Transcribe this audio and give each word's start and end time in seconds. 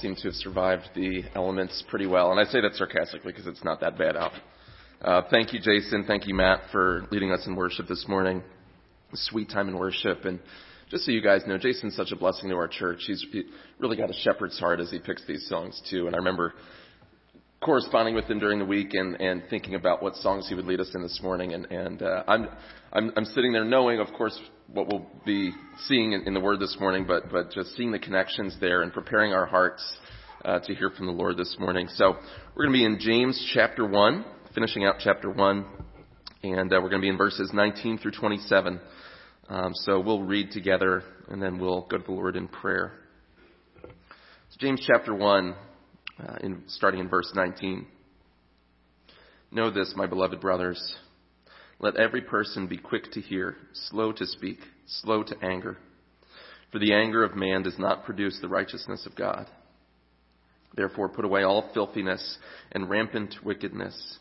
seem 0.00 0.14
to 0.16 0.22
have 0.22 0.34
survived 0.34 0.88
the 0.94 1.22
elements 1.34 1.82
pretty 1.88 2.06
well. 2.06 2.30
And 2.30 2.40
I 2.40 2.44
say 2.44 2.60
that 2.60 2.74
sarcastically 2.74 3.32
because 3.32 3.46
it's 3.46 3.64
not 3.64 3.80
that 3.80 3.98
bad 3.98 4.16
out. 4.16 4.32
Uh, 5.02 5.22
thank 5.30 5.52
you, 5.52 5.60
Jason. 5.60 6.04
Thank 6.06 6.26
you, 6.26 6.34
Matt, 6.34 6.62
for 6.72 7.06
leading 7.10 7.32
us 7.32 7.46
in 7.46 7.54
worship 7.56 7.86
this 7.88 8.06
morning. 8.08 8.42
Sweet 9.14 9.48
time 9.48 9.68
in 9.68 9.78
worship. 9.78 10.24
And 10.24 10.38
just 10.90 11.04
so 11.04 11.12
you 11.12 11.22
guys 11.22 11.42
know, 11.46 11.58
Jason's 11.58 11.96
such 11.96 12.12
a 12.12 12.16
blessing 12.16 12.50
to 12.50 12.56
our 12.56 12.68
church. 12.68 13.04
He's 13.06 13.24
really 13.78 13.96
got 13.96 14.10
a 14.10 14.14
shepherd's 14.14 14.58
heart 14.58 14.80
as 14.80 14.90
he 14.90 14.98
picks 14.98 15.24
these 15.26 15.46
songs, 15.48 15.80
too. 15.90 16.06
And 16.06 16.14
I 16.14 16.18
remember 16.18 16.54
corresponding 17.60 18.14
with 18.14 18.24
him 18.24 18.38
during 18.38 18.58
the 18.58 18.64
week 18.64 18.94
and, 18.94 19.20
and 19.20 19.42
thinking 19.50 19.74
about 19.74 20.02
what 20.02 20.16
songs 20.16 20.48
he 20.48 20.54
would 20.54 20.64
lead 20.64 20.80
us 20.80 20.90
in 20.94 21.02
this 21.02 21.20
morning. 21.22 21.52
And, 21.52 21.66
and 21.66 22.02
uh, 22.02 22.24
I'm, 22.26 22.48
I'm, 22.92 23.12
I'm 23.16 23.24
sitting 23.26 23.52
there 23.52 23.64
knowing, 23.64 24.00
of 24.00 24.08
course, 24.14 24.38
what 24.72 24.86
we'll 24.88 25.06
be 25.26 25.52
seeing 25.86 26.12
in, 26.12 26.22
in 26.22 26.32
the 26.32 26.40
Word 26.40 26.58
this 26.58 26.76
morning, 26.80 27.04
but, 27.06 27.30
but 27.30 27.50
just 27.50 27.76
seeing 27.76 27.92
the 27.92 27.98
connections 27.98 28.56
there 28.60 28.80
and 28.80 28.92
preparing 28.92 29.34
our 29.34 29.44
hearts 29.44 29.96
uh, 30.44 30.58
to 30.60 30.74
hear 30.74 30.90
from 30.90 31.04
the 31.04 31.12
Lord 31.12 31.36
this 31.36 31.54
morning. 31.58 31.86
So 31.96 32.16
we're 32.56 32.64
going 32.64 32.78
to 32.78 32.78
be 32.78 32.84
in 32.86 32.98
James 32.98 33.50
chapter 33.52 33.86
1, 33.86 34.24
finishing 34.54 34.86
out 34.86 34.94
chapter 34.98 35.30
1, 35.30 35.66
and 36.44 36.72
uh, 36.72 36.80
we're 36.82 36.88
going 36.88 37.02
to 37.02 37.04
be 37.04 37.10
in 37.10 37.18
verses 37.18 37.50
19 37.52 37.98
through 37.98 38.12
27. 38.12 38.80
Um, 39.50 39.72
so 39.74 40.00
we'll 40.00 40.22
read 40.22 40.50
together, 40.52 41.02
and 41.28 41.42
then 41.42 41.58
we'll 41.58 41.82
go 41.82 41.98
to 41.98 42.04
the 42.04 42.12
Lord 42.12 42.36
in 42.36 42.48
prayer. 42.48 42.92
So 43.82 44.56
James 44.58 44.82
chapter 44.86 45.14
1, 45.14 45.54
uh, 46.26 46.36
in, 46.42 46.62
starting 46.66 47.00
in 47.00 47.08
verse 47.08 47.30
19. 47.34 47.86
Know 49.50 49.70
this, 49.70 49.94
my 49.96 50.06
beloved 50.06 50.40
brothers. 50.40 50.96
Let 51.78 51.96
every 51.96 52.20
person 52.20 52.66
be 52.66 52.76
quick 52.76 53.10
to 53.12 53.20
hear, 53.20 53.56
slow 53.88 54.12
to 54.12 54.26
speak, 54.26 54.58
slow 54.86 55.22
to 55.22 55.36
anger. 55.42 55.78
For 56.70 56.78
the 56.78 56.92
anger 56.92 57.24
of 57.24 57.34
man 57.34 57.62
does 57.62 57.78
not 57.78 58.04
produce 58.04 58.38
the 58.40 58.48
righteousness 58.48 59.06
of 59.06 59.16
God. 59.16 59.48
Therefore, 60.76 61.08
put 61.08 61.24
away 61.24 61.42
all 61.42 61.70
filthiness 61.74 62.38
and 62.70 62.88
rampant 62.88 63.34
wickedness, 63.42 64.18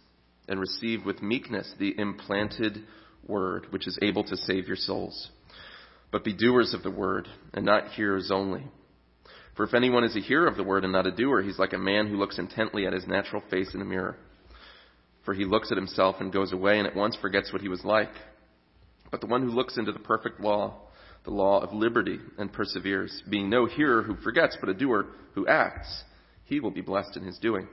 and 0.47 0.59
receive 0.59 1.06
with 1.06 1.22
meekness 1.22 1.72
the 1.78 1.94
implanted 1.97 2.86
word, 3.28 3.67
which 3.69 3.88
is 3.88 4.00
able 4.02 4.23
to 4.23 4.38
save 4.38 4.67
your 4.67 4.75
souls. 4.75 5.30
But 6.11 6.23
be 6.23 6.34
doers 6.34 6.73
of 6.73 6.81
the 6.81 6.89
word, 6.89 7.28
and 7.53 7.66
not 7.66 7.89
hearers 7.89 8.31
only 8.31 8.66
for 9.60 9.66
if 9.66 9.74
anyone 9.74 10.06
is 10.06 10.16
a 10.16 10.22
hearer 10.22 10.48
of 10.48 10.56
the 10.56 10.64
word 10.64 10.86
and 10.86 10.94
not 10.94 11.06
a 11.06 11.12
doer, 11.12 11.42
he's 11.42 11.60
like 11.60 11.74
a 11.74 11.78
man 11.78 12.08
who 12.08 12.16
looks 12.16 12.40
intently 12.40 12.88
at 12.88 12.94
his 12.94 13.06
natural 13.06 13.44
face 13.50 13.74
in 13.74 13.82
a 13.82 13.86
mirror. 13.86 14.16
For 15.26 15.34
he 15.34 15.44
looks 15.44 15.70
at 15.70 15.76
himself 15.76 16.16
and 16.22 16.32
goes 16.32 16.54
away 16.54 16.80
and 16.80 16.88
at 16.88 16.96
once 16.96 17.18
forgets 17.18 17.52
what 17.52 17.62
he 17.62 17.68
was 17.68 17.84
like. 17.84 18.14
But 19.12 19.20
the 19.20 19.28
one 19.28 19.42
who 19.42 19.50
looks 19.50 19.78
into 19.78 19.92
the 19.92 20.00
perfect 20.00 20.40
law, 20.40 20.78
the 21.26 21.32
law 21.32 21.60
of 21.60 21.74
liberty, 21.74 22.20
and 22.38 22.54
perseveres, 22.54 23.22
being 23.30 23.50
no 23.50 23.66
hearer 23.66 24.02
who 24.02 24.16
forgets, 24.24 24.56
but 24.62 24.70
a 24.70 24.74
doer 24.74 25.08
who 25.34 25.46
acts, 25.46 26.06
he 26.46 26.62
will 26.62 26.72
be 26.72 26.80
blessed 26.80 27.18
in 27.18 27.26
his 27.26 27.38
doing. 27.38 27.68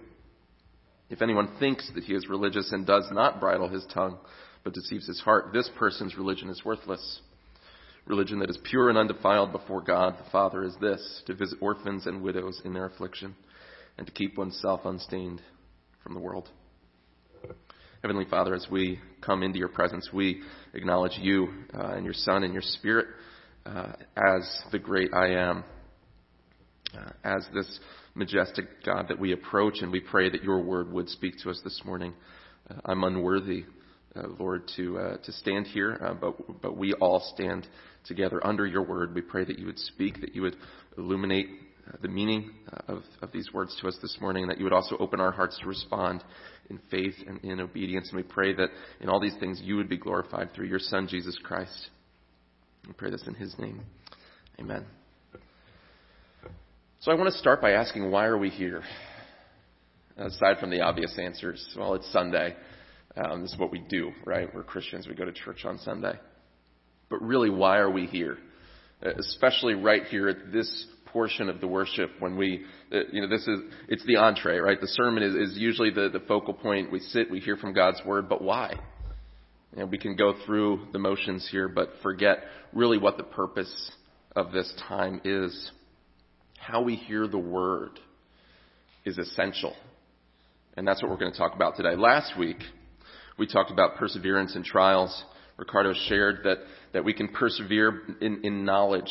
If 1.09 1.23
anyone 1.23 1.55
thinks 1.61 1.89
that 1.95 2.03
he 2.03 2.15
is 2.15 2.29
religious 2.29 2.73
and 2.73 2.85
does 2.85 3.07
not 3.13 3.39
bridle 3.39 3.69
his 3.69 3.87
tongue, 3.95 4.19
but 4.65 4.75
deceives 4.75 5.07
his 5.07 5.21
heart, 5.21 5.53
this 5.53 5.71
person's 5.79 6.19
religion 6.19 6.49
is 6.49 6.65
worthless. 6.65 7.21
Religion 8.07 8.39
that 8.39 8.51
is 8.51 8.59
pure 8.63 8.89
and 8.89 8.97
undefiled 8.97 9.51
before 9.51 9.81
God 9.81 10.17
the 10.17 10.31
Father 10.31 10.63
is 10.63 10.77
this 10.81 11.23
to 11.27 11.35
visit 11.35 11.59
orphans 11.61 12.07
and 12.07 12.23
widows 12.23 12.63
in 12.65 12.73
their 12.73 12.87
affliction 12.87 13.35
and 13.99 14.07
to 14.07 14.13
keep 14.13 14.39
oneself 14.39 14.83
unstained 14.85 15.43
from 16.05 16.15
the 16.15 16.21
world. 16.21 16.49
Heavenly 18.03 18.27
Father, 18.27 18.55
as 18.55 18.69
we 18.71 19.01
come 19.23 19.43
into 19.43 19.59
your 19.59 19.69
presence, 19.69 20.11
we 20.13 20.41
acknowledge 20.75 21.19
you 21.19 21.49
uh, 21.75 21.95
and 21.95 22.05
your 22.05 22.15
Son 22.15 22.45
and 22.45 22.53
your 22.53 22.63
Spirit 22.63 23.07
uh, 23.65 23.93
as 24.17 24.63
the 24.71 24.79
great 24.79 25.13
I 25.13 25.31
am, 25.31 25.65
uh, 26.97 27.11
as 27.25 27.45
this 27.53 27.81
majestic 28.15 28.67
God 28.85 29.07
that 29.09 29.19
we 29.19 29.33
approach, 29.33 29.79
and 29.81 29.91
we 29.91 29.99
pray 29.99 30.31
that 30.31 30.45
your 30.45 30.63
word 30.63 30.93
would 30.93 31.09
speak 31.09 31.35
to 31.43 31.51
us 31.51 31.61
this 31.65 31.81
morning. 31.85 32.15
Uh, 32.71 32.75
I'm 32.85 33.03
unworthy, 33.03 33.65
uh, 34.15 34.29
Lord, 34.39 34.71
to 34.77 34.99
uh, 34.99 35.17
to 35.17 35.33
stand 35.33 35.67
here, 35.67 36.17
but 36.21 36.63
but 36.63 36.77
we 36.77 36.93
all 36.95 37.21
stand 37.35 37.67
together 38.09 38.45
under 38.47 38.67
your 38.67 38.83
word. 38.83 39.15
We 39.15 39.23
pray 39.23 39.45
that 39.45 39.59
you 39.59 39.67
would 39.67 39.79
speak, 39.79 40.21
that 40.21 40.35
you 40.35 40.43
would 40.43 40.57
illuminate 40.97 41.49
uh, 41.89 41.97
the 42.03 42.09
meaning 42.09 42.51
uh, 42.73 42.95
of, 42.95 43.03
of 43.23 43.33
these 43.33 43.53
words 43.53 43.77
to 43.81 43.89
us 43.89 43.97
this 44.03 44.17
morning, 44.21 44.45
and 44.45 44.51
that 44.51 44.59
you 44.59 44.65
would 44.65 44.73
also 44.73 44.97
open 44.99 45.21
our 45.21 45.31
hearts 45.33 45.59
to 45.61 45.67
respond 45.67 46.25
in 46.71 46.81
faith 46.91 47.15
and 47.27 47.39
in 47.45 47.61
obedience. 47.61 48.09
And 48.11 48.17
we 48.17 48.23
pray 48.23 48.55
that 48.55 48.69
in 49.01 49.09
all 49.09 49.21
these 49.21 49.37
things 49.39 49.61
you 49.63 49.77
would 49.77 49.89
be 49.89 49.97
glorified 49.97 50.53
through 50.55 50.67
your 50.67 50.79
Son, 50.79 51.07
Jesus 51.09 51.39
Christ. 51.43 51.91
We 52.87 52.93
pray 52.93 53.11
this 53.11 53.25
in 53.27 53.35
his 53.35 53.55
name. 53.59 53.83
Amen. 54.59 54.85
So 57.01 57.13
I 57.13 57.15
want 57.15 57.31
to 57.31 57.39
start 57.39 57.61
by 57.61 57.73
asking 57.73 58.11
why 58.11 58.25
are 58.25 58.39
we 58.39 58.51
here? 58.51 58.83
Aside 60.17 60.59
from 60.59 60.71
the 60.71 60.81
obvious 60.81 61.17
answers, 61.19 61.65
well, 61.79 61.95
it's 61.95 62.11
Sunday. 62.11 62.57
Um, 63.17 63.43
this 63.43 63.53
is 63.53 63.59
what 63.59 63.71
we 63.71 63.81
do, 63.81 64.13
right? 64.25 64.53
We're 64.55 64.63
Christians. 64.63 65.07
We 65.07 65.15
go 65.15 65.25
to 65.25 65.33
church 65.33 65.65
on 65.65 65.79
Sunday. 65.79 66.15
But 67.09 67.23
really, 67.23 67.51
why 67.51 67.79
are 67.79 67.91
we 67.91 68.07
here? 68.07 68.39
Uh, 69.05 69.11
especially 69.19 69.75
right 69.75 70.05
here 70.05 70.29
at 70.29 70.53
this 70.53 70.87
portion 71.07 71.49
of 71.49 71.61
the 71.61 71.67
worship 71.67 72.11
when 72.19 72.37
we, 72.37 72.65
uh, 72.93 72.99
you 73.13 73.23
know, 73.23 73.29
this 73.29 73.47
is, 73.47 73.61
it's 73.89 74.05
the 74.07 74.17
entree, 74.17 74.59
right? 74.59 74.81
The 74.81 74.89
sermon 74.89 75.23
is, 75.23 75.35
is 75.35 75.57
usually 75.57 75.91
the, 75.91 76.09
the 76.13 76.21
focal 76.21 76.55
point. 76.55 76.91
We 76.91 77.01
sit, 77.01 77.31
we 77.31 77.41
hear 77.41 77.57
from 77.57 77.73
God's 77.73 78.01
word, 78.05 78.29
but 78.29 78.43
why? 78.43 78.75
You 79.73 79.81
know, 79.81 79.87
we 79.87 79.99
can 79.99 80.17
go 80.17 80.35
through 80.45 80.89
the 80.93 80.99
motions 80.99 81.49
here, 81.51 81.69
but 81.69 81.91
forget 82.03 82.39
really 82.73 82.99
what 82.99 83.17
the 83.17 83.23
purpose 83.23 83.93
of 84.35 84.53
this 84.53 84.73
time 84.89 85.21
is. 85.25 85.71
How 86.59 86.83
we 86.83 86.97
hear 86.97 87.29
the 87.29 87.39
word 87.39 87.99
is 89.05 89.19
essential. 89.19 89.75
And 90.77 90.87
that's 90.87 91.03
what 91.03 91.11
we're 91.11 91.19
going 91.19 91.33
to 91.33 91.39
talk 91.39 91.55
about 91.55 91.77
today. 91.77 91.97
Last 91.97 92.39
week, 92.39 92.59
we 93.39 93.47
talked 93.47 93.71
about 93.71 93.97
perseverance 93.97 94.57
in 94.57 94.65
trials. 94.65 95.25
Ricardo 95.57 95.93
shared 96.09 96.41
that, 96.45 96.59
that 96.93 97.05
we 97.05 97.15
can 97.15 97.29
persevere 97.29 98.03
in, 98.21 98.41
in 98.45 98.65
knowledge 98.65 99.11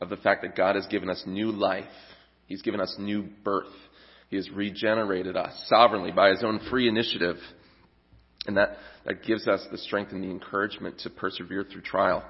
of 0.00 0.08
the 0.08 0.16
fact 0.16 0.42
that 0.42 0.56
God 0.56 0.76
has 0.76 0.86
given 0.86 1.08
us 1.08 1.22
new 1.26 1.50
life. 1.50 1.84
He's 2.46 2.62
given 2.62 2.80
us 2.80 2.94
new 2.98 3.24
birth. 3.44 3.72
He 4.28 4.36
has 4.36 4.50
regenerated 4.50 5.36
us 5.36 5.52
sovereignly 5.68 6.12
by 6.12 6.30
His 6.30 6.42
own 6.42 6.60
free 6.70 6.88
initiative. 6.88 7.36
And 8.46 8.56
that, 8.56 8.76
that 9.06 9.22
gives 9.22 9.46
us 9.46 9.64
the 9.70 9.78
strength 9.78 10.12
and 10.12 10.22
the 10.22 10.30
encouragement 10.30 10.98
to 11.00 11.10
persevere 11.10 11.64
through 11.64 11.82
trial. 11.82 12.24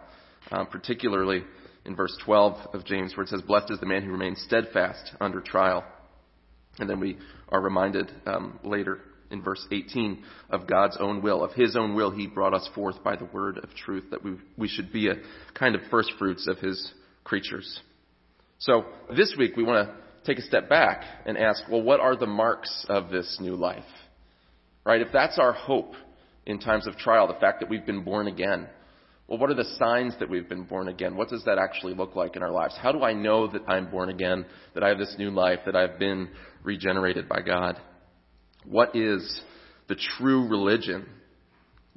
Um, 0.50 0.66
particularly 0.66 1.44
in 1.84 1.94
verse 1.97 2.16
12 2.25 2.75
of 2.75 2.84
James, 2.84 3.16
where 3.16 3.25
it 3.25 3.28
says, 3.28 3.42
Blessed 3.42 3.70
is 3.70 3.81
the 3.81 3.86
man 3.86 4.02
who 4.02 4.10
remains 4.10 4.42
steadfast 4.42 5.12
under 5.20 5.41
trial. 5.41 5.84
And 6.78 6.88
then 6.88 7.00
we 7.00 7.19
are 7.48 7.60
reminded 7.60 8.10
um, 8.26 8.58
later 8.64 9.00
in 9.32 9.43
verse 9.43 9.66
18 9.72 10.22
of 10.50 10.66
God's 10.66 10.97
own 11.00 11.22
will. 11.22 11.43
Of 11.43 11.53
His 11.53 11.75
own 11.75 11.94
will, 11.94 12.10
He 12.10 12.26
brought 12.26 12.54
us 12.54 12.69
forth 12.75 13.03
by 13.03 13.16
the 13.16 13.25
word 13.25 13.59
of 13.59 13.75
truth, 13.75 14.04
that 14.10 14.22
we, 14.22 14.37
we 14.56 14.69
should 14.69 14.93
be 14.93 15.09
a 15.09 15.15
kind 15.54 15.75
of 15.75 15.81
first 15.91 16.12
fruits 16.19 16.47
of 16.47 16.59
His 16.59 16.93
creatures. 17.25 17.81
So 18.59 18.84
this 19.16 19.34
week 19.37 19.56
we 19.56 19.65
want 19.65 19.88
to 19.88 19.94
take 20.25 20.38
a 20.38 20.47
step 20.47 20.69
back 20.69 21.03
and 21.26 21.37
ask, 21.37 21.62
well, 21.70 21.82
what 21.82 22.00
are 22.00 22.15
the 22.15 22.26
marks 22.26 22.87
of 22.88 23.10
this 23.10 23.38
new 23.41 23.56
life? 23.56 23.82
Right? 24.84 25.00
If 25.00 25.09
that's 25.12 25.38
our 25.38 25.53
hope 25.53 25.94
in 26.47 26.59
times 26.59 26.87
of 26.87 26.97
trial, 26.97 27.26
the 27.26 27.41
fact 27.41 27.60
that 27.60 27.69
we've 27.69 27.87
been 27.87 28.04
born 28.04 28.28
again, 28.28 28.69
well, 29.28 29.38
what 29.38 29.50
are 29.50 29.54
the 29.54 29.76
signs 29.78 30.14
that 30.19 30.28
we've 30.28 30.49
been 30.49 30.64
born 30.64 30.88
again? 30.88 31.16
What 31.16 31.28
does 31.28 31.44
that 31.44 31.56
actually 31.59 31.94
look 31.94 32.14
like 32.16 32.37
in 32.37 32.43
our 32.43 32.50
lives? 32.50 32.76
How 32.81 32.93
do 32.93 33.03
I 33.03 33.12
know 33.12 33.47
that 33.49 33.62
I'm 33.66 33.91
born 33.91 34.10
again, 34.10 34.44
that 34.75 34.82
I 34.82 34.88
have 34.88 34.99
this 34.99 35.14
new 35.19 35.31
life, 35.31 35.60
that 35.64 35.75
I've 35.75 35.99
been 35.99 36.28
regenerated 36.62 37.28
by 37.28 37.41
God? 37.41 37.81
What 38.65 38.95
is 38.95 39.41
the 39.89 39.97
true 40.17 40.49
religion 40.49 41.06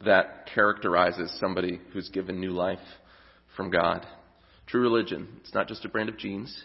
that 0.03 0.49
characterizes 0.53 1.35
somebody 1.39 1.79
who's 1.93 2.09
given 2.09 2.39
new 2.39 2.51
life 2.51 2.79
from 3.55 3.69
God? 3.69 4.05
True 4.67 4.81
religion. 4.81 5.27
It's 5.41 5.53
not 5.53 5.67
just 5.67 5.85
a 5.85 5.89
brand 5.89 6.09
of 6.09 6.17
jeans, 6.17 6.55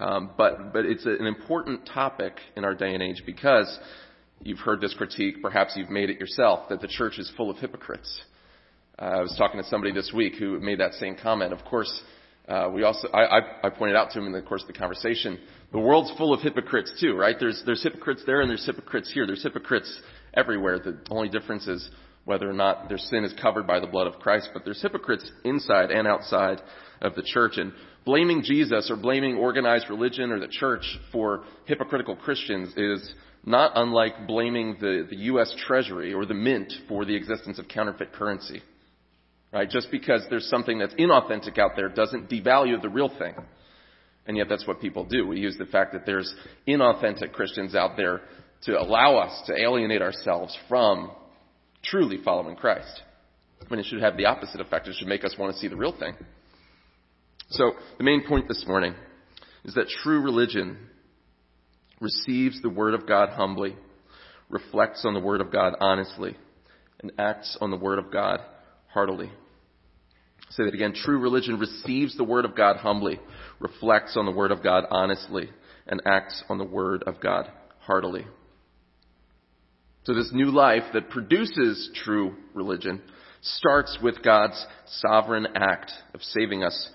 um, 0.00 0.30
but 0.36 0.72
but 0.72 0.86
it's 0.86 1.04
an 1.04 1.26
important 1.26 1.86
topic 1.86 2.34
in 2.56 2.64
our 2.64 2.74
day 2.74 2.94
and 2.94 3.02
age 3.02 3.22
because 3.26 3.78
you've 4.42 4.58
heard 4.58 4.80
this 4.80 4.94
critique, 4.94 5.42
perhaps 5.42 5.74
you've 5.76 5.90
made 5.90 6.10
it 6.10 6.18
yourself, 6.18 6.68
that 6.70 6.80
the 6.80 6.88
church 6.88 7.18
is 7.18 7.30
full 7.36 7.50
of 7.50 7.58
hypocrites. 7.58 8.22
Uh, 8.98 9.04
I 9.04 9.20
was 9.20 9.34
talking 9.36 9.60
to 9.60 9.68
somebody 9.68 9.92
this 9.92 10.12
week 10.14 10.34
who 10.36 10.58
made 10.60 10.80
that 10.80 10.94
same 10.94 11.16
comment. 11.20 11.52
Of 11.52 11.64
course, 11.64 11.92
uh, 12.48 12.70
we 12.72 12.82
also 12.82 13.08
I, 13.08 13.38
I, 13.38 13.40
I 13.64 13.70
pointed 13.70 13.96
out 13.96 14.10
to 14.12 14.18
him 14.18 14.26
in 14.26 14.32
the 14.32 14.42
course 14.42 14.62
of 14.62 14.68
the 14.68 14.78
conversation 14.78 15.38
the 15.74 15.80
world's 15.80 16.16
full 16.16 16.32
of 16.32 16.40
hypocrites 16.40 16.92
too, 17.00 17.16
right? 17.16 17.34
There's, 17.36 17.60
there's 17.66 17.82
hypocrites 17.82 18.22
there 18.26 18.40
and 18.40 18.48
there's 18.48 18.64
hypocrites 18.64 19.10
here. 19.12 19.26
There's 19.26 19.42
hypocrites 19.42 20.00
everywhere. 20.32 20.78
The 20.78 21.00
only 21.10 21.28
difference 21.28 21.66
is 21.66 21.90
whether 22.26 22.48
or 22.48 22.52
not 22.52 22.88
their 22.88 22.96
sin 22.96 23.24
is 23.24 23.34
covered 23.42 23.66
by 23.66 23.80
the 23.80 23.88
blood 23.88 24.06
of 24.06 24.20
Christ. 24.20 24.50
But 24.54 24.64
there's 24.64 24.80
hypocrites 24.80 25.28
inside 25.44 25.90
and 25.90 26.06
outside 26.06 26.62
of 27.02 27.16
the 27.16 27.24
church. 27.24 27.54
And 27.56 27.72
blaming 28.04 28.44
Jesus 28.44 28.88
or 28.88 28.94
blaming 28.94 29.34
organized 29.34 29.90
religion 29.90 30.30
or 30.30 30.38
the 30.38 30.46
church 30.46 30.84
for 31.10 31.42
hypocritical 31.64 32.14
Christians 32.14 32.72
is 32.76 33.12
not 33.44 33.72
unlike 33.74 34.28
blaming 34.28 34.76
the, 34.80 35.08
the 35.10 35.16
U.S. 35.16 35.52
Treasury 35.66 36.14
or 36.14 36.24
the 36.24 36.34
mint 36.34 36.72
for 36.88 37.04
the 37.04 37.16
existence 37.16 37.58
of 37.58 37.66
counterfeit 37.66 38.12
currency. 38.12 38.62
Right? 39.54 39.70
Just 39.70 39.92
because 39.92 40.26
there's 40.28 40.50
something 40.50 40.80
that's 40.80 40.94
inauthentic 40.94 41.58
out 41.58 41.76
there 41.76 41.88
doesn't 41.88 42.28
devalue 42.28 42.82
the 42.82 42.88
real 42.88 43.08
thing. 43.08 43.34
And 44.26 44.36
yet 44.36 44.48
that's 44.48 44.66
what 44.66 44.80
people 44.80 45.04
do. 45.04 45.28
We 45.28 45.38
use 45.38 45.56
the 45.56 45.64
fact 45.64 45.92
that 45.92 46.04
there's 46.04 46.34
inauthentic 46.66 47.32
Christians 47.32 47.76
out 47.76 47.96
there 47.96 48.22
to 48.64 48.80
allow 48.80 49.16
us 49.18 49.46
to 49.46 49.54
alienate 49.56 50.02
ourselves 50.02 50.58
from 50.68 51.12
truly 51.84 52.18
following 52.24 52.56
Christ. 52.56 53.02
When 53.68 53.78
it 53.78 53.86
should 53.86 54.00
have 54.02 54.16
the 54.16 54.26
opposite 54.26 54.60
effect. 54.60 54.88
It 54.88 54.96
should 54.98 55.06
make 55.06 55.24
us 55.24 55.36
want 55.38 55.54
to 55.54 55.60
see 55.60 55.68
the 55.68 55.76
real 55.76 55.96
thing. 55.96 56.14
So 57.50 57.74
the 57.96 58.04
main 58.04 58.26
point 58.26 58.48
this 58.48 58.64
morning 58.66 58.94
is 59.64 59.74
that 59.74 59.86
true 60.02 60.20
religion 60.20 60.78
receives 62.00 62.60
the 62.60 62.70
Word 62.70 62.94
of 62.94 63.06
God 63.06 63.28
humbly, 63.28 63.76
reflects 64.48 65.04
on 65.04 65.14
the 65.14 65.20
Word 65.20 65.40
of 65.40 65.52
God 65.52 65.74
honestly, 65.78 66.36
and 67.00 67.12
acts 67.18 67.56
on 67.60 67.70
the 67.70 67.76
Word 67.76 68.00
of 68.00 68.10
God 68.10 68.40
heartily. 68.88 69.30
Say 70.50 70.64
that 70.64 70.74
again. 70.74 70.92
True 70.94 71.18
religion 71.18 71.58
receives 71.58 72.16
the 72.16 72.24
Word 72.24 72.44
of 72.44 72.56
God 72.56 72.76
humbly, 72.76 73.18
reflects 73.60 74.16
on 74.16 74.26
the 74.26 74.32
Word 74.32 74.50
of 74.50 74.62
God 74.62 74.84
honestly, 74.90 75.48
and 75.86 76.02
acts 76.06 76.42
on 76.48 76.58
the 76.58 76.64
Word 76.64 77.02
of 77.06 77.20
God 77.20 77.50
heartily. 77.80 78.26
So 80.04 80.14
this 80.14 80.30
new 80.32 80.50
life 80.50 80.84
that 80.92 81.08
produces 81.08 81.90
true 82.04 82.34
religion 82.52 83.00
starts 83.40 83.98
with 84.02 84.22
God's 84.22 84.64
sovereign 84.86 85.46
act 85.54 85.92
of 86.14 86.22
saving 86.22 86.62
us 86.62 86.90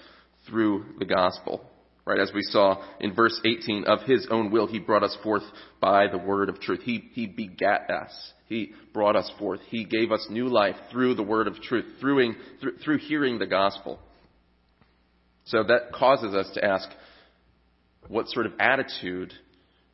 through 0.48 0.86
the 1.00 1.06
gospel. 1.06 1.62
Right, 2.06 2.20
as 2.20 2.32
we 2.34 2.42
saw 2.42 2.82
in 3.00 3.14
verse 3.14 3.40
18, 3.46 3.86
of 3.86 4.02
his 4.02 4.28
own 4.32 4.50
will, 4.50 4.66
he 4.66 4.80
brought 4.80 5.04
us 5.04 5.16
forth 5.22 5.44
by 5.80 6.08
the 6.08 6.18
word 6.18 6.50
of 6.50 6.60
truth. 6.60 6.82
He, 6.82 7.08
he 7.14 7.28
begat 7.28 7.90
us. 7.92 8.34
He 8.50 8.72
brought 8.94 9.16
us 9.16 9.32
forth. 9.38 9.62
He 9.70 9.86
gave 9.86 10.12
us 10.12 10.26
new 10.30 10.48
life 10.48 10.76
through 10.92 11.14
the 11.14 11.24
word 11.24 11.48
of 11.48 11.62
truth, 11.62 11.86
through, 12.02 12.34
through, 12.84 12.98
hearing 12.98 13.38
the 13.38 13.46
gospel. 13.46 14.00
So 15.46 15.64
that 15.64 15.94
causes 15.94 16.34
us 16.34 16.50
to 16.56 16.66
ask, 16.66 16.90
what 18.08 18.28
sort 18.28 18.48
of 18.48 18.54
attitude 18.60 19.34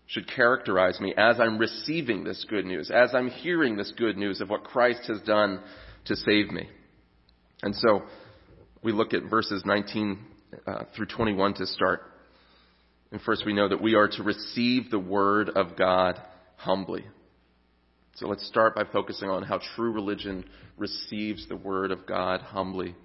should 0.07 0.29
characterize 0.33 1.01
me 1.01 1.13
as 1.17 1.37
I'm 1.37 1.57
receiving 1.57 2.23
this 2.23 2.45
good 2.49 2.63
news, 2.65 2.89
as 2.89 3.13
I'm 3.13 3.27
hearing 3.27 3.75
this 3.75 3.91
good 3.97 4.15
news 4.15 4.39
of 4.39 4.49
what 4.49 4.63
Christ 4.63 5.01
has 5.07 5.19
done 5.21 5.61
to 6.05 6.15
save 6.15 6.49
me? 6.49 6.69
And 7.61 7.75
so 7.75 8.03
we 8.81 8.93
look 8.93 9.13
at 9.13 9.29
verses 9.29 9.63
19 9.65 10.17
uh, 10.65 10.83
through 10.95 11.07
21 11.07 11.55
to 11.55 11.65
start. 11.65 12.03
And 13.11 13.19
first, 13.21 13.45
we 13.45 13.53
know 13.53 13.67
that 13.67 13.81
we 13.81 13.95
are 13.95 14.07
to 14.07 14.23
receive 14.23 14.89
the 14.91 14.99
Word 14.99 15.49
of 15.49 15.75
God 15.75 16.21
humbly. 16.55 17.03
So 18.15 18.29
let's 18.29 18.47
start 18.47 18.75
by 18.75 18.85
focusing 18.85 19.29
on 19.29 19.43
how 19.43 19.59
true 19.75 19.91
religion 19.91 20.45
receives 20.77 21.49
the 21.49 21.57
Word 21.57 21.91
of 21.91 22.05
God 22.05 22.39
humbly. 22.39 22.95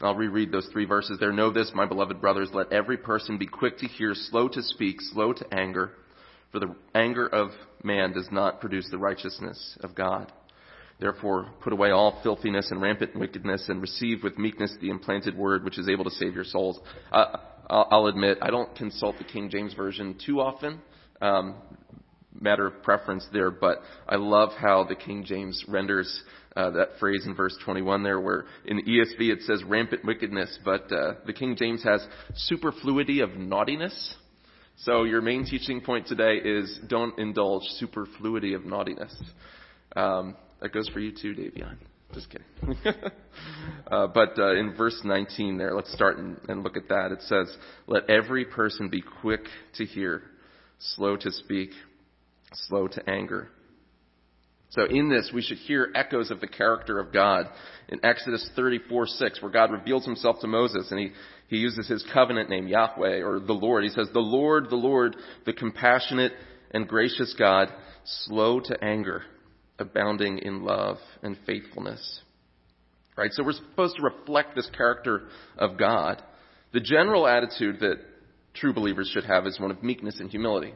I'll 0.00 0.14
reread 0.14 0.50
those 0.50 0.66
three 0.72 0.86
verses 0.86 1.18
there. 1.20 1.30
Know 1.30 1.52
this, 1.52 1.72
my 1.74 1.84
beloved 1.84 2.22
brothers, 2.22 2.48
let 2.54 2.72
every 2.72 2.96
person 2.96 3.36
be 3.36 3.46
quick 3.46 3.76
to 3.78 3.86
hear, 3.86 4.14
slow 4.14 4.48
to 4.48 4.62
speak, 4.62 4.96
slow 5.12 5.34
to 5.34 5.54
anger, 5.54 5.92
for 6.52 6.58
the 6.58 6.74
anger 6.94 7.26
of 7.26 7.50
man 7.84 8.14
does 8.14 8.28
not 8.32 8.62
produce 8.62 8.88
the 8.90 8.96
righteousness 8.96 9.76
of 9.82 9.94
God. 9.94 10.32
Therefore, 10.98 11.50
put 11.60 11.74
away 11.74 11.90
all 11.90 12.20
filthiness 12.22 12.70
and 12.70 12.80
rampant 12.80 13.14
wickedness 13.14 13.66
and 13.68 13.82
receive 13.82 14.22
with 14.22 14.38
meekness 14.38 14.74
the 14.80 14.88
implanted 14.88 15.36
word 15.36 15.64
which 15.64 15.78
is 15.78 15.86
able 15.86 16.04
to 16.04 16.10
save 16.10 16.34
your 16.34 16.44
souls. 16.44 16.80
Uh, 17.12 17.36
I'll 17.68 18.06
admit, 18.06 18.38
I 18.40 18.48
don't 18.48 18.74
consult 18.74 19.18
the 19.18 19.24
King 19.24 19.50
James 19.50 19.74
Version 19.74 20.16
too 20.24 20.40
often. 20.40 20.80
Um, 21.20 21.56
matter 22.38 22.66
of 22.66 22.82
preference 22.82 23.26
there, 23.32 23.50
but 23.50 23.78
I 24.08 24.16
love 24.16 24.50
how 24.58 24.84
the 24.84 24.94
King 24.94 25.24
James 25.24 25.64
renders 25.68 26.22
uh, 26.56 26.70
that 26.70 26.90
phrase 26.98 27.24
in 27.26 27.34
verse 27.34 27.56
21 27.64 28.02
there, 28.02 28.20
where 28.20 28.44
in 28.64 28.76
the 28.76 28.82
ESV 28.82 29.32
it 29.32 29.42
says 29.42 29.62
rampant 29.64 30.04
wickedness, 30.04 30.58
but 30.64 30.90
uh, 30.92 31.14
the 31.26 31.32
King 31.32 31.56
James 31.56 31.82
has 31.84 32.04
superfluity 32.34 33.20
of 33.20 33.36
naughtiness. 33.36 34.14
So 34.78 35.04
your 35.04 35.20
main 35.20 35.44
teaching 35.44 35.80
point 35.80 36.06
today 36.06 36.36
is 36.36 36.78
don't 36.88 37.18
indulge 37.18 37.62
superfluity 37.78 38.54
of 38.54 38.64
naughtiness. 38.64 39.14
Um, 39.94 40.36
that 40.60 40.72
goes 40.72 40.88
for 40.88 41.00
you 41.00 41.12
too, 41.12 41.34
Davion. 41.34 41.76
Just 42.14 42.28
kidding. 42.30 42.76
uh, 43.90 44.08
but 44.08 44.38
uh, 44.38 44.56
in 44.56 44.74
verse 44.76 45.00
19 45.04 45.58
there, 45.58 45.74
let's 45.74 45.92
start 45.92 46.18
and, 46.18 46.38
and 46.48 46.62
look 46.64 46.76
at 46.76 46.88
that. 46.88 47.12
It 47.12 47.22
says, 47.22 47.54
Let 47.86 48.10
every 48.10 48.44
person 48.44 48.88
be 48.88 49.02
quick 49.20 49.42
to 49.76 49.84
hear, 49.84 50.22
slow 50.78 51.16
to 51.16 51.30
speak, 51.30 51.70
slow 52.52 52.88
to 52.88 53.10
anger. 53.10 53.48
So 54.70 54.84
in 54.84 55.08
this, 55.08 55.30
we 55.34 55.42
should 55.42 55.58
hear 55.58 55.90
echoes 55.94 56.30
of 56.30 56.40
the 56.40 56.46
character 56.46 57.00
of 57.00 57.12
God. 57.12 57.46
In 57.88 57.98
Exodus 58.04 58.48
34, 58.54 59.06
6, 59.06 59.42
where 59.42 59.50
God 59.50 59.72
reveals 59.72 60.04
himself 60.04 60.36
to 60.40 60.46
Moses 60.46 60.88
and 60.90 61.00
he, 61.00 61.10
he 61.48 61.56
uses 61.56 61.88
his 61.88 62.06
covenant 62.14 62.48
name, 62.50 62.68
Yahweh, 62.68 63.22
or 63.22 63.40
the 63.40 63.52
Lord. 63.52 63.82
He 63.82 63.90
says, 63.90 64.08
The 64.12 64.20
Lord, 64.20 64.70
the 64.70 64.76
Lord, 64.76 65.16
the 65.44 65.52
compassionate 65.52 66.32
and 66.70 66.86
gracious 66.86 67.34
God, 67.36 67.68
slow 68.04 68.60
to 68.60 68.84
anger 68.84 69.22
abounding 69.80 70.38
in 70.38 70.62
love 70.62 70.98
and 71.22 71.36
faithfulness. 71.46 72.20
Right? 73.16 73.32
So 73.32 73.42
we're 73.42 73.52
supposed 73.52 73.96
to 73.96 74.02
reflect 74.02 74.54
this 74.54 74.70
character 74.76 75.28
of 75.58 75.78
God. 75.78 76.22
The 76.72 76.80
general 76.80 77.26
attitude 77.26 77.80
that 77.80 77.96
true 78.54 78.72
believers 78.72 79.10
should 79.12 79.24
have 79.24 79.46
is 79.46 79.58
one 79.58 79.70
of 79.70 79.82
meekness 79.82 80.20
and 80.20 80.30
humility. 80.30 80.74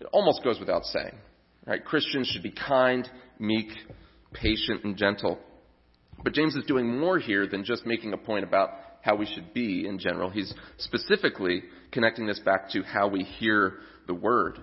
It 0.00 0.08
almost 0.12 0.42
goes 0.44 0.60
without 0.60 0.84
saying. 0.84 1.14
Right? 1.66 1.84
Christians 1.84 2.28
should 2.28 2.42
be 2.42 2.52
kind, 2.52 3.08
meek, 3.38 3.68
patient, 4.32 4.84
and 4.84 4.96
gentle. 4.96 5.38
But 6.22 6.32
James 6.32 6.54
is 6.54 6.64
doing 6.64 6.98
more 6.98 7.18
here 7.18 7.46
than 7.46 7.64
just 7.64 7.86
making 7.86 8.12
a 8.12 8.18
point 8.18 8.44
about 8.44 8.70
how 9.02 9.16
we 9.16 9.26
should 9.26 9.52
be 9.52 9.86
in 9.86 9.98
general. 9.98 10.30
He's 10.30 10.52
specifically 10.78 11.62
connecting 11.92 12.26
this 12.26 12.40
back 12.40 12.70
to 12.70 12.82
how 12.82 13.08
we 13.08 13.22
hear 13.22 13.74
the 14.06 14.14
word. 14.14 14.58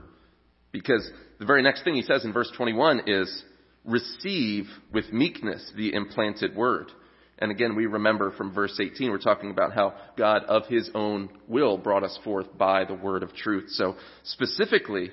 Because 0.72 1.10
the 1.40 1.46
very 1.46 1.62
next 1.62 1.84
thing 1.84 1.96
he 1.96 2.02
says 2.02 2.26
in 2.26 2.34
verse 2.34 2.52
21 2.56 3.04
is, 3.08 3.44
receive 3.86 4.66
with 4.92 5.12
meekness 5.12 5.72
the 5.76 5.94
implanted 5.94 6.56
word. 6.56 6.92
And 7.40 7.52
again, 7.52 7.76
we 7.76 7.86
remember 7.86 8.32
from 8.32 8.54
verse 8.54 8.80
18, 8.80 9.10
we're 9.10 9.18
talking 9.18 9.52
about 9.52 9.74
how 9.74 9.94
God 10.18 10.44
of 10.46 10.66
his 10.68 10.90
own 10.94 11.30
will 11.48 11.78
brought 11.78 12.04
us 12.04 12.18
forth 12.24 12.58
by 12.58 12.86
the 12.86 12.94
word 12.94 13.24
of 13.24 13.34
truth. 13.34 13.70
So 13.70 13.96
specifically, 14.24 15.12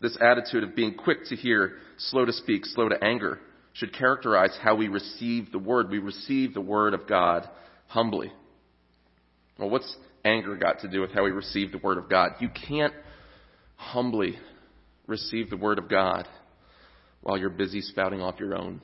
this 0.00 0.16
attitude 0.20 0.62
of 0.62 0.76
being 0.76 0.94
quick 0.94 1.24
to 1.26 1.36
hear, 1.36 1.72
slow 1.96 2.24
to 2.24 2.32
speak, 2.32 2.64
slow 2.66 2.88
to 2.88 3.02
anger 3.02 3.40
should 3.74 3.92
characterize 3.92 4.56
how 4.62 4.74
we 4.74 4.88
receive 4.88 5.52
the 5.52 5.58
word. 5.58 5.90
We 5.90 5.98
receive 5.98 6.54
the 6.54 6.60
word 6.60 6.94
of 6.94 7.06
God 7.08 7.48
humbly. 7.86 8.32
Well, 9.58 9.70
what's 9.70 9.96
anger 10.24 10.56
got 10.56 10.80
to 10.80 10.88
do 10.88 11.00
with 11.00 11.12
how 11.12 11.24
we 11.24 11.30
receive 11.30 11.72
the 11.72 11.78
word 11.78 11.98
of 11.98 12.08
God? 12.08 12.32
You 12.40 12.48
can't 12.48 12.94
humbly 13.76 14.38
receive 15.06 15.50
the 15.50 15.56
word 15.56 15.78
of 15.78 15.88
God 15.88 16.28
while 17.20 17.38
you're 17.38 17.50
busy 17.50 17.80
spouting 17.80 18.20
off 18.20 18.38
your 18.38 18.56
own. 18.56 18.80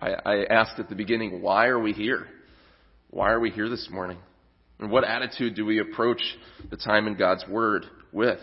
I, 0.00 0.44
asked 0.48 0.78
at 0.78 0.88
the 0.88 0.94
beginning, 0.94 1.42
why 1.42 1.66
are 1.66 1.78
we 1.78 1.92
here? 1.92 2.26
Why 3.10 3.30
are 3.30 3.40
we 3.40 3.50
here 3.50 3.68
this 3.68 3.88
morning? 3.90 4.18
And 4.78 4.90
what 4.90 5.04
attitude 5.04 5.54
do 5.54 5.66
we 5.66 5.80
approach 5.80 6.22
the 6.70 6.76
time 6.76 7.06
in 7.06 7.16
God's 7.16 7.44
Word 7.46 7.84
with? 8.12 8.38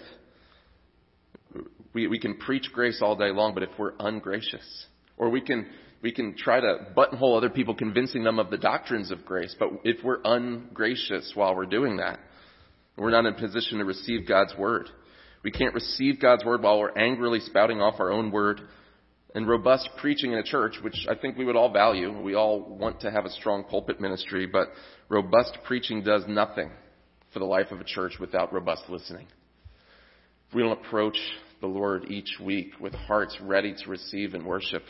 We, 1.93 2.07
we 2.07 2.19
can 2.19 2.35
preach 2.35 2.69
grace 2.73 2.99
all 3.01 3.15
day 3.15 3.31
long, 3.31 3.53
but 3.53 3.63
if 3.63 3.69
we're 3.77 3.93
ungracious, 3.99 4.85
or 5.17 5.29
we 5.29 5.41
can, 5.41 5.67
we 6.01 6.11
can 6.11 6.35
try 6.37 6.59
to 6.59 6.87
buttonhole 6.95 7.35
other 7.35 7.49
people 7.49 7.75
convincing 7.75 8.23
them 8.23 8.39
of 8.39 8.49
the 8.49 8.57
doctrines 8.57 9.11
of 9.11 9.25
grace, 9.25 9.55
but 9.57 9.69
if 9.83 10.03
we're 10.03 10.19
ungracious 10.23 11.31
while 11.35 11.55
we're 11.55 11.65
doing 11.65 11.97
that, 11.97 12.19
we're 12.97 13.11
not 13.11 13.25
in 13.25 13.33
a 13.33 13.37
position 13.37 13.77
to 13.79 13.85
receive 13.85 14.27
God's 14.27 14.55
Word. 14.57 14.89
We 15.43 15.51
can't 15.51 15.73
receive 15.73 16.19
God's 16.19 16.43
word 16.43 16.61
while 16.61 16.79
we're 16.79 16.97
angrily 16.97 17.39
spouting 17.39 17.79
off 17.79 17.99
our 17.99 18.11
own 18.11 18.31
word. 18.31 18.59
And 19.35 19.47
robust 19.47 19.89
preaching 19.97 20.31
in 20.31 20.39
a 20.39 20.43
church, 20.43 20.75
which 20.81 21.05
I 21.09 21.15
think 21.15 21.37
we 21.37 21.45
would 21.45 21.55
all 21.55 21.71
value. 21.71 22.11
We 22.21 22.33
all 22.33 22.59
want 22.59 23.01
to 23.01 23.11
have 23.11 23.25
a 23.25 23.29
strong 23.29 23.63
pulpit 23.63 24.01
ministry, 24.01 24.45
but 24.45 24.69
robust 25.09 25.57
preaching 25.65 26.03
does 26.03 26.23
nothing 26.27 26.71
for 27.31 27.39
the 27.39 27.45
life 27.45 27.67
of 27.71 27.79
a 27.79 27.83
church 27.83 28.13
without 28.19 28.51
robust 28.51 28.83
listening. 28.89 29.27
If 30.49 30.55
we 30.55 30.63
don't 30.63 30.79
approach 30.83 31.17
the 31.61 31.67
Lord 31.67 32.05
each 32.09 32.37
week 32.41 32.71
with 32.79 32.93
hearts 32.93 33.37
ready 33.41 33.73
to 33.73 33.89
receive 33.89 34.33
and 34.33 34.45
worship, 34.45 34.83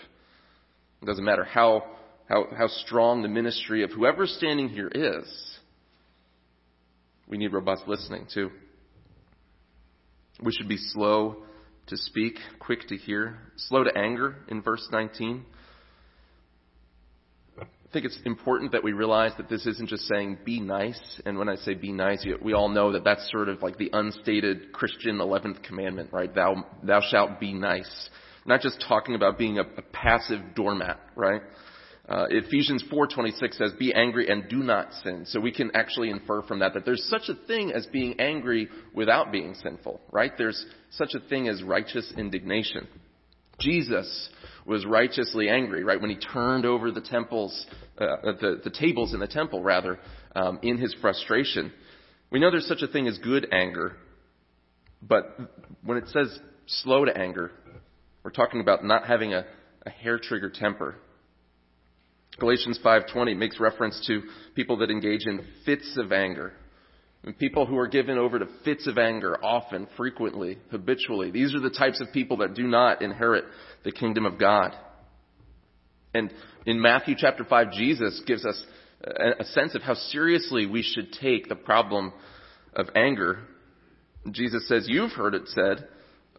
it 1.01 1.05
doesn't 1.05 1.23
matter 1.23 1.43
how, 1.43 1.83
how, 2.27 2.45
how 2.57 2.67
strong 2.67 3.21
the 3.21 3.27
ministry 3.27 3.83
of 3.83 3.91
whoever's 3.91 4.35
standing 4.37 4.69
here 4.69 4.91
is, 4.93 5.57
we 7.27 7.37
need 7.37 7.53
robust 7.53 7.83
listening 7.87 8.25
too. 8.33 8.51
We 10.41 10.51
should 10.51 10.69
be 10.69 10.77
slow 10.77 11.37
to 11.87 11.97
speak, 11.97 12.35
quick 12.59 12.87
to 12.89 12.97
hear, 12.97 13.39
slow 13.55 13.83
to 13.83 13.97
anger 13.97 14.35
in 14.47 14.61
verse 14.61 14.87
19. 14.91 15.45
I 17.89 17.93
think 17.93 18.05
it's 18.05 18.19
important 18.25 18.73
that 18.73 18.83
we 18.83 18.91
realize 18.91 19.31
that 19.37 19.47
this 19.47 19.65
isn't 19.65 19.87
just 19.87 20.07
saying 20.07 20.39
be 20.43 20.59
nice. 20.59 20.99
And 21.25 21.37
when 21.37 21.47
I 21.47 21.55
say 21.55 21.73
be 21.73 21.93
nice, 21.93 22.25
we 22.41 22.53
all 22.53 22.67
know 22.67 22.91
that 22.91 23.05
that's 23.05 23.31
sort 23.31 23.47
of 23.47 23.63
like 23.63 23.77
the 23.77 23.89
unstated 23.93 24.73
Christian 24.73 25.17
11th 25.19 25.63
commandment, 25.63 26.11
right? 26.11 26.33
Thou, 26.33 26.65
thou 26.83 26.99
shalt 26.99 27.39
be 27.39 27.53
nice. 27.53 28.09
Not 28.45 28.59
just 28.59 28.83
talking 28.87 29.15
about 29.15 29.37
being 29.37 29.57
a, 29.57 29.61
a 29.61 29.81
passive 29.93 30.41
doormat, 30.53 30.99
right? 31.15 31.41
Uh, 32.09 32.25
Ephesians 32.29 32.83
4:26 32.89 33.57
says, 33.57 33.73
"Be 33.73 33.93
angry 33.93 34.29
and 34.29 34.47
do 34.47 34.57
not 34.57 34.93
sin." 35.03 35.25
So 35.25 35.41
we 35.41 35.51
can 35.51 35.71
actually 35.73 36.09
infer 36.09 36.41
from 36.41 36.59
that 36.59 36.73
that 36.73 36.85
there's 36.85 37.03
such 37.09 37.27
a 37.27 37.33
thing 37.33 37.73
as 37.73 37.85
being 37.87 38.17
angry 38.19 38.69
without 38.93 39.29
being 39.29 39.53
sinful, 39.55 39.99
right? 40.11 40.31
There's 40.37 40.65
such 40.91 41.15
a 41.15 41.19
thing 41.19 41.49
as 41.49 41.61
righteous 41.63 42.13
indignation. 42.17 42.87
Jesus 43.59 44.29
was 44.65 44.85
righteously 44.85 45.49
angry, 45.49 45.83
right, 45.83 45.99
when 45.99 46.09
he 46.09 46.17
turned 46.17 46.65
over 46.65 46.91
the 46.91 47.01
temples, 47.01 47.65
uh, 47.97 48.05
the, 48.23 48.61
the 48.63 48.69
tables 48.69 49.13
in 49.13 49.19
the 49.19 49.27
temple, 49.27 49.63
rather, 49.63 49.97
um, 50.35 50.59
in 50.61 50.77
his 50.77 50.93
frustration. 51.01 51.71
We 52.29 52.39
know 52.39 52.51
there's 52.51 52.67
such 52.67 52.81
a 52.81 52.87
thing 52.87 53.07
as 53.07 53.17
good 53.19 53.47
anger, 53.51 53.95
but 55.01 55.37
when 55.83 55.97
it 55.97 56.09
says 56.09 56.37
slow 56.65 57.05
to 57.05 57.17
anger, 57.17 57.51
we're 58.23 58.31
talking 58.31 58.59
about 58.59 58.83
not 58.83 59.05
having 59.05 59.33
a, 59.33 59.45
a 59.85 59.89
hair 59.89 60.19
trigger 60.19 60.49
temper. 60.49 60.95
Galatians 62.39 62.79
5:20 62.83 63.35
makes 63.37 63.59
reference 63.59 64.05
to 64.07 64.21
people 64.53 64.77
that 64.77 64.91
engage 64.91 65.25
in 65.25 65.45
fits 65.65 65.97
of 65.97 66.11
anger. 66.11 66.53
And 67.27 67.37
people 67.37 67.65
who 67.65 67.77
are 67.77 67.89
given 67.89 68.17
over 68.17 68.39
to 68.39 68.47
fits 68.63 68.87
of 68.87 68.97
anger 68.97 69.37
often, 69.43 69.85
frequently, 69.97 70.59
habitually. 70.71 71.29
These 71.29 71.53
are 71.53 71.59
the 71.59 71.69
types 71.69 71.99
of 71.99 72.13
people 72.13 72.37
that 72.37 72.53
do 72.53 72.63
not 72.63 73.01
inherit 73.01 73.43
the 73.83 73.91
kingdom 73.91 74.25
of 74.25 74.39
God. 74.39 74.73
And 76.13 76.33
in 76.65 76.81
Matthew 76.81 77.15
chapter 77.17 77.43
5, 77.43 77.73
Jesus 77.73 78.21
gives 78.25 78.45
us 78.45 78.57
a 79.03 79.43
sense 79.43 79.75
of 79.75 79.81
how 79.81 79.95
seriously 79.95 80.67
we 80.67 80.81
should 80.81 81.11
take 81.19 81.49
the 81.49 81.55
problem 81.57 82.13
of 82.73 82.87
anger. 82.95 83.39
Jesus 84.31 84.65
says, 84.69 84.85
You've 84.87 85.11
heard 85.11 85.35
it 85.35 85.49
said 85.49 85.85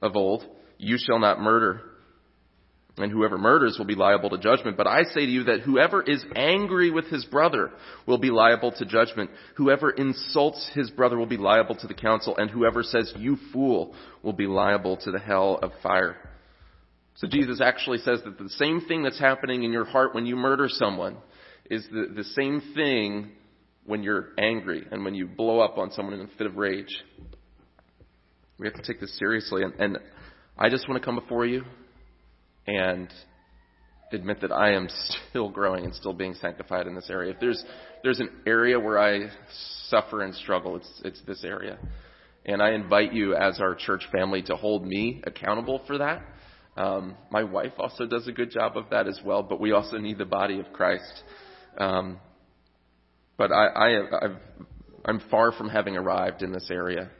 of 0.00 0.16
old, 0.16 0.42
you 0.78 0.96
shall 0.98 1.18
not 1.18 1.38
murder. 1.38 1.82
And 3.00 3.12
whoever 3.12 3.38
murders 3.38 3.76
will 3.78 3.86
be 3.86 3.94
liable 3.94 4.30
to 4.30 4.38
judgment. 4.38 4.76
But 4.76 4.86
I 4.86 5.04
say 5.04 5.26
to 5.26 5.30
you 5.30 5.44
that 5.44 5.60
whoever 5.60 6.02
is 6.02 6.24
angry 6.34 6.90
with 6.90 7.06
his 7.06 7.24
brother 7.24 7.70
will 8.06 8.18
be 8.18 8.30
liable 8.30 8.72
to 8.72 8.84
judgment. 8.84 9.30
Whoever 9.56 9.90
insults 9.90 10.70
his 10.74 10.90
brother 10.90 11.16
will 11.16 11.26
be 11.26 11.36
liable 11.36 11.76
to 11.76 11.86
the 11.86 11.94
council. 11.94 12.36
And 12.36 12.50
whoever 12.50 12.82
says, 12.82 13.12
you 13.16 13.36
fool, 13.52 13.94
will 14.22 14.32
be 14.32 14.46
liable 14.46 14.96
to 14.98 15.10
the 15.10 15.18
hell 15.18 15.58
of 15.62 15.72
fire. 15.82 16.16
So 17.16 17.26
Jesus 17.26 17.60
actually 17.60 17.98
says 17.98 18.20
that 18.24 18.38
the 18.38 18.48
same 18.50 18.82
thing 18.82 19.02
that's 19.02 19.18
happening 19.18 19.64
in 19.64 19.72
your 19.72 19.84
heart 19.84 20.14
when 20.14 20.26
you 20.26 20.36
murder 20.36 20.68
someone 20.68 21.16
is 21.70 21.86
the, 21.90 22.12
the 22.14 22.24
same 22.24 22.62
thing 22.74 23.32
when 23.84 24.02
you're 24.02 24.28
angry 24.38 24.86
and 24.90 25.04
when 25.04 25.14
you 25.14 25.26
blow 25.26 25.60
up 25.60 25.78
on 25.78 25.90
someone 25.92 26.14
in 26.14 26.20
a 26.20 26.28
fit 26.36 26.46
of 26.46 26.56
rage. 26.56 27.02
We 28.58 28.66
have 28.66 28.74
to 28.74 28.82
take 28.82 29.00
this 29.00 29.16
seriously. 29.18 29.62
And, 29.62 29.74
and 29.78 29.98
I 30.56 30.68
just 30.68 30.88
want 30.88 31.00
to 31.00 31.04
come 31.04 31.16
before 31.16 31.46
you 31.46 31.64
and 32.68 33.08
admit 34.12 34.40
that 34.42 34.52
I 34.52 34.72
am 34.72 34.88
still 35.30 35.48
growing 35.48 35.84
and 35.84 35.94
still 35.94 36.12
being 36.12 36.34
sanctified 36.34 36.86
in 36.86 36.94
this 36.94 37.10
area. 37.10 37.32
If 37.32 37.40
there's 37.40 37.64
there's 38.02 38.20
an 38.20 38.30
area 38.46 38.78
where 38.78 38.98
I 38.98 39.30
suffer 39.88 40.22
and 40.22 40.34
struggle, 40.34 40.76
it's 40.76 41.02
it's 41.04 41.20
this 41.26 41.44
area. 41.44 41.78
And 42.44 42.62
I 42.62 42.70
invite 42.70 43.12
you 43.12 43.34
as 43.34 43.60
our 43.60 43.74
church 43.74 44.06
family 44.12 44.42
to 44.42 44.56
hold 44.56 44.86
me 44.86 45.22
accountable 45.24 45.82
for 45.86 45.98
that. 45.98 46.22
Um, 46.76 47.16
my 47.30 47.42
wife 47.42 47.72
also 47.78 48.06
does 48.06 48.28
a 48.28 48.32
good 48.32 48.50
job 48.50 48.76
of 48.76 48.84
that 48.90 49.08
as 49.08 49.20
well, 49.24 49.42
but 49.42 49.60
we 49.60 49.72
also 49.72 49.98
need 49.98 50.16
the 50.16 50.24
body 50.24 50.60
of 50.60 50.72
Christ. 50.72 51.24
Um, 51.76 52.20
but 53.36 53.50
I, 53.50 53.66
I, 53.66 54.24
I've, 54.24 54.36
I'm 55.04 55.20
far 55.30 55.52
from 55.52 55.68
having 55.68 55.96
arrived 55.96 56.42
in 56.42 56.52
this 56.52 56.70
area. 56.70 57.10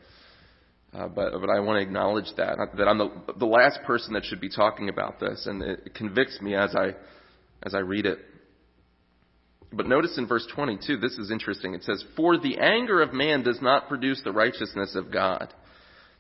Uh, 0.92 1.06
but, 1.06 1.32
but 1.38 1.50
I 1.50 1.60
want 1.60 1.76
to 1.76 1.82
acknowledge 1.82 2.26
that, 2.36 2.56
that 2.76 2.88
I'm 2.88 2.98
the, 2.98 3.10
the 3.38 3.46
last 3.46 3.80
person 3.86 4.14
that 4.14 4.24
should 4.24 4.40
be 4.40 4.48
talking 4.48 4.88
about 4.88 5.20
this, 5.20 5.46
and 5.46 5.62
it 5.62 5.94
convicts 5.94 6.40
me 6.40 6.54
as 6.54 6.74
I, 6.74 6.94
as 7.62 7.74
I 7.74 7.80
read 7.80 8.06
it. 8.06 8.18
But 9.70 9.86
notice 9.86 10.16
in 10.16 10.26
verse 10.26 10.46
22, 10.54 10.96
this 10.96 11.12
is 11.18 11.30
interesting. 11.30 11.74
It 11.74 11.82
says, 11.82 12.02
For 12.16 12.38
the 12.38 12.58
anger 12.58 13.02
of 13.02 13.12
man 13.12 13.42
does 13.42 13.60
not 13.60 13.88
produce 13.88 14.22
the 14.24 14.32
righteousness 14.32 14.94
of 14.94 15.12
God. 15.12 15.52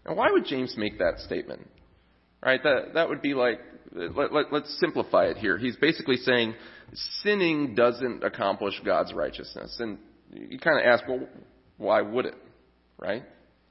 Now, 0.06 0.14
why 0.14 0.30
would 0.30 0.44
James 0.44 0.74
make 0.76 0.98
that 0.98 1.18
statement? 1.20 1.66
Right? 2.44 2.62
That, 2.62 2.94
that 2.94 3.08
would 3.08 3.22
be 3.22 3.32
like, 3.32 3.60
let, 3.92 4.32
let, 4.32 4.52
let's 4.52 4.78
simplify 4.80 5.26
it 5.26 5.38
here. 5.38 5.56
He's 5.56 5.76
basically 5.76 6.16
saying 6.16 6.54
sinning 7.22 7.74
doesn't 7.74 8.22
accomplish 8.22 8.74
God's 8.84 9.14
righteousness. 9.14 9.76
And 9.80 9.98
you 10.30 10.58
kind 10.58 10.78
of 10.78 10.86
ask, 10.86 11.08
well, 11.08 11.26
why 11.78 12.02
would 12.02 12.26
it? 12.26 12.34
Right? 12.98 13.22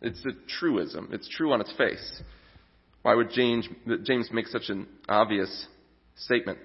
It's 0.01 0.23
a 0.25 0.31
truism. 0.59 1.09
It's 1.11 1.27
true 1.29 1.53
on 1.53 1.61
its 1.61 1.73
face. 1.77 2.21
Why 3.01 3.15
would 3.15 3.31
James, 3.31 3.67
James 4.03 4.29
make 4.31 4.47
such 4.47 4.69
an 4.69 4.87
obvious 5.07 5.67
statement? 6.15 6.59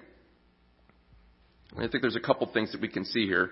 I 1.75 1.87
think 1.87 2.01
there's 2.01 2.15
a 2.15 2.19
couple 2.19 2.47
things 2.53 2.71
that 2.71 2.81
we 2.81 2.87
can 2.87 3.05
see 3.05 3.25
here. 3.25 3.51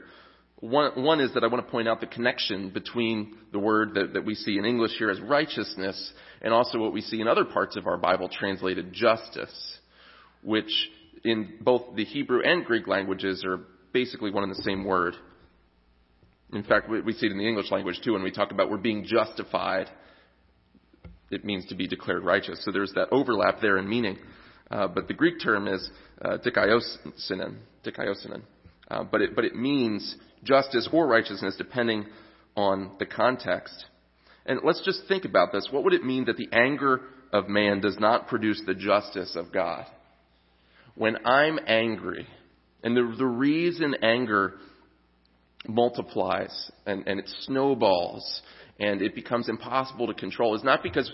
One, 0.60 1.04
one 1.04 1.20
is 1.22 1.34
that 1.34 1.44
I 1.44 1.48
want 1.48 1.66
to 1.66 1.72
point 1.72 1.88
out 1.88 2.02
the 2.02 2.08
connection 2.08 2.70
between 2.70 3.36
the 3.52 3.58
word 3.58 3.96
that, 3.96 4.14
that 4.14 4.26
we 4.26 4.36
see 4.36 4.60
in 4.60 4.66
English 4.66 4.92
here 4.98 5.10
as 5.10 5.20
righteousness 5.20 6.14
and 6.42 6.54
also 6.54 6.78
what 6.78 6.94
we 6.94 7.02
see 7.02 7.20
in 7.20 7.28
other 7.28 7.46
parts 7.46 7.76
of 7.76 7.88
our 7.88 7.98
Bible 7.98 8.30
translated 8.30 8.94
justice, 8.94 9.80
which 10.44 10.72
in 11.24 11.58
both 11.62 11.96
the 11.96 12.06
Hebrew 12.06 12.42
and 12.44 12.64
Greek 12.64 12.88
languages 12.88 13.44
are 13.44 13.62
basically 13.92 14.30
one 14.30 14.44
and 14.44 14.52
the 14.52 14.64
same 14.64 14.84
word. 14.84 15.16
In 16.54 16.64
fact, 16.64 16.90
we 16.90 17.14
see 17.14 17.28
it 17.28 17.32
in 17.32 17.38
the 17.38 17.48
English 17.48 17.72
language 17.72 18.02
too 18.04 18.14
when 18.14 18.24
we 18.24 18.32
talk 18.32 18.52
about 18.52 18.70
we're 18.70 18.78
being 18.78 19.06
justified. 19.06 19.88
It 21.30 21.46
means 21.46 21.66
to 21.68 21.76
be 21.76 21.88
declared 21.88 22.26
righteous. 22.26 22.64
So 22.66 22.72
there's 22.72 22.92
that 22.94 23.08
overlap 23.12 23.62
there 23.62 23.78
in 23.78 23.88
meaning. 23.88 24.18
Uh, 24.70 24.88
but 24.88 25.08
the 25.08 25.14
Greek 25.14 25.36
term 25.42 25.68
is 25.68 25.90
uh, 26.22 26.38
dikaiosinen, 26.46 27.58
dikaiosinen. 27.86 28.42
Uh, 28.90 29.04
but, 29.06 29.22
it, 29.22 29.36
but 29.36 29.46
it 29.46 29.56
means 29.56 30.16
justice 30.44 30.90
or 30.92 31.08
righteousness 31.08 31.56
depending 31.58 32.06
on 32.56 32.92
the 33.00 33.06
context. 33.06 33.86
And 34.46 34.60
let's 34.64 34.84
just 34.84 35.02
think 35.08 35.24
about 35.24 35.54
this. 35.54 35.70
What 35.72 35.84
would 35.86 35.94
it 35.94 36.04
mean 36.04 36.26
that 36.26 36.38
the 36.38 36.50
anger 36.52 37.02
of 37.32 37.48
man 37.48 37.80
does 37.80 37.98
not 38.00 38.28
produce 38.28 38.62
the 38.66 38.74
justice 38.74 39.36
of 39.38 39.54
God? 39.54 39.86
When 40.96 41.26
I'm 41.26 41.60
angry, 41.66 42.28
and 42.84 42.98
the, 42.98 43.16
the 43.18 43.26
reason 43.26 43.96
anger 44.02 44.56
multiplies 45.68 46.72
and, 46.86 47.08
and 47.08 47.20
it 47.20 47.30
snowballs 47.42 48.42
and 48.80 49.02
it 49.02 49.14
becomes 49.14 49.48
impossible 49.48 50.08
to 50.08 50.14
control 50.14 50.56
is 50.56 50.64
not 50.64 50.82
because 50.82 51.12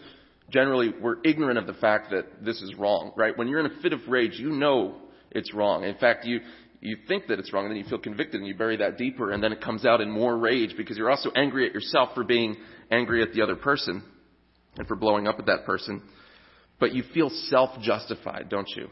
generally 0.50 0.94
we're 1.02 1.18
ignorant 1.24 1.58
of 1.58 1.68
the 1.68 1.74
fact 1.74 2.12
that 2.12 2.44
this 2.44 2.62
is 2.62 2.74
wrong, 2.78 3.12
right? 3.18 3.38
When 3.38 3.48
you're 3.48 3.60
in 3.60 3.66
a 3.66 3.82
fit 3.82 3.94
of 3.94 4.00
rage, 4.08 4.34
you 4.38 4.50
know 4.50 5.02
it's 5.32 5.54
wrong. 5.54 5.84
In 5.84 5.96
fact, 5.98 6.26
you, 6.26 6.40
you 6.80 6.98
think 7.08 7.28
that 7.28 7.40
it's 7.40 7.52
wrong 7.52 7.66
and 7.66 7.72
then 7.72 7.84
you 7.84 7.90
feel 7.90 8.00
convicted 8.00 8.36
and 8.36 8.48
you 8.48 8.56
bury 8.56 8.78
that 8.78 8.98
deeper 8.98 9.32
and 9.32 9.44
then 9.44 9.52
it 9.52 9.62
comes 9.62 9.86
out 9.86 10.00
in 10.00 10.10
more 10.10 10.38
rage 10.38 10.76
because 10.78 10.98
you're 10.98 11.12
also 11.12 11.32
angry 11.36 11.68
at 11.68 11.74
yourself 11.74 12.10
for 12.16 12.24
being 12.24 12.56
angry 12.90 13.22
at 13.22 13.34
the 13.34 13.42
other 13.42 13.56
person 13.56 14.02
and 14.78 14.88
for 14.88 14.96
blowing 14.96 15.28
up 15.28 15.40
at 15.40 15.48
that 15.48 15.66
person. 15.66 16.02
But 16.80 16.94
you 16.94 17.04
feel 17.14 17.30
self-justified, 17.30 18.50
don't 18.50 18.70
you? 18.76 18.88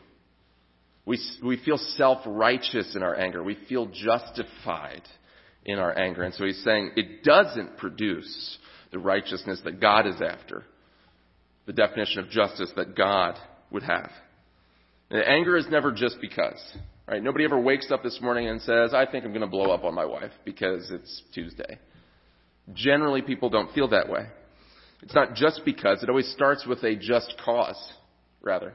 We, 1.06 1.20
we 1.44 1.58
feel 1.64 1.78
self-righteous 1.78 2.96
in 2.96 3.04
our 3.04 3.16
anger. 3.16 3.44
We 3.44 3.58
feel 3.70 3.86
justified 3.86 5.04
in 5.66 5.80
our 5.80 5.98
anger. 5.98 6.24
And 6.24 6.34
so 6.34 6.46
he's 6.46 6.64
saying 6.64 6.92
it 6.96 7.24
doesn't 7.24 7.78
produce 7.78 8.58
the 8.92 9.00
righteousness 9.00 9.62
that 9.66 9.82
God 9.82 10.08
is 10.08 10.22
after, 10.22 10.64
the 11.66 11.74
definition 11.74 12.20
of 12.20 12.30
justice 12.30 12.72
that 12.76 12.96
God 12.96 13.36
would 13.72 13.84
have. 13.84 14.12
And 15.10 15.24
anger 15.24 15.58
is 15.58 15.68
never 15.70 15.92
just 15.92 16.18
because, 16.22 16.62
right? 17.08 17.22
Nobody 17.22 17.46
ever 17.46 17.60
wakes 17.60 17.92
up 17.92 18.04
this 18.04 18.20
morning 18.22 18.48
and 18.48 18.62
says, 18.62 18.94
I 18.94 19.06
think 19.06 19.26
I'm 19.26 19.32
going 19.32 19.42
to 19.42 19.48
blow 19.48 19.72
up 19.72 19.84
on 19.84 19.94
my 19.94 20.06
wife 20.06 20.32
because 20.44 20.90
it's 20.92 21.24
Tuesday. 21.34 21.80
Generally, 22.74 23.24
people 23.24 23.50
don't 23.50 23.72
feel 23.74 23.90
that 23.90 24.10
way. 24.10 24.28
It's 25.02 25.14
not 25.14 25.36
just 25.36 25.62
because, 25.66 26.02
it 26.02 26.10
always 26.10 26.32
starts 26.32 26.66
with 26.66 26.84
a 26.84 26.96
just 26.96 27.36
cause, 27.44 27.94
rather 28.42 28.74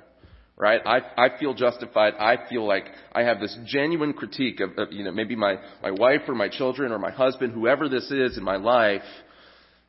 right? 0.61 0.83
I, 0.85 0.99
I 1.17 1.39
feel 1.39 1.55
justified. 1.55 2.15
I 2.19 2.37
feel 2.51 2.67
like 2.67 2.85
I 3.13 3.23
have 3.23 3.41
this 3.41 3.57
genuine 3.65 4.13
critique 4.13 4.61
of, 4.61 4.77
of, 4.77 4.93
you 4.93 5.03
know, 5.03 5.11
maybe 5.11 5.35
my, 5.35 5.57
my 5.83 5.91
wife 5.91 6.21
or 6.29 6.35
my 6.35 6.51
children 6.51 6.93
or 6.93 6.99
my 6.99 7.11
husband, 7.11 7.55
whoever 7.55 7.89
this 7.89 8.11
is 8.11 8.37
in 8.37 8.45
my 8.45 8.57
life, 8.57 9.03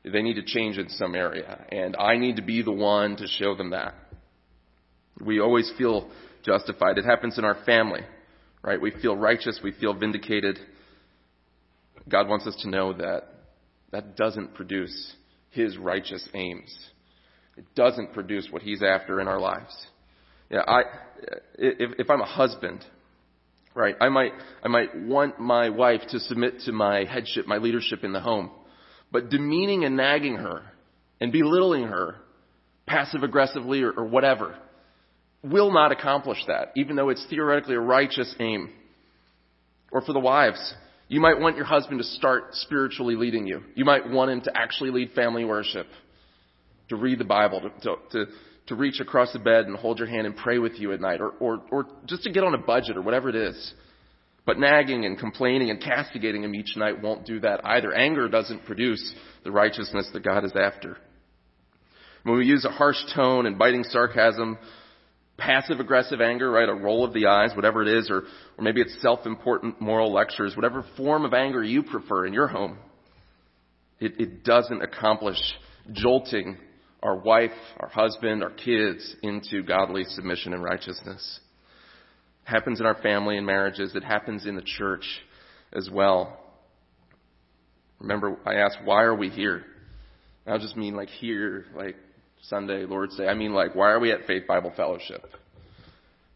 they 0.05 0.21
need 0.21 0.35
to 0.35 0.43
change 0.43 0.77
in 0.77 0.87
some 0.87 1.13
area. 1.13 1.65
And 1.69 1.97
I 1.97 2.15
need 2.15 2.37
to 2.37 2.41
be 2.41 2.61
the 2.61 2.71
one 2.71 3.17
to 3.17 3.27
show 3.27 3.53
them 3.53 3.71
that. 3.71 3.95
We 5.19 5.41
always 5.41 5.69
feel 5.77 6.09
justified. 6.45 6.97
It 6.97 7.05
happens 7.05 7.37
in 7.37 7.43
our 7.43 7.57
family, 7.65 8.01
right? 8.63 8.81
We 8.81 8.91
feel 8.91 9.17
righteous. 9.17 9.59
We 9.61 9.73
feel 9.73 9.93
vindicated. 9.93 10.57
God 12.07 12.29
wants 12.29 12.47
us 12.47 12.55
to 12.61 12.69
know 12.69 12.93
that 12.93 13.23
that 13.91 14.15
doesn't 14.15 14.55
produce 14.55 15.15
His 15.49 15.77
righteous 15.77 16.27
aims. 16.33 16.73
It 17.57 17.65
doesn't 17.75 18.13
produce 18.13 18.47
what 18.49 18.61
He's 18.61 18.81
after 18.81 19.19
in 19.19 19.27
our 19.27 19.39
lives. 19.39 19.75
Yeah, 20.51 20.63
I, 20.67 20.81
if, 21.57 21.99
if 21.99 22.09
I'm 22.09 22.19
a 22.19 22.25
husband, 22.25 22.83
right, 23.73 23.95
I 24.01 24.09
might, 24.09 24.33
I 24.61 24.67
might 24.67 24.89
want 24.99 25.39
my 25.39 25.69
wife 25.69 26.01
to 26.09 26.19
submit 26.19 26.59
to 26.65 26.73
my 26.73 27.05
headship, 27.05 27.47
my 27.47 27.57
leadership 27.57 28.03
in 28.03 28.11
the 28.11 28.19
home. 28.19 28.51
But 29.11 29.29
demeaning 29.29 29.85
and 29.85 29.95
nagging 29.95 30.35
her 30.35 30.63
and 31.21 31.31
belittling 31.31 31.85
her 31.85 32.17
passive 32.85 33.23
aggressively 33.23 33.81
or, 33.81 33.91
or 33.91 34.05
whatever 34.05 34.57
will 35.41 35.71
not 35.71 35.93
accomplish 35.93 36.39
that, 36.47 36.73
even 36.75 36.97
though 36.97 37.09
it's 37.09 37.25
theoretically 37.29 37.75
a 37.75 37.79
righteous 37.79 38.33
aim. 38.39 38.71
Or 39.91 40.01
for 40.01 40.13
the 40.13 40.19
wives, 40.19 40.73
you 41.07 41.21
might 41.21 41.39
want 41.39 41.55
your 41.55 41.65
husband 41.65 41.99
to 41.99 42.05
start 42.05 42.53
spiritually 42.53 43.15
leading 43.15 43.47
you. 43.47 43.63
You 43.75 43.85
might 43.85 44.09
want 44.09 44.31
him 44.31 44.41
to 44.41 44.51
actually 44.55 44.91
lead 44.91 45.11
family 45.11 45.45
worship, 45.45 45.87
to 46.89 46.95
read 46.95 47.19
the 47.19 47.25
Bible, 47.25 47.61
to, 47.61 47.69
to, 47.69 47.95
to, 48.11 48.31
to 48.71 48.75
reach 48.77 49.01
across 49.01 49.33
the 49.33 49.39
bed 49.39 49.65
and 49.65 49.75
hold 49.75 49.99
your 49.99 50.07
hand 50.07 50.25
and 50.25 50.33
pray 50.33 50.57
with 50.57 50.79
you 50.79 50.93
at 50.93 51.01
night, 51.01 51.19
or, 51.19 51.31
or, 51.41 51.61
or 51.71 51.87
just 52.05 52.23
to 52.23 52.31
get 52.31 52.45
on 52.45 52.53
a 52.53 52.57
budget 52.57 52.95
or 52.95 53.01
whatever 53.01 53.27
it 53.27 53.35
is. 53.35 53.73
But 54.45 54.59
nagging 54.59 55.03
and 55.03 55.19
complaining 55.19 55.69
and 55.69 55.81
castigating 55.81 56.45
him 56.45 56.55
each 56.55 56.77
night 56.77 57.01
won't 57.01 57.25
do 57.25 57.41
that 57.41 57.59
either. 57.65 57.93
Anger 57.93 58.29
doesn't 58.29 58.63
produce 58.63 59.13
the 59.43 59.51
righteousness 59.51 60.09
that 60.13 60.23
God 60.23 60.45
is 60.45 60.53
after. 60.55 60.95
When 62.23 62.37
we 62.37 62.45
use 62.45 62.63
a 62.63 62.69
harsh 62.69 62.95
tone 63.13 63.45
and 63.45 63.59
biting 63.59 63.83
sarcasm, 63.83 64.57
passive 65.37 65.81
aggressive 65.81 66.21
anger, 66.21 66.49
right, 66.49 66.69
a 66.69 66.73
roll 66.73 67.03
of 67.03 67.13
the 67.13 67.25
eyes, 67.25 67.51
whatever 67.53 67.81
it 67.81 67.89
is, 67.89 68.09
or, 68.09 68.19
or 68.57 68.63
maybe 68.63 68.79
it's 68.79 69.01
self-important 69.01 69.81
moral 69.81 70.13
lectures, 70.13 70.55
whatever 70.55 70.85
form 70.95 71.25
of 71.25 71.33
anger 71.33 71.61
you 71.61 71.83
prefer 71.83 72.25
in 72.25 72.31
your 72.31 72.47
home, 72.47 72.77
it, 73.99 74.13
it 74.17 74.45
doesn't 74.45 74.81
accomplish 74.81 75.39
jolting 75.91 76.55
our 77.03 77.15
wife, 77.15 77.51
our 77.79 77.89
husband, 77.89 78.43
our 78.43 78.51
kids 78.51 79.15
into 79.23 79.63
godly 79.63 80.03
submission 80.03 80.53
and 80.53 80.63
righteousness 80.63 81.39
It 82.45 82.49
happens 82.49 82.79
in 82.79 82.85
our 82.85 82.95
family 83.01 83.37
and 83.37 83.45
marriages. 83.45 83.95
It 83.95 84.03
happens 84.03 84.45
in 84.45 84.55
the 84.55 84.61
church 84.61 85.05
as 85.73 85.89
well. 85.91 86.37
Remember, 87.99 88.37
I 88.45 88.55
asked, 88.55 88.79
why 88.83 89.03
are 89.03 89.15
we 89.15 89.29
here? 89.29 89.63
I 90.45 90.51
don't 90.51 90.61
just 90.61 90.75
mean 90.75 90.95
like 90.95 91.09
here, 91.09 91.65
like 91.75 91.95
Sunday, 92.43 92.85
Lord's 92.85 93.17
Day. 93.17 93.27
I 93.27 93.35
mean 93.35 93.53
like, 93.53 93.75
why 93.75 93.91
are 93.91 93.99
we 93.99 94.11
at 94.11 94.25
Faith 94.25 94.43
Bible 94.47 94.73
Fellowship? 94.75 95.23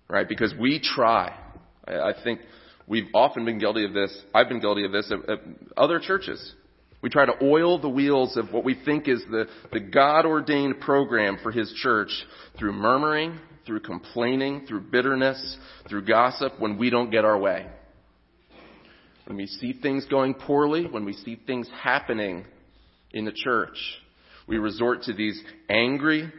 Right? 0.07 0.27
Because 0.29 0.53
we 0.59 0.79
try. 0.79 1.35
I 1.87 2.13
think 2.23 2.39
we've 2.87 3.07
often 3.13 3.45
been 3.45 3.59
guilty 3.59 3.85
of 3.85 3.93
this. 3.93 4.15
I've 4.33 4.47
been 4.47 4.59
guilty 4.59 4.85
of 4.85 4.91
this 4.91 5.11
at, 5.11 5.29
at 5.29 5.39
other 5.75 5.99
churches. 5.99 6.53
We 7.05 7.11
try 7.11 7.27
to 7.27 7.43
oil 7.43 7.79
the 7.79 7.87
wheels 7.87 8.35
of 8.35 8.51
what 8.51 8.63
we 8.63 8.73
think 8.83 9.07
is 9.07 9.23
the, 9.29 9.45
the 9.71 9.79
God 9.79 10.25
ordained 10.25 10.79
program 10.81 11.37
for 11.43 11.51
His 11.51 11.71
church 11.83 12.09
through 12.57 12.73
murmuring 12.73 13.39
through 13.65 13.81
complaining, 13.81 14.65
through 14.67 14.81
bitterness, 14.81 15.57
through 15.89 16.05
gossip 16.05 16.59
when 16.59 16.77
we 16.77 16.89
don't 16.89 17.09
get 17.09 17.25
our 17.25 17.37
way. 17.37 17.67
When 19.25 19.37
we 19.37 19.47
see 19.47 19.73
things 19.73 20.05
going 20.05 20.35
poorly, 20.35 20.85
when 20.85 21.05
we 21.05 21.13
see 21.13 21.39
things 21.47 21.67
happening 21.81 22.45
in 23.11 23.25
the 23.25 23.31
church, 23.31 23.77
we 24.47 24.57
resort 24.57 25.03
to 25.03 25.13
these 25.13 25.41
angry 25.69 26.31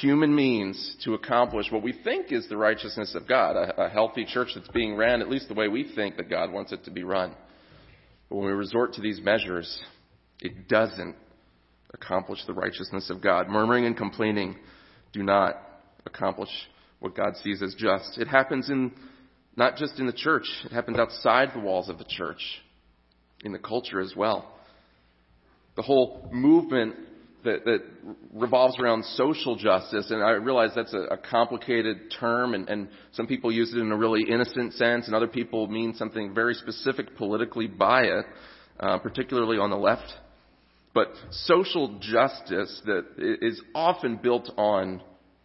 human 0.00 0.34
means 0.34 0.96
to 1.04 1.14
accomplish 1.14 1.66
what 1.70 1.82
we 1.82 1.94
think 2.04 2.32
is 2.32 2.48
the 2.48 2.56
righteousness 2.56 3.14
of 3.14 3.28
God, 3.28 3.56
a, 3.56 3.86
a 3.86 3.88
healthy 3.88 4.24
church 4.24 4.50
that's 4.54 4.68
being 4.68 4.96
ran 4.96 5.20
at 5.20 5.30
least 5.30 5.48
the 5.48 5.54
way 5.54 5.68
we 5.68 5.92
think 5.94 6.16
that 6.16 6.28
God 6.28 6.52
wants 6.52 6.72
it 6.72 6.84
to 6.84 6.90
be 6.90 7.04
run. 7.04 7.34
But 8.30 8.36
when 8.36 8.46
we 8.46 8.52
resort 8.52 8.94
to 8.94 9.02
these 9.02 9.20
measures, 9.20 9.82
it 10.40 10.68
doesn't 10.68 11.16
accomplish 11.92 12.38
the 12.46 12.54
righteousness 12.54 13.10
of 13.10 13.20
God. 13.20 13.48
Murmuring 13.48 13.84
and 13.84 13.96
complaining 13.96 14.56
do 15.12 15.22
not 15.22 15.56
accomplish 16.06 16.48
what 17.00 17.16
God 17.16 17.36
sees 17.42 17.60
as 17.60 17.74
just. 17.74 18.16
It 18.16 18.28
happens 18.28 18.70
in 18.70 18.92
not 19.56 19.76
just 19.76 19.98
in 19.98 20.06
the 20.06 20.12
church, 20.12 20.44
it 20.64 20.72
happens 20.72 20.98
outside 20.98 21.50
the 21.52 21.60
walls 21.60 21.88
of 21.88 21.98
the 21.98 22.04
church, 22.04 22.40
in 23.44 23.52
the 23.52 23.58
culture 23.58 24.00
as 24.00 24.14
well. 24.16 24.54
The 25.74 25.82
whole 25.82 26.28
movement 26.32 26.94
that, 27.44 27.64
that 27.64 27.80
revolves 28.32 28.78
around 28.78 29.04
social 29.04 29.56
justice, 29.56 30.10
and 30.10 30.22
I 30.22 30.30
realize 30.30 30.70
that's 30.74 30.92
a, 30.94 31.14
a 31.14 31.16
complicated 31.16 32.12
term, 32.18 32.54
and, 32.54 32.68
and 32.68 32.88
some 33.12 33.26
people 33.26 33.50
use 33.52 33.72
it 33.74 33.78
in 33.78 33.90
a 33.92 33.96
really 33.96 34.22
innocent 34.28 34.74
sense, 34.74 35.06
and 35.06 35.14
other 35.14 35.28
people 35.28 35.66
mean 35.66 35.94
something 35.94 36.34
very 36.34 36.54
specific 36.54 37.16
politically 37.16 37.66
by 37.66 38.02
it, 38.02 38.24
uh, 38.78 38.98
particularly 38.98 39.58
on 39.58 39.70
the 39.70 39.76
left. 39.76 40.12
But 40.92 41.08
social 41.30 41.98
justice 42.00 42.82
that 42.84 43.04
is 43.40 43.60
often 43.74 44.16
built 44.16 44.50
on 44.56 45.02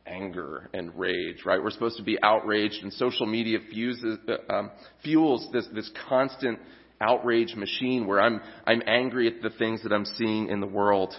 anger 0.07 0.69
and 0.73 0.97
rage, 0.97 1.43
right? 1.45 1.61
We're 1.61 1.71
supposed 1.71 1.97
to 1.97 2.03
be 2.03 2.17
outraged, 2.21 2.83
and 2.83 2.91
social 2.93 3.25
media 3.25 3.59
fuses, 3.71 4.17
uh, 4.27 4.53
um, 4.53 4.71
fuels 5.03 5.47
this, 5.51 5.67
this 5.73 5.89
constant 6.07 6.59
outrage 7.01 7.55
machine 7.55 8.07
where 8.07 8.21
I'm, 8.21 8.41
I'm 8.65 8.81
angry 8.87 9.27
at 9.27 9.41
the 9.41 9.49
things 9.57 9.83
that 9.83 9.91
I'm 9.91 10.05
seeing 10.05 10.49
in 10.49 10.59
the 10.59 10.67
world. 10.67 11.13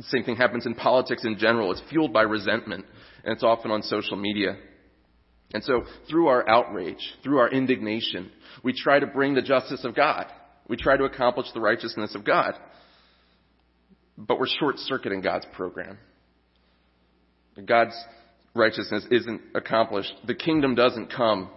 Same 0.00 0.24
thing 0.24 0.36
happens 0.36 0.66
in 0.66 0.74
politics 0.74 1.24
in 1.24 1.38
general. 1.38 1.72
It's 1.72 1.82
fueled 1.90 2.12
by 2.12 2.22
resentment, 2.22 2.84
and 3.24 3.32
it's 3.32 3.42
often 3.42 3.70
on 3.70 3.82
social 3.82 4.16
media. 4.16 4.56
And 5.52 5.64
so, 5.64 5.84
through 6.08 6.28
our 6.28 6.48
outrage, 6.48 7.14
through 7.22 7.38
our 7.38 7.50
indignation, 7.50 8.30
we 8.62 8.72
try 8.72 9.00
to 9.00 9.06
bring 9.06 9.34
the 9.34 9.42
justice 9.42 9.84
of 9.84 9.96
God. 9.96 10.26
We 10.68 10.76
try 10.76 10.96
to 10.96 11.04
accomplish 11.04 11.46
the 11.52 11.60
righteousness 11.60 12.14
of 12.14 12.24
God. 12.24 12.54
But 14.16 14.38
we're 14.38 14.46
short 14.46 14.78
circuiting 14.78 15.22
God's 15.22 15.46
program. 15.54 15.98
God's 17.64 17.94
righteousness 18.54 19.04
isn't 19.10 19.40
accomplished. 19.54 20.12
The 20.26 20.34
kingdom 20.34 20.74
doesn't 20.74 21.12
come 21.12 21.50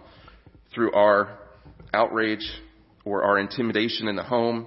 through 0.74 0.92
our 0.92 1.38
outrage 1.92 2.44
or 3.04 3.22
our 3.22 3.38
intimidation 3.38 4.08
in 4.08 4.16
the 4.16 4.22
home 4.22 4.66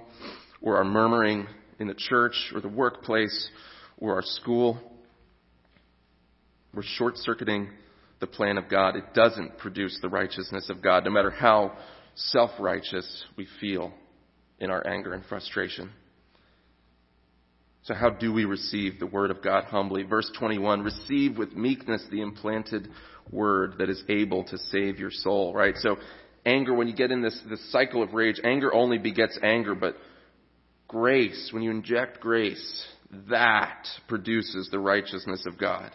or 0.62 0.78
our 0.78 0.84
murmuring 0.84 1.46
in 1.78 1.86
the 1.86 1.94
church 1.94 2.52
or 2.54 2.60
the 2.60 2.68
workplace 2.68 3.50
or 3.98 4.14
our 4.14 4.22
school. 4.22 4.78
We're 6.74 6.82
short 6.82 7.16
circuiting 7.16 7.68
the 8.20 8.26
plan 8.26 8.58
of 8.58 8.68
God. 8.68 8.96
It 8.96 9.14
doesn't 9.14 9.58
produce 9.58 9.98
the 10.02 10.08
righteousness 10.08 10.68
of 10.70 10.82
God, 10.82 11.04
no 11.04 11.10
matter 11.10 11.30
how 11.30 11.76
self 12.14 12.50
righteous 12.58 13.24
we 13.36 13.46
feel 13.60 13.92
in 14.58 14.70
our 14.70 14.86
anger 14.86 15.14
and 15.14 15.24
frustration. 15.24 15.90
So 17.84 17.94
how 17.94 18.10
do 18.10 18.32
we 18.32 18.44
receive 18.44 18.98
the 18.98 19.06
word 19.06 19.30
of 19.30 19.42
God 19.42 19.64
humbly? 19.64 20.02
Verse 20.02 20.30
21, 20.38 20.82
receive 20.82 21.38
with 21.38 21.54
meekness 21.54 22.04
the 22.10 22.20
implanted 22.20 22.88
word 23.30 23.76
that 23.78 23.88
is 23.88 24.02
able 24.08 24.44
to 24.44 24.58
save 24.58 24.98
your 24.98 25.10
soul, 25.10 25.54
right? 25.54 25.74
So 25.76 25.96
anger, 26.44 26.74
when 26.74 26.88
you 26.88 26.94
get 26.94 27.10
in 27.10 27.22
this, 27.22 27.40
this 27.48 27.72
cycle 27.72 28.02
of 28.02 28.12
rage, 28.12 28.40
anger 28.44 28.74
only 28.74 28.98
begets 28.98 29.38
anger, 29.42 29.74
but 29.74 29.96
grace, 30.88 31.50
when 31.52 31.62
you 31.62 31.70
inject 31.70 32.20
grace, 32.20 32.86
that 33.30 33.86
produces 34.08 34.68
the 34.70 34.78
righteousness 34.78 35.44
of 35.46 35.58
God. 35.58 35.92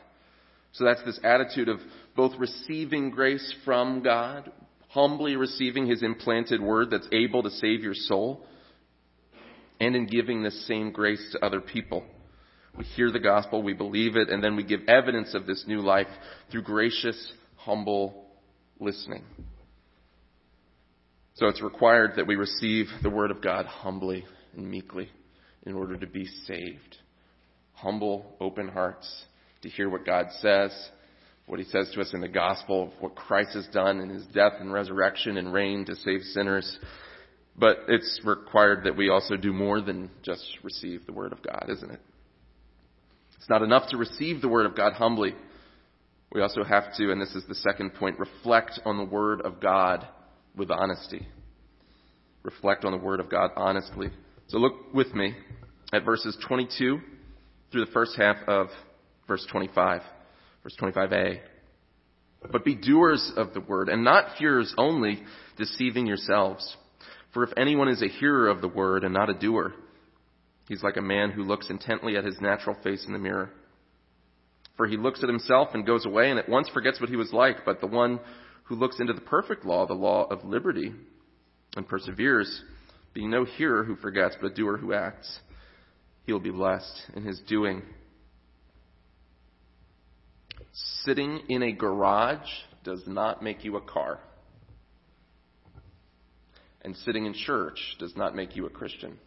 So 0.74 0.86
that's 0.86 1.04
this 1.04 1.20
attitude 1.24 1.70
of 1.70 1.80
both 2.16 2.34
receiving 2.40 3.10
grace 3.10 3.54
from 3.66 4.02
God, 4.02 4.52
humbly 4.90 5.36
receiving 5.36 5.88
His 5.88 6.02
implanted 6.02 6.62
word 6.62 6.90
that's 6.92 7.08
able 7.12 7.44
to 7.44 7.50
save 7.50 7.82
your 7.82 7.94
soul, 7.94 8.46
and 9.80 9.96
in 9.96 10.08
giving 10.08 10.44
this 10.44 10.68
same 10.68 10.92
grace 10.92 11.30
to 11.34 11.46
other 11.46 11.60
people. 11.60 12.04
We 12.78 12.86
hear 12.86 13.12
the 13.12 13.20
gospel, 13.20 13.62
we 13.62 13.74
believe 13.74 14.16
it, 14.16 14.30
and 14.30 14.44
then 14.44 14.56
we 14.56 14.64
give 14.64 14.82
evidence 14.88 15.36
of 15.36 15.46
this 15.46 15.66
new 15.68 15.80
life 15.80 16.08
through 16.52 16.64
gracious, 16.64 17.34
humble 17.56 18.26
listening. 18.80 19.24
So 21.36 21.48
it's 21.48 21.62
required 21.62 22.14
that 22.16 22.28
we 22.28 22.36
receive 22.36 22.88
the 23.02 23.10
word 23.10 23.30
of 23.30 23.42
God 23.42 23.66
humbly 23.66 24.26
and 24.56 24.70
meekly 24.70 25.10
in 25.66 25.76
order 25.76 25.98
to 25.98 26.08
be 26.08 26.26
saved. 26.46 26.98
Humble, 27.74 28.36
open 28.40 28.68
hearts 28.68 29.26
to 29.62 29.70
hear 29.70 29.90
what 29.90 30.06
God 30.06 30.28
says, 30.40 30.72
what 31.46 31.60
he 31.60 31.66
says 31.66 31.92
to 31.94 32.02
us 32.02 32.14
in 32.14 32.22
the 32.22 32.28
gospel, 32.28 32.94
what 33.00 33.16
Christ 33.16 33.56
has 33.56 33.68
done 33.68 34.00
in 34.00 34.10
his 34.10 34.26
death 34.28 34.54
and 34.60 34.72
resurrection 34.72 35.38
and 35.38 35.54
reign 35.54 35.86
to 35.86 35.96
save 35.96 36.22
sinners, 36.22 36.80
but 37.58 37.80
it's 37.88 38.22
required 38.24 38.84
that 38.86 38.98
we 38.98 39.10
also 39.10 39.36
do 39.36 39.54
more 39.54 39.82
than 39.82 40.10
just 40.24 40.44
receive 40.64 41.06
the 41.06 41.14
Word 41.14 41.34
of 41.34 41.44
God, 41.44 41.70
isn't 41.70 41.92
it? 41.92 42.00
It's 43.38 43.50
not 43.50 43.62
enough 43.62 43.90
to 43.90 43.98
receive 43.98 44.42
the 44.42 44.48
Word 44.48 44.66
of 44.66 44.76
God 44.76 44.94
humbly. 44.94 45.36
We 46.32 46.42
also 46.42 46.64
have 46.64 46.96
to, 46.98 47.12
and 47.12 47.22
this 47.22 47.36
is 47.36 47.44
the 47.48 47.56
second 47.56 47.94
point, 47.96 48.18
reflect 48.18 48.80
on 48.86 48.98
the 48.98 49.04
Word 49.04 49.42
of 49.42 49.60
God 49.60 50.08
with 50.56 50.72
honesty. 50.72 51.28
Reflect 52.42 52.86
on 52.86 52.92
the 52.92 52.98
Word 52.98 53.20
of 53.20 53.30
God 53.30 53.52
honestly. 53.56 54.08
So 54.54 54.60
look 54.60 54.94
with 54.94 55.16
me 55.16 55.34
at 55.92 56.06
verses 56.06 56.38
22 56.48 57.00
through 57.72 57.86
the 57.86 57.92
first 57.92 58.16
half 58.16 58.36
of 58.48 58.68
verse 59.28 59.44
25, 59.52 60.04
verse 60.62 60.78
25a. 60.80 61.40
But 62.52 62.64
be 62.64 62.76
doers 62.76 63.32
of 63.36 63.56
the 63.56 63.62
Word, 63.62 63.90
and 63.90 64.04
not 64.04 64.36
hearers 64.36 64.72
only, 64.78 65.24
deceiving 65.58 66.06
yourselves. 66.06 66.78
For 67.34 67.44
if 67.44 67.50
anyone 67.58 67.88
is 67.88 68.04
a 68.04 68.08
hearer 68.08 68.48
of 68.48 68.62
the 68.62 68.68
word 68.68 69.04
and 69.04 69.12
not 69.12 69.32
a 69.32 69.34
doer, 69.34 69.74
he's 70.68 70.84
like 70.84 70.98
a 70.98 71.02
man 71.02 71.32
who 71.32 71.42
looks 71.42 71.72
intently 71.72 72.16
at 72.16 72.24
his 72.24 72.40
natural 72.40 72.78
face 72.84 73.06
in 73.08 73.14
the 73.14 73.18
mirror. 73.18 73.50
For 74.78 74.86
he 74.86 74.98
looks 74.98 75.24
at 75.24 75.30
himself 75.30 75.70
and 75.74 75.84
goes 75.84 76.06
away 76.06 76.30
and 76.30 76.38
at 76.38 76.48
once 76.48 76.70
forgets 76.70 77.02
what 77.02 77.10
he 77.10 77.16
was 77.16 77.34
like. 77.34 77.66
But 77.66 77.82
the 77.82 77.88
one 77.88 78.20
who 78.66 78.76
looks 78.76 79.00
into 79.00 79.14
the 79.14 79.22
perfect 79.22 79.66
law, 79.66 79.88
the 79.88 79.96
law 79.96 80.28
of 80.30 80.46
liberty, 80.46 80.94
and 81.76 81.88
perseveres, 81.88 82.64
being 83.14 83.30
no 83.30 83.46
hearer 83.46 83.84
who 83.84 83.96
forgets, 83.96 84.36
but 84.42 84.52
a 84.52 84.56
doer 84.56 84.78
who 84.78 84.94
acts, 84.94 85.40
he 86.26 86.34
will 86.34 86.40
be 86.40 86.50
blessed 86.50 87.02
in 87.16 87.24
his 87.24 87.40
doing. 87.48 87.82
Sitting 91.04 91.42
in 91.50 91.62
a 91.64 91.72
garage 91.72 92.50
does 92.84 93.04
not 93.06 93.44
make 93.44 93.64
you 93.64 93.76
a 93.78 93.82
car. 93.82 94.20
and 96.84 96.96
sitting 96.98 97.26
in 97.26 97.34
church 97.34 97.96
does 98.00 98.16
not 98.16 98.36
make 98.36 98.56
you 98.56 98.66
a 98.66 98.70
Christian. 98.70 99.18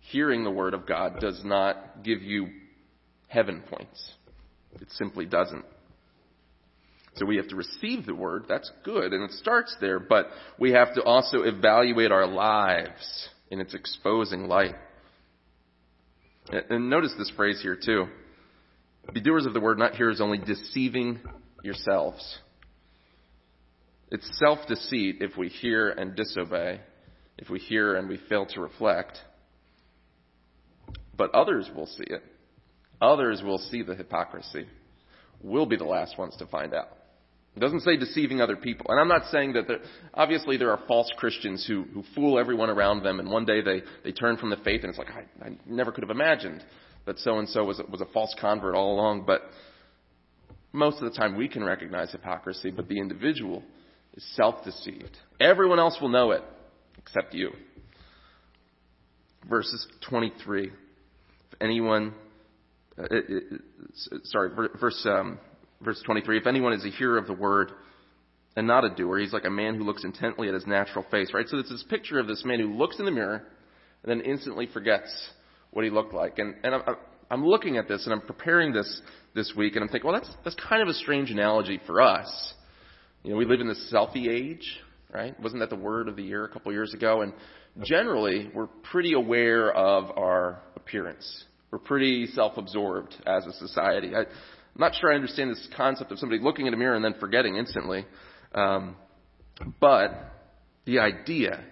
Hearing 0.00 0.44
the 0.44 0.50
Word 0.50 0.74
of 0.74 0.86
God 0.86 1.18
does 1.18 1.40
not 1.44 2.04
give 2.04 2.22
you 2.22 2.48
heaven 3.28 3.62
points. 3.68 4.12
It 4.80 4.88
simply 4.90 5.26
doesn't. 5.26 5.64
So 7.16 7.24
we 7.24 7.36
have 7.36 7.48
to 7.48 7.56
receive 7.56 8.04
the 8.04 8.14
word. 8.14 8.44
That's 8.48 8.70
good. 8.84 9.12
And 9.12 9.24
it 9.24 9.32
starts 9.32 9.74
there. 9.80 9.98
But 9.98 10.26
we 10.58 10.72
have 10.72 10.94
to 10.94 11.02
also 11.02 11.42
evaluate 11.42 12.12
our 12.12 12.26
lives 12.26 13.28
in 13.50 13.60
its 13.60 13.74
exposing 13.74 14.48
light. 14.48 14.74
And 16.50 16.90
notice 16.90 17.14
this 17.18 17.32
phrase 17.36 17.60
here 17.62 17.78
too. 17.82 18.06
Be 19.12 19.20
doers 19.20 19.46
of 19.46 19.54
the 19.54 19.60
word, 19.60 19.78
not 19.78 19.94
hearers 19.94 20.20
only, 20.20 20.38
deceiving 20.38 21.20
yourselves. 21.62 22.38
It's 24.10 24.38
self 24.38 24.66
deceit 24.68 25.16
if 25.20 25.36
we 25.36 25.48
hear 25.48 25.90
and 25.90 26.14
disobey, 26.14 26.80
if 27.38 27.48
we 27.48 27.58
hear 27.58 27.96
and 27.96 28.08
we 28.08 28.20
fail 28.28 28.46
to 28.46 28.60
reflect. 28.60 29.18
But 31.16 31.34
others 31.34 31.68
will 31.74 31.86
see 31.86 32.04
it. 32.06 32.22
Others 33.00 33.42
will 33.44 33.58
see 33.58 33.82
the 33.82 33.94
hypocrisy. 33.94 34.66
We'll 35.42 35.66
be 35.66 35.76
the 35.76 35.84
last 35.84 36.18
ones 36.18 36.36
to 36.38 36.46
find 36.46 36.74
out. 36.74 36.88
It 37.56 37.60
doesn't 37.60 37.80
say 37.80 37.96
deceiving 37.96 38.42
other 38.42 38.56
people. 38.56 38.86
And 38.90 39.00
I'm 39.00 39.08
not 39.08 39.30
saying 39.30 39.54
that 39.54 39.66
there, 39.66 39.78
obviously 40.12 40.58
there 40.58 40.70
are 40.70 40.80
false 40.86 41.10
Christians 41.16 41.64
who, 41.66 41.84
who 41.94 42.04
fool 42.14 42.38
everyone 42.38 42.68
around 42.68 43.02
them 43.02 43.18
and 43.18 43.30
one 43.30 43.46
day 43.46 43.62
they, 43.62 43.82
they 44.04 44.12
turn 44.12 44.36
from 44.36 44.50
the 44.50 44.58
faith 44.58 44.82
and 44.82 44.90
it's 44.90 44.98
like, 44.98 45.08
I, 45.10 45.46
I 45.46 45.56
never 45.64 45.90
could 45.90 46.04
have 46.04 46.10
imagined 46.10 46.62
that 47.06 47.18
so 47.18 47.38
and 47.38 47.48
so 47.48 47.64
was 47.64 47.80
was 47.88 48.00
a 48.00 48.06
false 48.06 48.34
convert 48.38 48.74
all 48.74 48.94
along. 48.94 49.24
But 49.26 49.42
most 50.72 51.00
of 51.00 51.10
the 51.10 51.16
time 51.16 51.36
we 51.36 51.48
can 51.48 51.64
recognize 51.64 52.12
hypocrisy, 52.12 52.70
but 52.70 52.88
the 52.88 52.98
individual 53.00 53.62
is 54.14 54.24
self-deceived. 54.34 55.16
Everyone 55.40 55.78
else 55.78 55.96
will 56.00 56.10
know 56.10 56.32
it 56.32 56.42
except 56.98 57.32
you. 57.32 57.52
Verses 59.48 59.86
23. 60.10 60.66
If 60.66 60.72
anyone, 61.60 62.12
uh, 62.98 63.04
it, 63.04 63.24
it, 63.28 63.62
sorry, 64.24 64.50
verse, 64.78 65.06
um, 65.08 65.38
verse 65.82 66.00
23. 66.04 66.38
If 66.38 66.46
anyone 66.46 66.72
is 66.72 66.84
a 66.84 66.90
hearer 66.90 67.18
of 67.18 67.26
the 67.26 67.32
word 67.32 67.72
and 68.56 68.66
not 68.66 68.84
a 68.84 68.94
doer, 68.94 69.18
he's 69.18 69.32
like 69.32 69.44
a 69.44 69.50
man 69.50 69.74
who 69.74 69.84
looks 69.84 70.04
intently 70.04 70.48
at 70.48 70.54
his 70.54 70.66
natural 70.66 71.04
face, 71.10 71.32
right? 71.34 71.46
So 71.48 71.58
it's 71.58 71.70
this 71.70 71.84
picture 71.88 72.18
of 72.18 72.26
this 72.26 72.44
man 72.44 72.60
who 72.60 72.74
looks 72.74 72.98
in 72.98 73.04
the 73.04 73.10
mirror 73.10 73.42
and 74.02 74.10
then 74.10 74.20
instantly 74.26 74.68
forgets 74.72 75.10
what 75.70 75.84
he 75.84 75.90
looked 75.90 76.14
like. 76.14 76.38
And, 76.38 76.54
and 76.62 76.74
I'm, 76.74 76.82
I'm 77.30 77.46
looking 77.46 77.76
at 77.76 77.88
this 77.88 78.04
and 78.06 78.14
I'm 78.14 78.20
preparing 78.20 78.72
this 78.72 79.02
this 79.34 79.52
week 79.56 79.74
and 79.74 79.82
I'm 79.82 79.88
thinking, 79.88 80.10
well, 80.10 80.20
that's, 80.20 80.32
that's 80.44 80.56
kind 80.68 80.82
of 80.82 80.88
a 80.88 80.94
strange 80.94 81.30
analogy 81.30 81.80
for 81.86 82.00
us. 82.00 82.54
You 83.22 83.32
know, 83.32 83.36
we 83.36 83.44
live 83.44 83.60
in 83.60 83.68
the 83.68 83.76
selfie 83.92 84.28
age, 84.28 84.80
right? 85.12 85.38
Wasn't 85.40 85.60
that 85.60 85.70
the 85.70 85.76
word 85.76 86.08
of 86.08 86.16
the 86.16 86.22
year 86.22 86.44
a 86.44 86.48
couple 86.48 86.72
years 86.72 86.94
ago? 86.94 87.22
And 87.22 87.32
generally, 87.84 88.50
we're 88.54 88.68
pretty 88.90 89.12
aware 89.12 89.72
of 89.72 90.16
our 90.16 90.62
appearance. 90.76 91.44
We're 91.70 91.80
pretty 91.80 92.28
self-absorbed 92.28 93.14
as 93.26 93.44
a 93.44 93.52
society. 93.54 94.12
I, 94.14 94.22
I'm 94.76 94.80
not 94.80 94.94
sure 94.94 95.10
I 95.10 95.14
understand 95.14 95.50
this 95.50 95.68
concept 95.74 96.12
of 96.12 96.18
somebody 96.18 96.42
looking 96.42 96.66
in 96.66 96.74
a 96.74 96.76
mirror 96.76 96.96
and 96.96 97.02
then 97.02 97.14
forgetting 97.18 97.56
instantly. 97.56 98.04
Um, 98.54 98.94
but 99.80 100.10
the 100.84 100.98
idea 100.98 101.64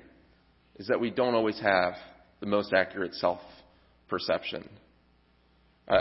is 0.76 0.86
that 0.86 0.98
we 0.98 1.10
don't 1.10 1.34
always 1.34 1.60
have 1.60 1.96
the 2.40 2.46
most 2.46 2.72
accurate 2.72 3.12
self 3.12 3.40
perception. 4.08 4.66
Uh, 5.86 6.00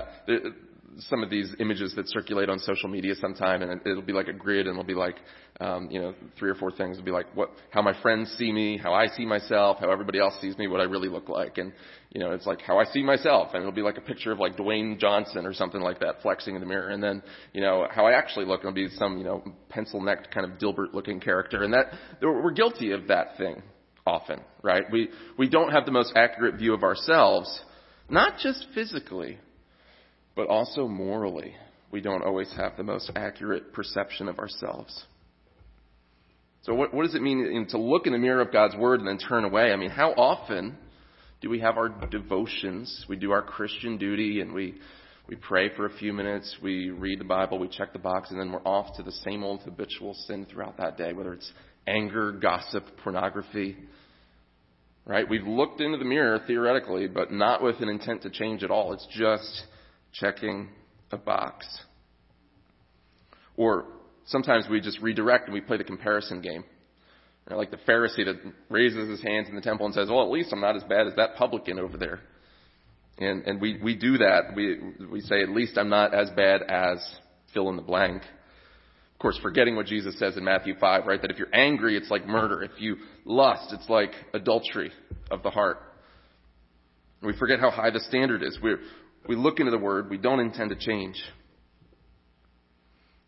some 1.10 1.24
of 1.24 1.30
these 1.30 1.54
images 1.60 1.94
that 1.96 2.08
circulate 2.10 2.50
on 2.50 2.60
social 2.60 2.90
media 2.90 3.16
sometime, 3.16 3.62
and 3.62 3.82
it'll 3.86 4.02
be 4.02 4.14
like 4.14 4.28
a 4.28 4.34
grid, 4.34 4.68
and 4.68 4.76
it'll 4.76 4.84
be 4.84 4.94
like, 4.94 5.16
um, 5.60 5.90
you 5.92 6.00
know, 6.00 6.14
three 6.38 6.50
or 6.50 6.56
four 6.56 6.72
things. 6.72 6.98
It'll 6.98 7.06
be 7.06 7.12
like 7.12 7.36
what, 7.36 7.52
how 7.70 7.82
my 7.82 8.00
friends 8.02 8.34
see 8.38 8.52
me, 8.52 8.78
how 8.78 8.94
I 8.94 9.08
see 9.08 9.26
myself, 9.26 9.78
how 9.80 9.92
everybody 9.92 10.20
else 10.20 10.34
sees 10.42 10.58
me, 10.58 10.68
what 10.68 10.80
I 10.80 10.84
really 10.84 11.10
look 11.10 11.30
like, 11.30 11.58
and 11.58 11.74
you 12.12 12.20
know, 12.20 12.32
it's 12.32 12.46
like 12.46 12.62
how 12.62 12.80
I 12.80 12.86
see 12.86 13.04
myself, 13.04 13.50
and 13.54 13.62
it'll 13.62 13.72
be 13.72 13.82
like 13.82 13.98
a 13.98 14.02
picture 14.02 14.32
of 14.32 14.40
like 14.40 14.56
Dwayne 14.58 15.00
Johnson 15.00 15.46
or 15.46 15.54
something 15.54 15.82
like 15.82 16.00
that 16.00 16.22
flexing 16.22 16.56
in 16.56 16.62
the 16.62 16.68
mirror, 16.68 16.90
and 16.90 17.02
then 17.02 17.24
you 17.54 17.62
know 17.62 17.88
how 17.90 18.06
I 18.06 18.14
actually 18.14 18.46
look, 18.46 18.64
and 18.64 18.70
it'll 18.70 18.90
be 18.90 18.96
some 18.96 19.18
you 19.18 19.24
know 19.24 19.44
pencil-necked 19.70 20.32
kind 20.32 20.50
of 20.50 20.58
Dilbert-looking 20.60 21.20
character, 21.20 21.64
and 21.64 21.74
that 21.74 21.88
we're 22.22 22.52
guilty 22.52 22.92
of 22.92 23.08
that 23.08 23.38
thing 23.38 23.62
often, 24.06 24.42
right? 24.62 24.84
We 24.92 25.10
we 25.38 25.50
don't 25.50 25.72
have 25.72 25.86
the 25.86 25.92
most 25.92 26.14
accurate 26.16 26.56
view 26.56 26.74
of 26.74 26.84
ourselves, 26.84 27.62
not 28.10 28.38
just 28.40 28.68
physically 28.74 29.40
but 30.36 30.48
also 30.48 30.88
morally, 30.88 31.56
we 31.92 32.02
don't 32.02 32.24
always 32.24 32.52
have 32.58 32.76
the 32.76 32.84
most 32.84 33.12
accurate 33.16 33.74
perception 33.74 34.28
of 34.28 34.40
ourselves. 34.40 35.06
So, 36.64 36.74
what, 36.74 36.94
what 36.94 37.06
does 37.06 37.14
it 37.14 37.22
mean 37.22 37.68
to 37.70 37.78
look 37.78 38.08
in 38.08 38.14
the 38.14 38.20
mirror 38.20 38.42
of 38.42 38.52
God's 38.52 38.76
Word 38.76 39.00
and 39.00 39.08
then 39.08 39.18
turn 39.18 39.44
away? 39.44 39.74
I 39.74 39.76
mean, 39.76 39.90
how 39.90 40.12
often 40.14 40.78
do 41.42 41.50
we 41.50 41.60
have 41.60 41.78
our 41.78 41.90
devotions? 41.90 43.06
We 43.10 43.18
do 43.18 43.32
our 43.32 43.42
Christian 43.42 43.98
duty 43.98 44.40
and 44.40 44.54
we, 44.54 44.76
we 45.28 45.36
pray 45.36 45.76
for 45.76 45.86
a 45.86 45.94
few 45.98 46.14
minutes, 46.14 46.56
we 46.64 46.90
read 46.90 47.20
the 47.20 47.26
Bible, 47.26 47.60
we 47.60 47.68
check 47.68 47.92
the 47.92 48.00
box, 48.00 48.32
and 48.32 48.40
then 48.40 48.52
we're 48.52 48.66
off 48.66 48.96
to 48.96 49.04
the 49.04 49.12
same 49.12 49.44
old 49.44 49.62
habitual 49.64 50.14
sin 50.26 50.48
throughout 50.50 50.78
that 50.78 50.98
day, 50.98 51.12
whether 51.12 51.34
it's 51.34 51.52
anger, 51.86 52.32
gossip, 52.32 52.86
pornography. 53.04 53.76
Right? 55.06 55.30
We've 55.30 55.46
looked 55.46 55.82
into 55.82 55.98
the 55.98 56.06
mirror 56.06 56.40
theoretically, 56.48 57.08
but 57.08 57.30
not 57.30 57.62
with 57.62 57.82
an 57.82 57.90
intent 57.90 58.22
to 58.22 58.30
change 58.30 58.64
at 58.64 58.72
all. 58.72 58.94
It's 58.94 59.08
just 59.12 59.64
checking 60.14 60.70
a 61.12 61.18
box. 61.18 61.68
Or 63.58 63.86
sometimes 64.26 64.66
we 64.70 64.82
just 64.82 65.00
redirect 65.02 65.46
and 65.46 65.54
we 65.54 65.62
play 65.62 65.78
the 65.78 65.84
comparison 65.84 66.42
game. 66.42 66.64
You 67.48 67.52
know, 67.52 67.58
like 67.58 67.72
the 67.72 67.78
Pharisee 67.78 68.26
that 68.26 68.40
raises 68.70 69.10
his 69.10 69.22
hands 69.22 69.50
in 69.50 69.56
the 69.56 69.62
temple 69.62 69.86
and 69.86 69.94
says, 69.94 70.08
well, 70.10 70.24
at 70.24 70.30
least 70.30 70.54
I'm 70.54 70.62
not 70.62 70.76
as 70.76 70.84
bad 70.84 71.08
as 71.08 71.16
that 71.16 71.36
publican 71.36 71.78
over 71.78 71.98
there. 71.98 72.22
And, 73.18 73.44
and 73.44 73.62
we, 73.62 73.80
we 73.84 73.96
do 73.96 74.18
that. 74.20 74.56
We, 74.56 74.80
we 75.12 75.22
say, 75.22 75.42
at 75.42 75.50
least 75.50 75.78
I'm 75.78 75.90
not 75.90 76.14
as 76.14 76.30
bad 76.32 76.62
as 76.64 76.98
fill 77.54 77.70
in 77.70 77.76
the 77.76 77.82
blank. 77.82 78.24
Of 78.24 79.20
course, 79.20 79.38
forgetting 79.42 79.76
what 79.76 79.86
Jesus 79.86 80.18
says 80.18 80.38
in 80.38 80.44
Matthew 80.44 80.76
5, 80.80 81.06
right? 81.06 81.22
That 81.22 81.32
if 81.32 81.38
you're 81.38 81.54
angry, 81.54 81.96
it's 81.96 82.10
like 82.10 82.26
murder. 82.26 82.64
If 82.64 82.72
you 82.80 82.98
lust, 83.26 83.74
it's 83.74 83.88
like 83.90 84.12
adultery 84.34 84.92
of 85.30 85.44
the 85.44 85.50
heart. 85.50 85.78
we 87.22 87.38
forget 87.38 87.60
how 87.60 87.70
high 87.70 87.92
the 87.92 88.00
standard 88.00 88.42
is. 88.42 88.58
We're, 88.62 88.80
we 89.28 89.36
look 89.36 89.60
into 89.60 89.72
the 89.72 89.78
Word, 89.78 90.10
we 90.10 90.18
don't 90.18 90.40
intend 90.40 90.70
to 90.70 90.76
change. 90.76 91.16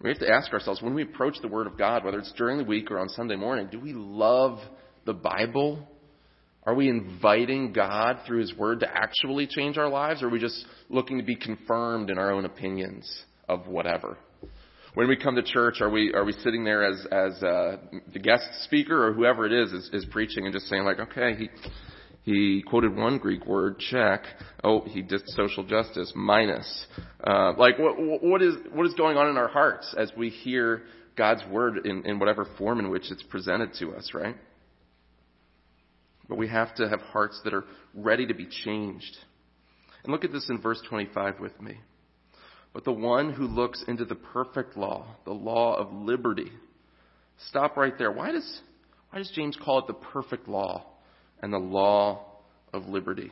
We 0.01 0.09
have 0.09 0.19
to 0.19 0.29
ask 0.29 0.51
ourselves 0.51 0.81
when 0.81 0.93
we 0.93 1.03
approach 1.03 1.35
the 1.41 1.47
Word 1.47 1.67
of 1.67 1.77
God, 1.77 2.03
whether 2.03 2.19
it's 2.19 2.33
during 2.37 2.57
the 2.57 2.63
week 2.63 2.91
or 2.91 2.99
on 2.99 3.09
Sunday 3.09 3.35
morning, 3.35 3.69
do 3.71 3.79
we 3.79 3.93
love 3.93 4.59
the 5.05 5.13
Bible? 5.13 5.87
Are 6.63 6.75
we 6.75 6.89
inviting 6.89 7.73
God 7.73 8.19
through 8.27 8.41
His 8.41 8.53
Word 8.55 8.81
to 8.81 8.87
actually 8.87 9.47
change 9.47 9.77
our 9.77 9.89
lives, 9.89 10.21
or 10.21 10.27
are 10.27 10.29
we 10.29 10.39
just 10.39 10.65
looking 10.89 11.17
to 11.17 11.23
be 11.23 11.35
confirmed 11.35 12.09
in 12.09 12.17
our 12.17 12.31
own 12.31 12.45
opinions 12.45 13.09
of 13.47 13.67
whatever? 13.67 14.17
When 14.95 15.07
we 15.07 15.15
come 15.17 15.35
to 15.35 15.43
church, 15.43 15.81
are 15.81 15.89
we 15.89 16.13
are 16.13 16.23
we 16.23 16.31
sitting 16.31 16.63
there 16.63 16.83
as 16.85 17.05
as 17.11 17.43
uh, 17.43 17.77
the 18.13 18.19
guest 18.19 18.43
speaker 18.63 19.07
or 19.07 19.13
whoever 19.13 19.45
it 19.45 19.51
is, 19.51 19.71
is 19.73 19.89
is 19.91 20.05
preaching 20.05 20.45
and 20.45 20.53
just 20.53 20.67
saying 20.67 20.83
like, 20.83 20.99
okay, 20.99 21.35
he 21.35 21.49
he 22.25 22.63
quoted 22.65 22.95
one 22.95 23.19
Greek 23.19 23.45
word, 23.45 23.77
check. 23.77 24.23
Oh, 24.63 24.81
he 24.81 25.03
did 25.03 25.21
social 25.27 25.63
justice, 25.63 26.11
minus. 26.15 26.87
Uh, 27.23 27.53
like, 27.55 27.77
what, 27.77 27.93
what 27.99 28.41
is 28.41 28.55
what 28.73 28.87
is 28.87 28.95
going 28.95 29.15
on 29.15 29.29
in 29.29 29.37
our 29.37 29.47
hearts 29.47 29.93
as 29.95 30.11
we 30.17 30.29
hear 30.29 30.81
God's 31.15 31.43
word 31.51 31.85
in, 31.85 32.03
in 32.03 32.17
whatever 32.17 32.47
form 32.57 32.79
in 32.79 32.89
which 32.89 33.11
it's 33.11 33.21
presented 33.21 33.75
to 33.75 33.93
us, 33.93 34.11
right? 34.15 34.35
But 36.27 36.39
we 36.39 36.47
have 36.47 36.73
to 36.75 36.89
have 36.89 36.99
hearts 36.99 37.39
that 37.43 37.53
are 37.53 37.65
ready 37.93 38.25
to 38.25 38.33
be 38.33 38.47
changed. 38.63 39.15
And 40.03 40.11
look 40.11 40.23
at 40.23 40.31
this 40.31 40.49
in 40.49 40.59
verse 40.59 40.81
25 40.89 41.39
with 41.39 41.61
me. 41.61 41.77
But 42.73 42.85
the 42.85 42.91
one 42.91 43.33
who 43.33 43.45
looks 43.45 43.83
into 43.87 44.03
the 44.03 44.15
perfect 44.15 44.75
law, 44.75 45.15
the 45.25 45.31
law 45.31 45.75
of 45.75 45.93
liberty. 45.93 46.51
Stop 47.49 47.77
right 47.77 47.95
there. 47.99 48.11
Why 48.11 48.31
does, 48.31 48.61
why 49.11 49.19
does 49.19 49.31
James 49.35 49.55
call 49.63 49.77
it 49.77 49.85
the 49.85 49.93
perfect 49.93 50.47
law? 50.47 50.87
And 51.45 51.53
the 51.53 51.59
law 51.59 52.25
of 52.73 52.87
liberty. 52.87 53.31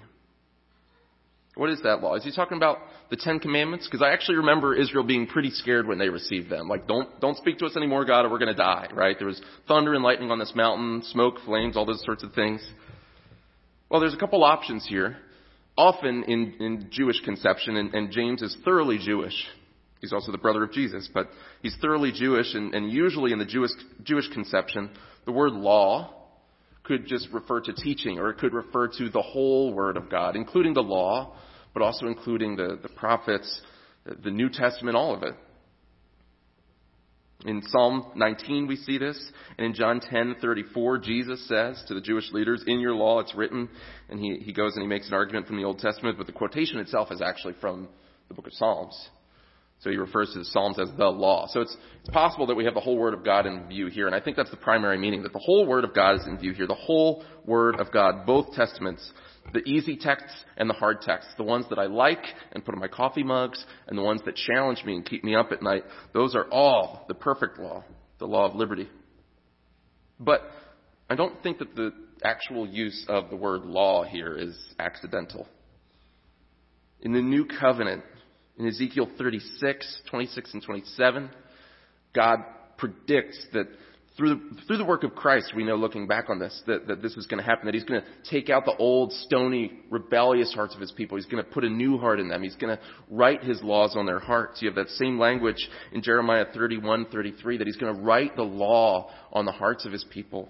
What 1.55 1.71
is 1.71 1.81
that 1.81 2.03
law? 2.03 2.13
Is 2.13 2.23
he 2.23 2.31
talking 2.31 2.57
about 2.57 2.77
the 3.09 3.15
Ten 3.15 3.39
Commandments? 3.39 3.87
Because 3.87 4.03
I 4.03 4.13
actually 4.13 4.35
remember 4.37 4.75
Israel 4.75 5.03
being 5.03 5.25
pretty 5.25 5.49
scared 5.49 5.87
when 5.87 5.97
they 5.97 6.09
received 6.09 6.47
them. 6.47 6.67
Like, 6.67 6.87
don't, 6.87 7.09
don't 7.21 7.35
speak 7.37 7.57
to 7.57 7.65
us 7.65 7.75
anymore, 7.75 8.05
God, 8.05 8.25
or 8.25 8.29
we're 8.29 8.37
going 8.37 8.55
to 8.55 8.63
die, 8.63 8.87
right? 8.93 9.15
There 9.17 9.25
was 9.25 9.41
thunder 9.67 9.95
and 9.95 10.03
lightning 10.03 10.29
on 10.29 10.37
this 10.37 10.53
mountain, 10.55 11.01
smoke, 11.05 11.37
flames, 11.43 11.75
all 11.75 11.87
those 11.87 12.03
sorts 12.05 12.21
of 12.21 12.33
things. 12.33 12.63
Well, 13.89 13.99
there's 13.99 14.13
a 14.13 14.17
couple 14.17 14.43
options 14.43 14.85
here. 14.87 15.17
Often 15.75 16.25
in, 16.25 16.53
in 16.59 16.87
Jewish 16.91 17.19
conception, 17.21 17.77
and, 17.77 17.95
and 17.95 18.11
James 18.11 18.43
is 18.43 18.55
thoroughly 18.63 18.99
Jewish. 18.99 19.33
He's 20.01 20.13
also 20.13 20.31
the 20.31 20.37
brother 20.37 20.63
of 20.63 20.71
Jesus, 20.71 21.09
but 21.11 21.29
he's 21.63 21.75
thoroughly 21.81 22.11
Jewish, 22.11 22.53
and, 22.53 22.75
and 22.75 22.91
usually 22.91 23.31
in 23.31 23.39
the 23.39 23.45
Jewish, 23.45 23.71
Jewish 24.03 24.27
conception, 24.33 24.91
the 25.25 25.31
word 25.31 25.53
law 25.53 26.22
could 26.83 27.07
just 27.07 27.29
refer 27.31 27.61
to 27.61 27.73
teaching, 27.73 28.19
or 28.19 28.29
it 28.29 28.37
could 28.37 28.53
refer 28.53 28.87
to 28.87 29.09
the 29.09 29.21
whole 29.21 29.73
Word 29.73 29.97
of 29.97 30.09
God, 30.09 30.35
including 30.35 30.73
the 30.73 30.81
law, 30.81 31.35
but 31.73 31.81
also 31.81 32.07
including 32.07 32.55
the, 32.55 32.77
the 32.81 32.89
prophets, 32.89 33.61
the 34.05 34.31
New 34.31 34.49
Testament, 34.49 34.95
all 34.95 35.15
of 35.15 35.23
it. 35.23 35.33
In 37.45 37.61
Psalm 37.61 38.11
19 38.15 38.67
we 38.67 38.77
see 38.77 38.97
this, 38.97 39.19
and 39.57 39.67
in 39.67 39.73
John 39.73 39.99
10:34 39.99 41.03
Jesus 41.03 41.45
says 41.47 41.83
to 41.87 41.93
the 41.93 41.99
Jewish 41.99 42.31
leaders, 42.31 42.63
"In 42.65 42.79
your 42.79 42.95
law 42.95 43.19
it's 43.19 43.35
written," 43.35 43.67
and 44.09 44.17
he 44.17 44.37
he 44.37 44.53
goes 44.53 44.75
and 44.75 44.81
he 44.81 44.87
makes 44.87 45.09
an 45.09 45.13
argument 45.13 45.47
from 45.47 45.57
the 45.57 45.65
Old 45.65 45.79
Testament, 45.79 46.17
but 46.17 46.25
the 46.25 46.33
quotation 46.33 46.79
itself 46.79 47.11
is 47.11 47.21
actually 47.21 47.55
from 47.59 47.89
the 48.29 48.33
book 48.33 48.47
of 48.47 48.53
Psalms. 48.53 49.09
So 49.83 49.89
he 49.89 49.97
refers 49.97 50.31
to 50.31 50.39
the 50.39 50.45
Psalms 50.45 50.79
as 50.79 50.87
the 50.97 51.07
law. 51.07 51.45
So 51.49 51.59
it's, 51.59 51.75
it's 51.99 52.09
possible 52.09 52.47
that 52.47 52.55
we 52.55 52.63
have 52.63 52.73
the 52.73 52.79
whole 52.79 52.97
Word 52.97 53.13
of 53.13 53.25
God 53.25 53.45
in 53.45 53.67
view 53.67 53.87
here, 53.87 54.07
and 54.07 54.15
I 54.15 54.21
think 54.21 54.37
that's 54.37 54.49
the 54.49 54.55
primary 54.55 54.97
meaning, 54.97 55.23
that 55.23 55.33
the 55.33 55.39
whole 55.39 55.65
Word 55.65 55.83
of 55.83 55.93
God 55.93 56.15
is 56.15 56.25
in 56.25 56.37
view 56.37 56.53
here. 56.53 56.67
The 56.67 56.73
whole 56.73 57.25
Word 57.45 57.75
of 57.75 57.91
God, 57.91 58.25
both 58.25 58.53
Testaments, 58.53 59.11
the 59.51 59.59
easy 59.59 59.97
texts 59.97 60.33
and 60.55 60.69
the 60.69 60.73
hard 60.73 61.01
texts, 61.01 61.33
the 61.35 61.43
ones 61.43 61.65
that 61.69 61.79
I 61.79 61.87
like 61.87 62.23
and 62.53 62.63
put 62.63 62.73
in 62.73 62.79
my 62.79 62.87
coffee 62.87 63.23
mugs, 63.23 63.63
and 63.87 63.97
the 63.97 64.01
ones 64.01 64.21
that 64.23 64.35
challenge 64.35 64.85
me 64.85 64.95
and 64.95 65.05
keep 65.05 65.21
me 65.25 65.35
up 65.35 65.51
at 65.51 65.61
night, 65.61 65.83
those 66.13 66.33
are 66.33 66.45
all 66.45 67.03
the 67.09 67.13
perfect 67.13 67.59
law, 67.59 67.83
the 68.19 68.25
law 68.25 68.45
of 68.45 68.55
liberty. 68.55 68.87
But 70.17 70.43
I 71.09 71.15
don't 71.15 71.43
think 71.43 71.59
that 71.59 71.75
the 71.75 71.91
actual 72.23 72.65
use 72.65 73.05
of 73.09 73.29
the 73.29 73.35
word 73.35 73.65
law 73.65 74.05
here 74.05 74.33
is 74.33 74.57
accidental. 74.79 75.45
In 77.01 77.11
the 77.11 77.21
new 77.21 77.45
covenant, 77.45 78.03
in 78.57 78.67
Ezekiel 78.67 79.09
36, 79.17 80.01
26, 80.09 80.53
and 80.53 80.63
27, 80.63 81.29
God 82.13 82.39
predicts 82.77 83.45
that 83.53 83.67
through 84.15 84.29
the, 84.29 84.61
through 84.67 84.77
the 84.77 84.85
work 84.85 85.03
of 85.03 85.15
Christ, 85.15 85.53
we 85.55 85.63
know 85.63 85.75
looking 85.75 86.05
back 86.05 86.29
on 86.29 86.37
this, 86.37 86.61
that, 86.67 86.87
that 86.87 87.01
this 87.01 87.17
is 87.17 87.25
going 87.25 87.39
to 87.39 87.43
happen, 87.43 87.65
that 87.65 87.73
He's 87.73 87.83
going 87.83 88.01
to 88.01 88.29
take 88.29 88.49
out 88.49 88.63
the 88.63 88.75
old, 88.77 89.11
stony, 89.11 89.71
rebellious 89.89 90.53
hearts 90.53 90.75
of 90.75 90.81
His 90.81 90.91
people. 90.91 91.17
He's 91.17 91.25
going 91.25 91.43
to 91.43 91.49
put 91.49 91.63
a 91.63 91.69
new 91.69 91.97
heart 91.97 92.19
in 92.19 92.27
them. 92.27 92.43
He's 92.43 92.55
going 92.55 92.77
to 92.77 92.83
write 93.09 93.43
His 93.43 93.61
laws 93.63 93.95
on 93.95 94.05
their 94.05 94.19
hearts. 94.19 94.61
You 94.61 94.67
have 94.67 94.75
that 94.75 94.89
same 94.89 95.17
language 95.17 95.67
in 95.91 96.03
Jeremiah 96.03 96.45
31, 96.53 97.07
33, 97.11 97.57
that 97.57 97.65
He's 97.65 97.77
going 97.77 97.95
to 97.95 98.01
write 98.01 98.35
the 98.35 98.43
law 98.43 99.09
on 99.31 99.45
the 99.45 99.51
hearts 99.51 99.85
of 99.85 99.91
His 99.91 100.05
people. 100.11 100.47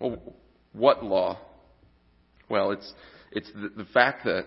Well, 0.00 0.34
what 0.72 1.04
law? 1.04 1.38
Well, 2.48 2.72
it's, 2.72 2.92
it's 3.30 3.50
the, 3.52 3.84
the 3.84 3.88
fact 3.90 4.24
that 4.24 4.46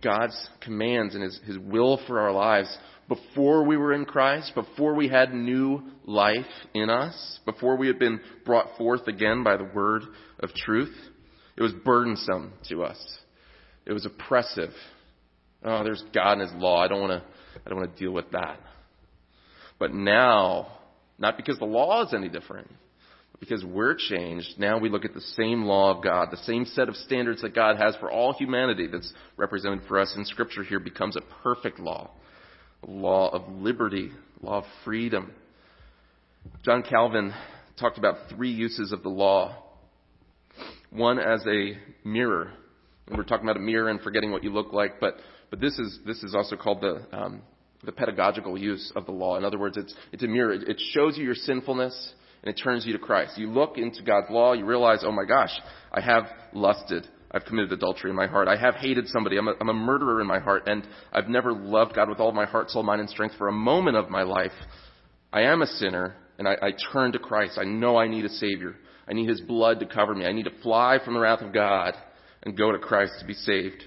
God's 0.00 0.48
commands 0.60 1.14
and 1.14 1.22
His, 1.22 1.40
His 1.46 1.58
will 1.58 2.00
for 2.06 2.20
our 2.20 2.32
lives 2.32 2.76
before 3.08 3.64
we 3.64 3.76
were 3.76 3.92
in 3.92 4.04
Christ, 4.04 4.52
before 4.54 4.94
we 4.94 5.08
had 5.08 5.34
new 5.34 5.82
life 6.04 6.46
in 6.74 6.88
us, 6.88 7.38
before 7.44 7.76
we 7.76 7.86
had 7.86 7.98
been 7.98 8.20
brought 8.44 8.76
forth 8.78 9.06
again 9.06 9.42
by 9.42 9.56
the 9.56 9.68
word 9.74 10.02
of 10.40 10.50
truth, 10.54 10.94
it 11.56 11.62
was 11.62 11.72
burdensome 11.84 12.52
to 12.68 12.82
us. 12.82 12.98
It 13.86 13.92
was 13.92 14.06
oppressive. 14.06 14.70
Oh, 15.62 15.84
there's 15.84 16.02
God 16.14 16.38
and 16.38 16.42
His 16.42 16.52
law. 16.54 16.82
I 16.82 16.88
don't 16.88 17.00
want 17.00 17.22
to, 17.22 17.28
I 17.64 17.68
don't 17.68 17.78
want 17.78 17.94
to 17.94 18.02
deal 18.02 18.12
with 18.12 18.30
that. 18.32 18.58
But 19.78 19.92
now, 19.92 20.68
not 21.18 21.36
because 21.36 21.58
the 21.58 21.64
law 21.64 22.04
is 22.04 22.14
any 22.14 22.28
different, 22.28 22.70
because 23.40 23.64
we're 23.64 23.94
changed, 23.94 24.58
now 24.58 24.78
we 24.78 24.88
look 24.88 25.04
at 25.04 25.14
the 25.14 25.20
same 25.20 25.64
law 25.64 25.94
of 25.94 26.02
God, 26.02 26.28
the 26.30 26.36
same 26.38 26.64
set 26.64 26.88
of 26.88 26.96
standards 26.96 27.42
that 27.42 27.54
God 27.54 27.76
has 27.76 27.96
for 27.96 28.10
all 28.10 28.32
humanity 28.32 28.86
that's 28.86 29.12
represented 29.36 29.82
for 29.88 29.98
us 29.98 30.14
in 30.16 30.24
Scripture 30.24 30.62
here 30.62 30.80
becomes 30.80 31.16
a 31.16 31.20
perfect 31.42 31.78
law. 31.78 32.10
A 32.84 32.90
law 32.90 33.30
of 33.30 33.48
liberty, 33.48 34.10
law 34.40 34.58
of 34.58 34.64
freedom. 34.84 35.32
John 36.64 36.82
Calvin 36.82 37.32
talked 37.78 37.98
about 37.98 38.16
three 38.30 38.52
uses 38.52 38.92
of 38.92 39.02
the 39.02 39.08
law. 39.08 39.56
One 40.90 41.18
as 41.18 41.44
a 41.46 41.76
mirror. 42.06 42.52
And 43.06 43.16
we're 43.16 43.24
talking 43.24 43.44
about 43.44 43.56
a 43.56 43.64
mirror 43.64 43.88
and 43.88 44.00
forgetting 44.00 44.30
what 44.30 44.44
you 44.44 44.50
look 44.50 44.72
like, 44.72 45.00
but, 45.00 45.16
but 45.50 45.60
this 45.60 45.78
is, 45.78 45.98
this 46.06 46.22
is 46.22 46.34
also 46.34 46.56
called 46.56 46.80
the, 46.80 47.04
um, 47.12 47.42
the 47.84 47.92
pedagogical 47.92 48.56
use 48.56 48.92
of 48.94 49.06
the 49.06 49.12
law. 49.12 49.36
In 49.36 49.44
other 49.44 49.58
words, 49.58 49.76
it's, 49.76 49.94
it's 50.12 50.22
a 50.22 50.28
mirror. 50.28 50.52
It 50.52 50.80
shows 50.92 51.18
you 51.18 51.24
your 51.24 51.34
sinfulness 51.34 52.14
and 52.44 52.54
it 52.54 52.60
turns 52.62 52.84
you 52.84 52.92
to 52.92 52.98
Christ. 52.98 53.38
You 53.38 53.48
look 53.50 53.78
into 53.78 54.02
God's 54.02 54.26
law, 54.28 54.52
you 54.52 54.66
realize, 54.66 54.98
oh 55.02 55.12
my 55.12 55.24
gosh, 55.24 55.50
I 55.90 56.02
have 56.02 56.24
lusted. 56.52 57.08
I've 57.30 57.46
committed 57.46 57.72
adultery 57.72 58.10
in 58.10 58.16
my 58.16 58.26
heart. 58.26 58.48
I 58.48 58.56
have 58.56 58.74
hated 58.74 59.08
somebody. 59.08 59.38
I'm 59.38 59.48
a, 59.48 59.54
I'm 59.58 59.70
a 59.70 59.74
murderer 59.74 60.20
in 60.20 60.26
my 60.26 60.38
heart, 60.38 60.64
and 60.66 60.86
I've 61.10 61.28
never 61.28 61.52
loved 61.52 61.94
God 61.94 62.10
with 62.10 62.20
all 62.20 62.32
my 62.32 62.44
heart, 62.44 62.70
soul, 62.70 62.82
mind, 62.82 63.00
and 63.00 63.08
strength 63.08 63.36
for 63.38 63.48
a 63.48 63.52
moment 63.52 63.96
of 63.96 64.10
my 64.10 64.22
life. 64.24 64.52
I 65.32 65.42
am 65.42 65.62
a 65.62 65.66
sinner, 65.66 66.16
and 66.38 66.46
I, 66.46 66.52
I 66.60 66.70
turn 66.92 67.12
to 67.12 67.18
Christ. 67.18 67.58
I 67.58 67.64
know 67.64 67.96
I 67.96 68.08
need 68.08 68.26
a 68.26 68.28
Savior. 68.28 68.76
I 69.08 69.14
need 69.14 69.28
His 69.28 69.40
blood 69.40 69.80
to 69.80 69.86
cover 69.86 70.14
me. 70.14 70.26
I 70.26 70.32
need 70.32 70.44
to 70.44 70.62
fly 70.62 70.98
from 71.02 71.14
the 71.14 71.20
wrath 71.20 71.40
of 71.40 71.54
God 71.54 71.94
and 72.42 72.56
go 72.56 72.72
to 72.72 72.78
Christ 72.78 73.14
to 73.20 73.26
be 73.26 73.34
saved. 73.34 73.82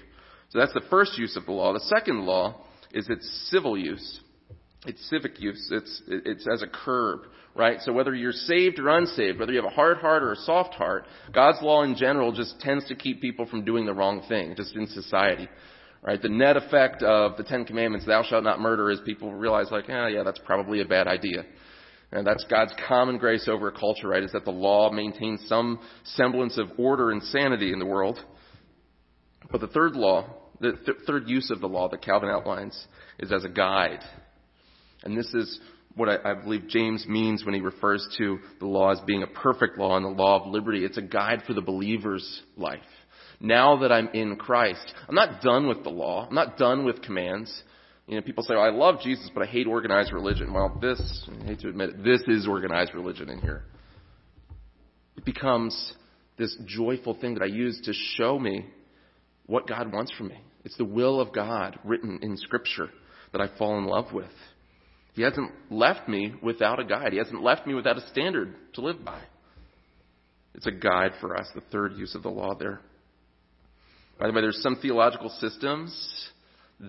So 0.50 0.58
that's 0.58 0.74
the 0.74 0.84
first 0.90 1.16
use 1.16 1.36
of 1.36 1.46
the 1.46 1.52
law. 1.52 1.72
The 1.72 1.94
second 1.96 2.26
law 2.26 2.66
is 2.92 3.08
its 3.08 3.48
civil 3.50 3.78
use. 3.78 4.20
It's 4.84 5.08
civic 5.08 5.40
use. 5.40 5.68
It's, 5.70 6.02
it's 6.08 6.46
as 6.52 6.62
a 6.62 6.66
curb 6.66 7.20
right? 7.58 7.80
So 7.80 7.92
whether 7.92 8.14
you're 8.14 8.32
saved 8.32 8.78
or 8.78 8.88
unsaved, 8.88 9.40
whether 9.40 9.52
you 9.52 9.60
have 9.60 9.70
a 9.70 9.74
hard 9.74 9.98
heart 9.98 10.22
or 10.22 10.32
a 10.32 10.36
soft 10.36 10.74
heart, 10.74 11.06
God's 11.34 11.60
law 11.60 11.82
in 11.82 11.96
general 11.96 12.30
just 12.32 12.60
tends 12.60 12.86
to 12.86 12.94
keep 12.94 13.20
people 13.20 13.46
from 13.46 13.64
doing 13.64 13.84
the 13.84 13.92
wrong 13.92 14.22
thing, 14.28 14.54
just 14.56 14.76
in 14.76 14.86
society. 14.86 15.48
Right? 16.00 16.22
The 16.22 16.28
net 16.28 16.56
effect 16.56 17.02
of 17.02 17.36
the 17.36 17.42
Ten 17.42 17.64
Commandments, 17.64 18.06
thou 18.06 18.22
shalt 18.22 18.44
not 18.44 18.60
murder, 18.60 18.88
is 18.90 19.00
people 19.04 19.34
realize 19.34 19.66
like, 19.72 19.86
oh 19.88 20.06
yeah, 20.06 20.22
that's 20.22 20.38
probably 20.46 20.80
a 20.80 20.84
bad 20.84 21.08
idea. 21.08 21.44
And 22.12 22.24
that's 22.24 22.44
God's 22.48 22.72
common 22.86 23.18
grace 23.18 23.48
over 23.48 23.68
a 23.68 23.72
culture, 23.72 24.08
right? 24.08 24.22
Is 24.22 24.32
that 24.32 24.44
the 24.44 24.52
law 24.52 24.90
maintains 24.92 25.44
some 25.48 25.80
semblance 26.04 26.56
of 26.56 26.68
order 26.78 27.10
and 27.10 27.22
sanity 27.22 27.72
in 27.72 27.80
the 27.80 27.84
world. 27.84 28.18
But 29.50 29.60
the 29.60 29.66
third 29.66 29.94
law, 29.94 30.26
the 30.60 30.72
th- 30.72 30.98
third 31.06 31.28
use 31.28 31.50
of 31.50 31.60
the 31.60 31.68
law 31.68 31.88
that 31.88 32.02
Calvin 32.02 32.30
outlines 32.30 32.86
is 33.18 33.32
as 33.32 33.44
a 33.44 33.48
guide. 33.48 34.00
And 35.02 35.18
this 35.18 35.32
is 35.34 35.60
what 35.98 36.08
I, 36.08 36.30
I, 36.30 36.34
believe 36.34 36.68
James 36.68 37.06
means 37.06 37.44
when 37.44 37.54
he 37.54 37.60
refers 37.60 38.06
to 38.18 38.38
the 38.60 38.66
law 38.66 38.92
as 38.92 39.00
being 39.00 39.22
a 39.22 39.26
perfect 39.26 39.78
law 39.78 39.96
and 39.96 40.04
the 40.04 40.10
law 40.10 40.40
of 40.40 40.50
liberty. 40.50 40.84
It's 40.84 40.96
a 40.96 41.02
guide 41.02 41.42
for 41.46 41.54
the 41.54 41.60
believer's 41.60 42.42
life. 42.56 42.78
Now 43.40 43.78
that 43.78 43.92
I'm 43.92 44.08
in 44.14 44.36
Christ, 44.36 44.92
I'm 45.08 45.14
not 45.14 45.42
done 45.42 45.68
with 45.68 45.82
the 45.82 45.90
law. 45.90 46.26
I'm 46.26 46.34
not 46.34 46.56
done 46.56 46.84
with 46.84 47.02
commands. 47.02 47.62
You 48.06 48.16
know, 48.16 48.22
people 48.22 48.42
say, 48.44 48.54
oh, 48.54 48.60
I 48.60 48.70
love 48.70 49.00
Jesus, 49.02 49.30
but 49.34 49.42
I 49.42 49.46
hate 49.46 49.66
organized 49.66 50.12
religion. 50.12 50.52
Well, 50.52 50.78
this, 50.80 51.28
I 51.42 51.44
hate 51.44 51.60
to 51.60 51.68
admit 51.68 51.90
it, 51.90 52.04
this 52.04 52.22
is 52.26 52.46
organized 52.48 52.94
religion 52.94 53.28
in 53.28 53.40
here. 53.40 53.64
It 55.16 55.24
becomes 55.24 55.92
this 56.38 56.56
joyful 56.64 57.14
thing 57.20 57.34
that 57.34 57.42
I 57.42 57.46
use 57.46 57.80
to 57.84 57.92
show 58.16 58.38
me 58.38 58.66
what 59.46 59.66
God 59.66 59.92
wants 59.92 60.12
from 60.16 60.28
me. 60.28 60.40
It's 60.64 60.76
the 60.76 60.84
will 60.84 61.20
of 61.20 61.32
God 61.32 61.78
written 61.84 62.20
in 62.22 62.36
Scripture 62.36 62.88
that 63.32 63.40
I 63.40 63.48
fall 63.58 63.78
in 63.78 63.84
love 63.84 64.12
with. 64.12 64.30
He 65.18 65.24
hasn't 65.24 65.50
left 65.68 66.08
me 66.08 66.32
without 66.44 66.78
a 66.78 66.84
guide. 66.84 67.10
He 67.10 67.18
hasn't 67.18 67.42
left 67.42 67.66
me 67.66 67.74
without 67.74 67.98
a 67.98 68.08
standard 68.12 68.54
to 68.74 68.82
live 68.82 69.04
by. 69.04 69.20
It's 70.54 70.68
a 70.68 70.70
guide 70.70 71.10
for 71.20 71.36
us, 71.36 71.48
the 71.56 71.60
third 71.72 71.94
use 71.96 72.14
of 72.14 72.22
the 72.22 72.28
law 72.28 72.54
there. 72.54 72.80
By 74.20 74.28
the 74.28 74.32
way, 74.32 74.42
there's 74.42 74.62
some 74.62 74.76
theological 74.80 75.28
systems 75.40 76.30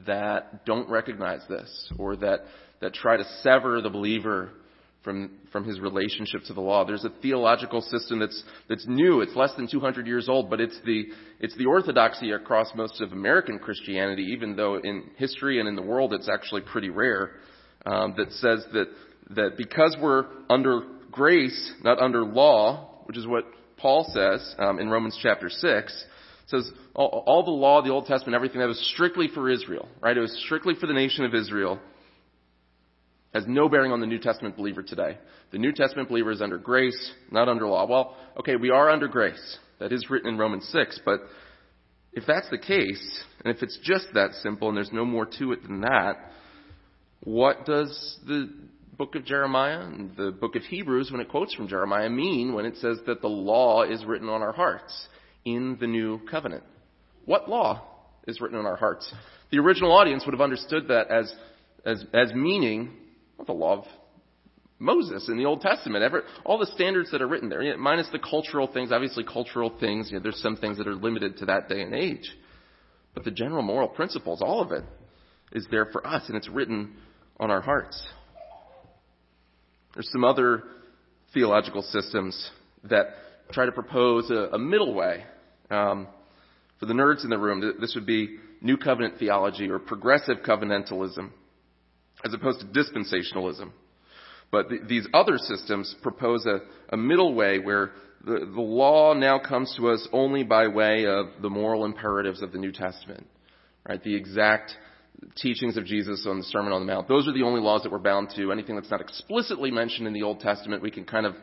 that 0.06 0.64
don't 0.68 0.88
recognize 0.92 1.42
this 1.50 1.92
or 1.98 2.18
that, 2.18 2.42
that 2.82 2.94
try 2.94 3.18
to 3.18 3.26
sever 3.42 3.82
the 3.82 3.90
believer 3.90 4.52
from, 5.04 5.40
from 5.52 5.64
his 5.64 5.80
relationship 5.80 6.42
to 6.46 6.54
the 6.54 6.62
law. 6.62 6.86
There's 6.86 7.06
a 7.06 7.14
theological 7.24 7.82
system 7.82 8.20
that's, 8.20 8.44
that's 8.68 8.86
new. 8.88 9.22
It's 9.22 9.36
less 9.36 9.56
than 9.56 9.68
200 9.68 10.06
years 10.06 10.30
old, 10.30 10.52
but 10.52 10.62
it's 10.62 10.80
the, 10.86 11.06
it's 11.40 11.58
the 11.58 11.66
orthodoxy 11.66 12.30
across 12.30 12.76
most 12.76 13.02
of 13.02 13.12
American 13.12 13.58
Christianity, 13.58 14.28
even 14.34 14.56
though 14.56 14.76
in 14.76 15.10
history 15.18 15.60
and 15.60 15.68
in 15.68 15.76
the 15.76 15.82
world 15.82 16.14
it's 16.14 16.30
actually 16.30 16.62
pretty 16.62 16.92
rare 16.92 17.32
um, 17.86 18.14
that 18.18 18.32
says 18.34 18.66
that 18.74 18.88
that 19.32 19.58
because 19.58 19.96
we're 20.02 20.26
under 20.50 20.82
grace, 21.12 21.74
not 21.84 22.00
under 22.00 22.24
law, 22.24 23.04
which 23.06 23.18
is 23.18 23.28
what 23.28 23.46
Paul 23.78 24.10
says 24.14 24.56
um, 24.60 24.80
in 24.80 24.90
Romans 24.90 25.18
chapter 25.22 25.50
six, 25.50 26.04
says 26.48 26.72
all, 26.94 27.24
all 27.26 27.44
the 27.44 27.52
law, 27.52 27.82
the 27.82 27.92
Old 27.92 28.06
Testament, 28.06 28.36
everything 28.36 28.60
that 28.60 28.68
was 28.68 28.92
strictly 28.94 29.28
for 29.34 29.50
Israel, 29.50 29.88
right? 30.02 30.18
It 30.18 30.22
was 30.22 30.38
strictly 30.46 30.74
for 30.80 30.88
the 30.88 30.94
nation 30.94 31.26
of 31.26 31.34
Israel. 31.34 31.80
Has 33.34 33.46
no 33.48 33.70
bearing 33.70 33.92
on 33.92 34.00
the 34.00 34.08
New 34.08 34.18
Testament 34.18 34.58
believer 34.58 34.82
today. 34.82 35.20
The 35.52 35.60
New 35.60 35.72
Testament 35.72 36.10
believer 36.10 36.32
is 36.32 36.42
under 36.42 36.58
grace, 36.58 37.12
not 37.30 37.48
under 37.48 37.68
law. 37.68 37.86
Well, 37.88 38.18
okay, 38.40 38.56
we 38.56 38.72
are 38.72 38.90
under 38.90 39.08
grace. 39.08 39.58
That 39.80 39.94
is 39.94 40.10
written 40.10 40.30
in 40.30 40.38
Romans 40.40 40.68
6, 40.72 41.02
but 41.06 41.20
if 42.12 42.24
that's 42.26 42.50
the 42.50 42.58
case, 42.58 43.24
and 43.44 43.56
if 43.56 43.62
it's 43.62 43.78
just 43.84 44.08
that 44.16 44.34
simple 44.42 44.68
and 44.68 44.76
there's 44.76 44.92
no 44.92 45.06
more 45.06 45.28
to 45.38 45.52
it 45.52 45.62
than 45.62 45.82
that, 45.82 46.16
what 47.22 47.66
does 47.66 48.18
the 48.26 48.50
book 48.98 49.16
of 49.16 49.26
Jeremiah 49.26 49.82
and 49.82 50.16
the 50.16 50.32
book 50.32 50.56
of 50.56 50.64
Hebrews, 50.64 51.12
when 51.12 51.22
it 51.22 51.30
quotes 51.30 51.54
from 51.54 51.68
Jeremiah, 51.68 52.10
mean 52.10 52.54
when 52.54 52.66
it 52.66 52.78
says 52.78 53.00
that 53.08 53.22
the 53.22 53.28
law 53.28 53.84
is 53.84 54.04
written 54.06 54.30
on 54.30 54.42
our 54.42 54.54
hearts 54.54 55.08
in 55.46 55.78
the 55.80 55.88
new 55.88 56.20
covenant? 56.30 56.64
What 57.26 57.50
law 57.50 57.84
is 58.28 58.42
written 58.42 58.58
on 58.58 58.66
our 58.66 58.76
hearts? 58.76 59.12
The 59.52 59.60
original 59.60 59.92
audience 59.92 60.26
would 60.26 60.34
have 60.34 60.42
understood 60.42 60.88
that 60.90 61.10
as, 61.10 61.34
as, 61.86 62.04
as 62.14 62.34
meaning 62.34 62.94
well, 63.40 63.46
the 63.46 63.54
law 63.54 63.78
of 63.80 63.86
Moses 64.80 65.28
in 65.28 65.38
the 65.38 65.46
Old 65.46 65.62
Testament. 65.62 66.04
Every, 66.04 66.22
all 66.46 66.58
the 66.58 66.66
standards 66.68 67.12
that 67.12 67.22
are 67.22 67.28
written 67.28 67.50
there, 67.50 67.78
minus 67.78 68.08
the 68.12 68.20
cultural 68.20 68.68
things, 68.68 68.92
obviously 68.92 69.24
cultural 69.24 69.74
things, 69.80 70.10
you 70.10 70.18
know, 70.18 70.24
there's 70.24 70.42
some 70.42 70.58
things 70.58 70.78
that 70.78 70.88
are 70.88 70.96
limited 70.96 71.38
to 71.38 71.46
that 71.46 71.68
day 71.68 71.82
and 71.82 71.94
age. 71.94 72.30
But 73.14 73.24
the 73.24 73.32
general 73.32 73.62
moral 73.62 73.88
principles, 73.88 74.42
all 74.42 74.62
of 74.62 74.72
it, 74.72 74.84
is 75.52 75.68
there 75.72 75.86
for 75.86 76.06
us, 76.06 76.24
and 76.28 76.38
it's 76.38 76.48
written 76.48 76.96
on 77.40 77.52
our 77.52 77.62
hearts. 77.62 78.02
There's 79.94 80.10
some 80.12 80.24
other 80.24 80.64
theological 81.34 81.82
systems 81.82 82.52
that 82.90 83.08
try 83.52 83.66
to 83.66 83.72
propose 83.72 84.30
a, 84.30 84.50
a 84.54 84.60
middle 84.60 84.94
way. 84.94 85.24
Um, 85.70 86.08
for 86.80 86.86
the 86.86 86.94
nerds 86.94 87.24
in 87.24 87.30
the 87.30 87.38
room, 87.38 87.62
this 87.80 87.96
would 87.96 88.06
be 88.06 88.38
New 88.62 88.78
Covenant 88.78 89.16
theology 89.20 89.70
or 89.70 89.80
progressive 89.80 90.38
covenantalism, 90.46 91.30
as 92.24 92.34
opposed 92.34 92.62
to 92.62 92.66
dispensationalism. 92.68 93.72
But 94.52 94.70
th- 94.70 94.82
these 94.88 95.08
other 95.14 95.38
systems 95.38 95.96
propose 96.02 96.46
a, 96.46 96.60
a 96.94 96.98
middle 96.98 97.34
way 97.34 97.60
where 97.60 97.92
the, 98.26 98.40
the 98.40 98.62
law 98.62 99.14
now 99.14 99.40
comes 99.40 99.74
to 99.78 99.90
us 99.90 100.08
only 100.12 100.44
by 100.44 100.68
way 100.68 101.06
of 101.06 101.42
the 101.42 101.50
moral 101.50 101.86
imperatives 101.86 102.42
of 102.42 102.52
the 102.52 102.58
New 102.58 102.72
Testament, 102.72 103.28
right? 103.88 104.04
The 104.04 104.16
exact 104.16 104.76
teachings 105.36 105.78
of 105.78 105.86
Jesus 105.86 106.26
on 106.28 106.38
the 106.38 106.44
Sermon 106.46 106.72
on 106.72 106.86
the 106.86 106.92
Mount. 106.92 107.08
Those 107.08 107.28
are 107.28 107.34
the 107.34 107.44
only 107.44 107.62
laws 107.62 107.84
that 107.84 107.92
we're 107.92 108.00
bound 108.00 108.30
to. 108.36 108.52
Anything 108.52 108.76
that's 108.76 108.92
not 108.92 109.02
explicitly 109.02 109.72
mentioned 109.72 110.08
in 110.08 110.14
the 110.14 110.24
Old 110.24 110.40
Testament, 110.40 110.82
we 110.82 110.92
can 110.92 111.06
kind 111.06 111.26
of 111.26 111.36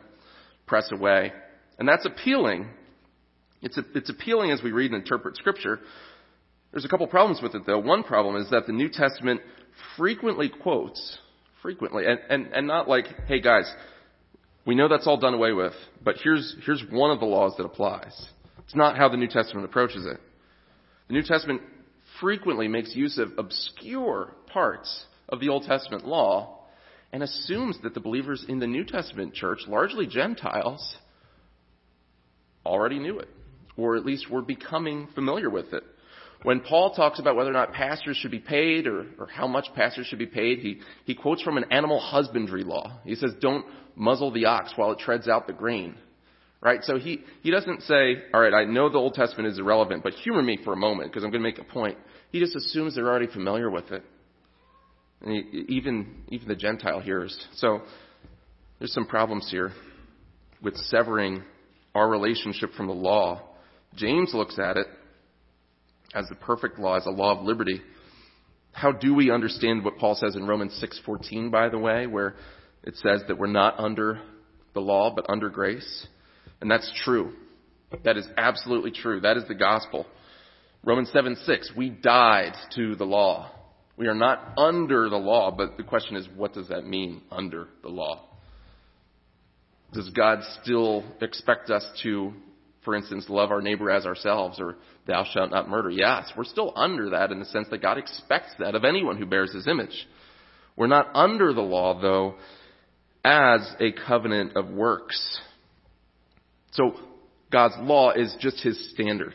press 0.65 0.89
away. 0.91 1.31
And 1.79 1.87
that's 1.87 2.05
appealing. 2.05 2.67
It's, 3.61 3.77
a, 3.77 3.83
it's 3.95 4.09
appealing 4.09 4.51
as 4.51 4.61
we 4.61 4.71
read 4.71 4.91
and 4.91 5.01
interpret 5.01 5.35
Scripture. 5.35 5.79
There's 6.71 6.85
a 6.85 6.89
couple 6.89 7.07
problems 7.07 7.41
with 7.41 7.55
it, 7.55 7.63
though. 7.65 7.79
One 7.79 8.03
problem 8.03 8.35
is 8.35 8.49
that 8.51 8.67
the 8.67 8.73
New 8.73 8.89
Testament 8.89 9.41
frequently 9.95 10.49
quotes, 10.49 11.17
frequently, 11.61 12.05
and, 12.05 12.19
and, 12.29 12.53
and 12.53 12.67
not 12.67 12.87
like, 12.89 13.05
hey 13.27 13.39
guys, 13.41 13.71
we 14.65 14.75
know 14.75 14.87
that's 14.87 15.07
all 15.07 15.17
done 15.17 15.33
away 15.33 15.53
with, 15.53 15.73
but 16.03 16.15
here's, 16.21 16.55
here's 16.65 16.83
one 16.91 17.11
of 17.11 17.19
the 17.19 17.25
laws 17.25 17.53
that 17.57 17.63
applies. 17.63 18.13
It's 18.65 18.75
not 18.75 18.97
how 18.97 19.07
the 19.07 19.17
New 19.17 19.27
Testament 19.27 19.65
approaches 19.65 20.05
it. 20.05 20.19
The 21.07 21.13
New 21.13 21.23
Testament 21.23 21.61
frequently 22.19 22.67
makes 22.67 22.95
use 22.95 23.17
of 23.17 23.31
obscure 23.37 24.33
parts 24.47 25.05
of 25.29 25.39
the 25.39 25.49
Old 25.49 25.63
Testament 25.63 26.05
law 26.05 26.59
and 27.11 27.23
assumes 27.23 27.77
that 27.83 27.93
the 27.93 27.99
believers 27.99 28.45
in 28.47 28.59
the 28.59 28.67
New 28.67 28.83
Testament 28.83 29.33
church, 29.33 29.59
largely 29.67 30.07
Gentiles, 30.07 30.97
already 32.65 32.99
knew 32.99 33.19
it, 33.19 33.29
or 33.77 33.95
at 33.95 34.05
least 34.05 34.29
were 34.29 34.41
becoming 34.41 35.07
familiar 35.15 35.49
with 35.49 35.73
it. 35.73 35.83
When 36.43 36.59
Paul 36.59 36.93
talks 36.93 37.19
about 37.19 37.35
whether 37.35 37.49
or 37.49 37.53
not 37.53 37.73
pastors 37.73 38.17
should 38.17 38.31
be 38.31 38.39
paid 38.39 38.85
or, 38.85 39.07
or 39.17 39.27
how 39.27 39.47
much 39.47 39.67
pastors 39.73 40.05
should 40.05 40.19
be 40.19 40.27
paid, 40.27 40.59
he, 40.59 40.81
he 41.05 41.15
quotes 41.15 41.41
from 41.41 41.57
an 41.57 41.65
animal 41.71 41.99
husbandry 41.99 42.63
law. 42.63 42.99
He 43.05 43.15
says, 43.15 43.31
don't 43.41 43.65
muzzle 43.95 44.31
the 44.31 44.45
ox 44.45 44.73
while 44.75 44.91
it 44.91 44.99
treads 44.99 45.27
out 45.27 45.47
the 45.47 45.53
grain. 45.53 45.95
Right? 46.61 46.83
So 46.83 46.97
he, 46.97 47.21
he 47.43 47.51
doesn't 47.51 47.83
say, 47.83 48.15
all 48.33 48.41
right, 48.41 48.53
I 48.53 48.65
know 48.65 48.89
the 48.89 48.97
Old 48.97 49.13
Testament 49.13 49.47
is 49.47 49.59
irrelevant, 49.59 50.03
but 50.03 50.13
humor 50.13 50.41
me 50.41 50.57
for 50.63 50.73
a 50.73 50.77
moment 50.77 51.11
because 51.11 51.23
I'm 51.23 51.29
going 51.29 51.43
to 51.43 51.47
make 51.47 51.59
a 51.59 51.71
point. 51.71 51.97
He 52.31 52.39
just 52.39 52.55
assumes 52.55 52.95
they're 52.95 53.07
already 53.07 53.27
familiar 53.27 53.69
with 53.69 53.91
it. 53.91 54.03
And 55.21 55.31
he, 55.31 55.65
even, 55.69 56.23
even 56.29 56.47
the 56.47 56.55
Gentile 56.55 56.99
hears. 56.99 57.37
So 57.55 57.81
there's 58.79 58.93
some 58.93 59.05
problems 59.05 59.47
here 59.51 59.71
with 60.61 60.75
severing 60.75 61.43
our 61.93 62.09
relationship 62.09 62.73
from 62.73 62.87
the 62.87 62.93
law. 62.93 63.41
James 63.95 64.31
looks 64.33 64.59
at 64.59 64.77
it 64.77 64.87
as 66.13 66.25
the 66.29 66.35
perfect 66.35 66.79
law, 66.79 66.97
as 66.97 67.05
a 67.05 67.11
law 67.11 67.37
of 67.37 67.45
liberty. 67.45 67.81
How 68.71 68.91
do 68.91 69.13
we 69.13 69.31
understand 69.31 69.83
what 69.83 69.97
Paul 69.97 70.15
says 70.15 70.35
in 70.35 70.45
Romans 70.45 70.79
6:14 70.81 71.49
by 71.49 71.69
the 71.69 71.79
way, 71.79 72.05
where 72.05 72.35
it 72.83 72.95
says 72.97 73.23
that 73.27 73.37
we're 73.37 73.47
not 73.47 73.79
under 73.79 74.21
the 74.73 74.79
law 74.79 75.13
but 75.13 75.25
under 75.29 75.49
grace? 75.49 76.07
And 76.61 76.69
that's 76.69 76.91
true. 77.03 77.33
That 78.03 78.17
is 78.17 78.27
absolutely 78.37 78.91
true. 78.91 79.21
That 79.21 79.37
is 79.37 79.43
the 79.47 79.55
gospel. 79.55 80.05
Romans 80.83 81.11
7:6, 81.11 81.75
we 81.75 81.89
died 81.89 82.53
to 82.75 82.95
the 82.95 83.05
law. 83.05 83.51
We 83.97 84.07
are 84.07 84.15
not 84.15 84.53
under 84.57 85.09
the 85.09 85.17
law, 85.17 85.51
but 85.51 85.77
the 85.77 85.83
question 85.83 86.15
is 86.15 86.27
what 86.35 86.53
does 86.53 86.67
that 86.67 86.85
mean 86.85 87.21
under 87.31 87.67
the 87.81 87.89
law? 87.89 88.23
Does 89.93 90.09
God 90.09 90.39
still 90.61 91.03
expect 91.21 91.69
us 91.69 91.89
to 92.03 92.33
for 92.87 92.95
instance, 92.95 93.25
love 93.27 93.51
our 93.51 93.61
neighbor 93.61 93.91
as 93.91 94.05
ourselves 94.05 94.61
or 94.61 94.77
thou 95.07 95.25
shalt 95.33 95.51
not 95.51 95.67
murder. 95.67 95.89
Yes, 95.89 96.31
we're 96.37 96.45
still 96.45 96.71
under 96.73 97.09
that 97.09 97.33
in 97.33 97.39
the 97.39 97.43
sense 97.43 97.67
that 97.69 97.81
God 97.81 97.97
expects 97.97 98.53
that 98.59 98.75
of 98.75 98.85
anyone 98.85 99.17
who 99.17 99.25
bears 99.25 99.53
his 99.53 99.67
image. 99.67 100.07
We're 100.77 100.87
not 100.87 101.09
under 101.13 101.51
the 101.51 101.59
law, 101.59 101.99
though, 101.99 102.35
as 103.25 103.59
a 103.81 103.91
covenant 103.91 104.55
of 104.55 104.69
works. 104.69 105.41
So 106.77 106.93
God's 107.51 107.75
law 107.79 108.11
is 108.11 108.35
just 108.39 108.61
his 108.63 108.91
standard. 108.91 109.33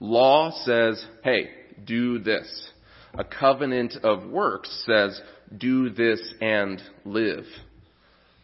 Law 0.00 0.50
says, 0.64 1.04
hey, 1.22 1.50
do 1.84 2.18
this. 2.18 2.70
A 3.14 3.24
covenant 3.24 3.94
of 4.02 4.28
works 4.30 4.84
says, 4.86 5.20
do 5.56 5.90
this 5.90 6.20
and 6.40 6.80
live. 7.04 7.44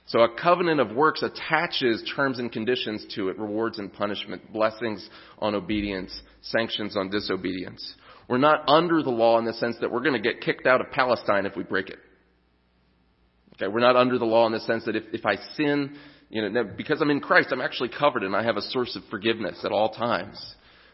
So 0.07 0.21
a 0.21 0.29
covenant 0.39 0.81
of 0.81 0.95
works 0.95 1.23
attaches 1.23 2.03
terms 2.15 2.39
and 2.39 2.53
conditions 2.53 3.07
to 3.15 3.31
it, 3.31 3.39
rewards 3.39 3.79
and 3.79 3.91
punishment, 3.91 4.53
blessings 4.53 5.09
on 5.39 5.55
obedience, 5.55 6.13
sanctions 6.43 6.97
on 6.97 7.09
disobedience. 7.09 7.95
We're 8.29 8.39
not 8.39 8.69
under 8.69 9.03
the 9.03 9.11
law 9.11 9.39
in 9.39 9.47
the 9.47 9.55
sense 9.55 9.77
that 9.81 9.91
we're 9.91 10.03
going 10.03 10.21
to 10.21 10.33
get 10.33 10.43
kicked 10.43 10.67
out 10.67 10.83
of 10.83 10.91
Palestine 10.91 11.47
if 11.47 11.57
we 11.57 11.63
break 11.63 11.89
it. 11.89 11.99
Okay, 13.55 13.69
we're 13.69 13.81
not 13.81 13.97
under 13.97 14.19
the 14.19 14.25
law 14.25 14.47
in 14.47 14.53
the 14.53 14.61
sense 14.61 14.85
that 14.85 14.97
if, 14.97 15.05
if 15.13 15.25
I 15.25 15.37
sin, 15.57 15.97
you 16.35 16.51
know, 16.51 16.65
because 16.65 17.01
I'm 17.01 17.11
in 17.11 17.21
Christ, 17.21 17.51
I'm 17.53 17.61
actually 17.61 17.91
covered 17.97 18.25
and 18.25 18.35
I 18.35 18.43
have 18.43 18.57
a 18.57 18.61
source 18.61 18.97
of 18.97 19.05
forgiveness 19.09 19.61
at 19.65 19.71
all 19.71 19.91
times. 19.91 20.37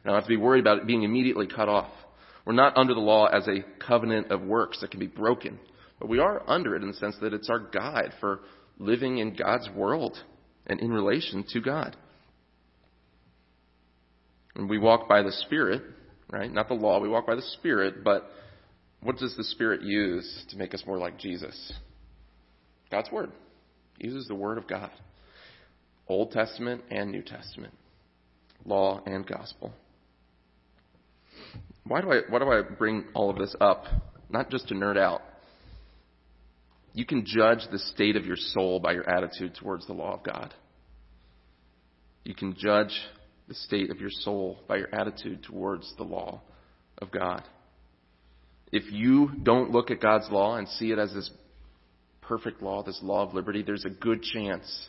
I 0.05 0.09
don't 0.09 0.15
have 0.15 0.25
to 0.25 0.29
be 0.29 0.37
worried 0.37 0.61
about 0.61 0.79
it 0.79 0.87
being 0.87 1.03
immediately 1.03 1.47
cut 1.47 1.67
off. 1.67 1.91
We're 2.45 2.53
not 2.53 2.77
under 2.77 2.93
the 2.93 3.01
law 3.01 3.25
as 3.25 3.49
a 3.49 3.65
covenant 3.85 4.31
of 4.31 4.43
works 4.43 4.83
that 4.83 4.91
can 4.91 5.01
be 5.01 5.07
broken, 5.07 5.59
but 5.99 6.11
we 6.11 6.19
are 6.19 6.43
under 6.47 6.77
it 6.77 6.83
in 6.83 6.89
the 6.89 6.95
sense 6.95 7.17
that 7.23 7.33
it's 7.33 7.49
our 7.49 7.59
guide 7.59 8.13
for 8.21 8.41
living 8.79 9.17
in 9.17 9.35
God's 9.35 9.67
world 9.75 10.19
and 10.67 10.79
in 10.79 10.93
relation 10.93 11.43
to 11.55 11.61
God. 11.63 11.97
And 14.57 14.69
we 14.69 14.77
walk 14.77 15.09
by 15.09 15.23
the 15.23 15.33
Spirit, 15.33 15.83
right? 16.31 16.53
Not 16.53 16.69
the 16.69 16.75
law, 16.75 17.01
we 17.01 17.09
walk 17.09 17.27
by 17.27 17.35
the 17.35 17.43
Spirit, 17.59 18.05
but 18.05 18.31
what 19.03 19.17
does 19.17 19.35
the 19.39 19.45
Spirit 19.45 19.81
use 19.81 20.45
to 20.51 20.59
make 20.59 20.75
us 20.75 20.83
more 20.87 20.99
like 20.99 21.19
Jesus? 21.19 21.73
God's 22.91 23.11
Word. 23.11 23.33
He 23.99 24.09
uses 24.09 24.29
the 24.29 24.35
Word 24.35 24.59
of 24.59 24.69
God. 24.69 24.91
Old 26.11 26.33
Testament 26.33 26.83
and 26.91 27.11
New 27.11 27.23
Testament. 27.23 27.73
Law 28.65 29.01
and 29.07 29.27
gospel. 29.27 29.73
Why 31.85 32.01
do 32.01 32.13
I 32.13 32.21
why 32.29 32.39
do 32.39 32.51
I 32.51 32.63
bring 32.63 33.05
all 33.15 33.31
of 33.31 33.39
this 33.39 33.55
up? 33.61 33.85
Not 34.29 34.51
just 34.51 34.69
to 34.69 34.75
nerd 34.75 34.99
out, 34.99 35.23
you 36.93 37.07
can 37.07 37.25
judge 37.25 37.61
the 37.71 37.79
state 37.79 38.17
of 38.17 38.27
your 38.27 38.37
soul 38.37 38.81
by 38.81 38.93
your 38.93 39.09
attitude 39.09 39.55
towards 39.55 39.87
the 39.87 39.93
law 39.93 40.15
of 40.15 40.23
God. 40.23 40.53
You 42.25 42.35
can 42.35 42.55
judge 42.57 42.93
the 43.49 43.55
state 43.55 43.91
of 43.91 44.01
your 44.01 44.11
soul 44.11 44.59
by 44.69 44.77
your 44.77 44.95
attitude 44.95 45.43
towards 45.43 45.93
the 45.97 46.05
law 46.05 46.43
of 46.99 47.11
God. 47.11 47.43
If 48.73 48.93
you 48.93 49.31
don't 49.43 49.71
look 49.71 49.91
at 49.91 50.01
God's 50.01 50.29
law 50.31 50.57
and 50.57 50.69
see 50.69 50.93
it 50.93 50.99
as 50.99 51.13
this 51.13 51.31
perfect 52.21 52.63
law, 52.63 52.83
this 52.83 53.01
law 53.03 53.27
of 53.27 53.35
liberty, 53.35 53.63
there's 53.63 53.85
a 53.85 53.91
good 53.91 54.23
chance 54.23 54.89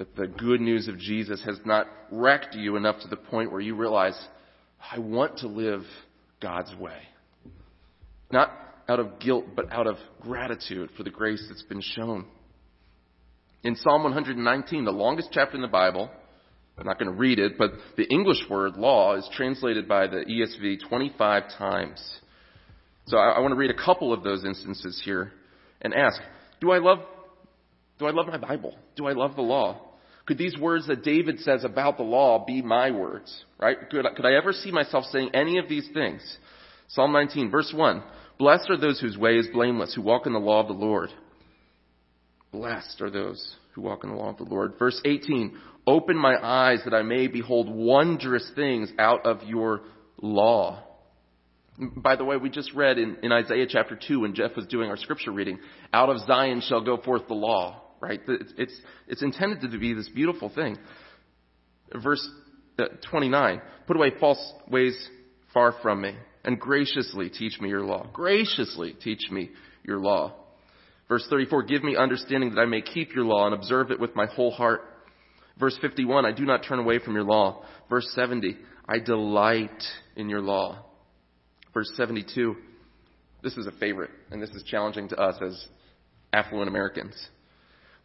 that 0.00 0.16
the 0.16 0.26
good 0.26 0.62
news 0.62 0.88
of 0.88 0.98
Jesus 0.98 1.42
has 1.44 1.58
not 1.66 1.86
wrecked 2.10 2.54
you 2.54 2.76
enough 2.76 3.02
to 3.02 3.08
the 3.08 3.16
point 3.16 3.52
where 3.52 3.60
you 3.60 3.76
realize, 3.76 4.18
I 4.90 4.98
want 4.98 5.36
to 5.40 5.46
live 5.46 5.82
God's 6.40 6.74
way. 6.76 6.96
Not 8.32 8.50
out 8.88 8.98
of 8.98 9.18
guilt, 9.20 9.44
but 9.54 9.70
out 9.70 9.86
of 9.86 9.96
gratitude 10.22 10.88
for 10.96 11.02
the 11.02 11.10
grace 11.10 11.44
that's 11.50 11.64
been 11.64 11.82
shown. 11.82 12.24
In 13.62 13.76
Psalm 13.76 14.02
119, 14.04 14.86
the 14.86 14.90
longest 14.90 15.28
chapter 15.32 15.56
in 15.56 15.60
the 15.60 15.68
Bible, 15.68 16.08
I'm 16.78 16.86
not 16.86 16.98
going 16.98 17.12
to 17.12 17.18
read 17.18 17.38
it, 17.38 17.58
but 17.58 17.72
the 17.98 18.04
English 18.04 18.38
word 18.48 18.76
law 18.76 19.16
is 19.16 19.28
translated 19.36 19.86
by 19.86 20.06
the 20.06 20.24
ESV 20.24 20.88
25 20.88 21.42
times. 21.58 22.20
So 23.04 23.18
I, 23.18 23.32
I 23.32 23.40
want 23.40 23.52
to 23.52 23.58
read 23.58 23.70
a 23.70 23.84
couple 23.84 24.14
of 24.14 24.22
those 24.22 24.46
instances 24.46 25.02
here 25.04 25.30
and 25.82 25.92
ask, 25.92 26.18
do 26.58 26.70
I 26.70 26.78
love, 26.78 27.00
do 27.98 28.06
I 28.06 28.12
love 28.12 28.28
my 28.28 28.38
Bible? 28.38 28.74
Do 28.96 29.06
I 29.06 29.12
love 29.12 29.36
the 29.36 29.42
law? 29.42 29.88
Could 30.30 30.38
these 30.38 30.56
words 30.56 30.86
that 30.86 31.02
David 31.02 31.40
says 31.40 31.64
about 31.64 31.96
the 31.96 32.04
law 32.04 32.44
be 32.46 32.62
my 32.62 32.92
words? 32.92 33.44
Right? 33.58 33.76
Could, 33.90 34.06
could 34.14 34.24
I 34.24 34.34
ever 34.34 34.52
see 34.52 34.70
myself 34.70 35.04
saying 35.06 35.30
any 35.34 35.58
of 35.58 35.68
these 35.68 35.88
things? 35.92 36.22
Psalm 36.86 37.12
19, 37.12 37.50
verse 37.50 37.72
1. 37.74 38.00
Blessed 38.38 38.70
are 38.70 38.76
those 38.76 39.00
whose 39.00 39.18
way 39.18 39.38
is 39.38 39.48
blameless, 39.52 39.92
who 39.92 40.02
walk 40.02 40.26
in 40.26 40.32
the 40.32 40.38
law 40.38 40.60
of 40.60 40.68
the 40.68 40.72
Lord. 40.72 41.10
Blessed 42.52 43.00
are 43.00 43.10
those 43.10 43.56
who 43.72 43.82
walk 43.82 44.04
in 44.04 44.10
the 44.10 44.16
law 44.16 44.28
of 44.28 44.36
the 44.36 44.44
Lord. 44.44 44.74
Verse 44.78 45.00
18, 45.04 45.58
open 45.84 46.16
my 46.16 46.36
eyes 46.40 46.78
that 46.84 46.94
I 46.94 47.02
may 47.02 47.26
behold 47.26 47.68
wondrous 47.68 48.48
things 48.54 48.88
out 49.00 49.26
of 49.26 49.42
your 49.42 49.80
law. 50.22 50.84
By 51.96 52.14
the 52.14 52.24
way, 52.24 52.36
we 52.36 52.50
just 52.50 52.72
read 52.72 52.98
in, 52.98 53.16
in 53.24 53.32
Isaiah 53.32 53.66
chapter 53.68 53.98
2 54.06 54.20
when 54.20 54.36
Jeff 54.36 54.54
was 54.54 54.68
doing 54.68 54.90
our 54.90 54.96
scripture 54.96 55.32
reading, 55.32 55.58
out 55.92 56.08
of 56.08 56.20
Zion 56.20 56.62
shall 56.64 56.82
go 56.82 56.98
forth 56.98 57.26
the 57.26 57.34
law, 57.34 57.82
right? 58.00 58.20
It's, 58.26 58.52
it's, 58.56 58.80
it's 59.08 59.22
intended 59.22 59.70
to 59.70 59.78
be 59.78 59.94
this 59.94 60.08
beautiful 60.08 60.50
thing. 60.54 60.76
Verse 62.02 62.26
uh, 62.78 62.84
29, 63.10 63.60
put 63.86 63.96
away 63.96 64.12
false 64.18 64.52
ways 64.68 64.96
far 65.52 65.74
from 65.82 66.02
me 66.02 66.14
and 66.44 66.58
graciously 66.58 67.28
teach 67.28 67.60
me 67.60 67.68
your 67.68 67.84
law. 67.84 68.06
Graciously 68.12 68.94
teach 69.02 69.30
me 69.30 69.50
your 69.82 69.98
law. 69.98 70.34
Verse 71.08 71.26
34, 71.28 71.64
give 71.64 71.82
me 71.82 71.96
understanding 71.96 72.54
that 72.54 72.60
I 72.60 72.66
may 72.66 72.82
keep 72.82 73.14
your 73.14 73.24
law 73.24 73.46
and 73.46 73.54
observe 73.54 73.90
it 73.90 73.98
with 73.98 74.14
my 74.14 74.26
whole 74.26 74.52
heart. 74.52 74.82
Verse 75.58 75.76
51, 75.82 76.24
I 76.24 76.32
do 76.32 76.44
not 76.44 76.64
turn 76.66 76.78
away 76.78 77.00
from 77.00 77.14
your 77.14 77.24
law. 77.24 77.64
Verse 77.90 78.08
70, 78.14 78.56
I 78.88 78.98
delight 79.00 79.82
in 80.16 80.28
your 80.28 80.40
law. 80.40 80.84
Verse 81.74 81.90
72, 81.96 82.56
this 83.42 83.56
is 83.56 83.66
a 83.66 83.72
favorite, 83.72 84.10
and 84.30 84.40
this 84.40 84.50
is 84.50 84.62
challenging 84.62 85.08
to 85.08 85.16
us 85.16 85.36
as 85.44 85.66
affluent 86.32 86.68
Americans. 86.68 87.14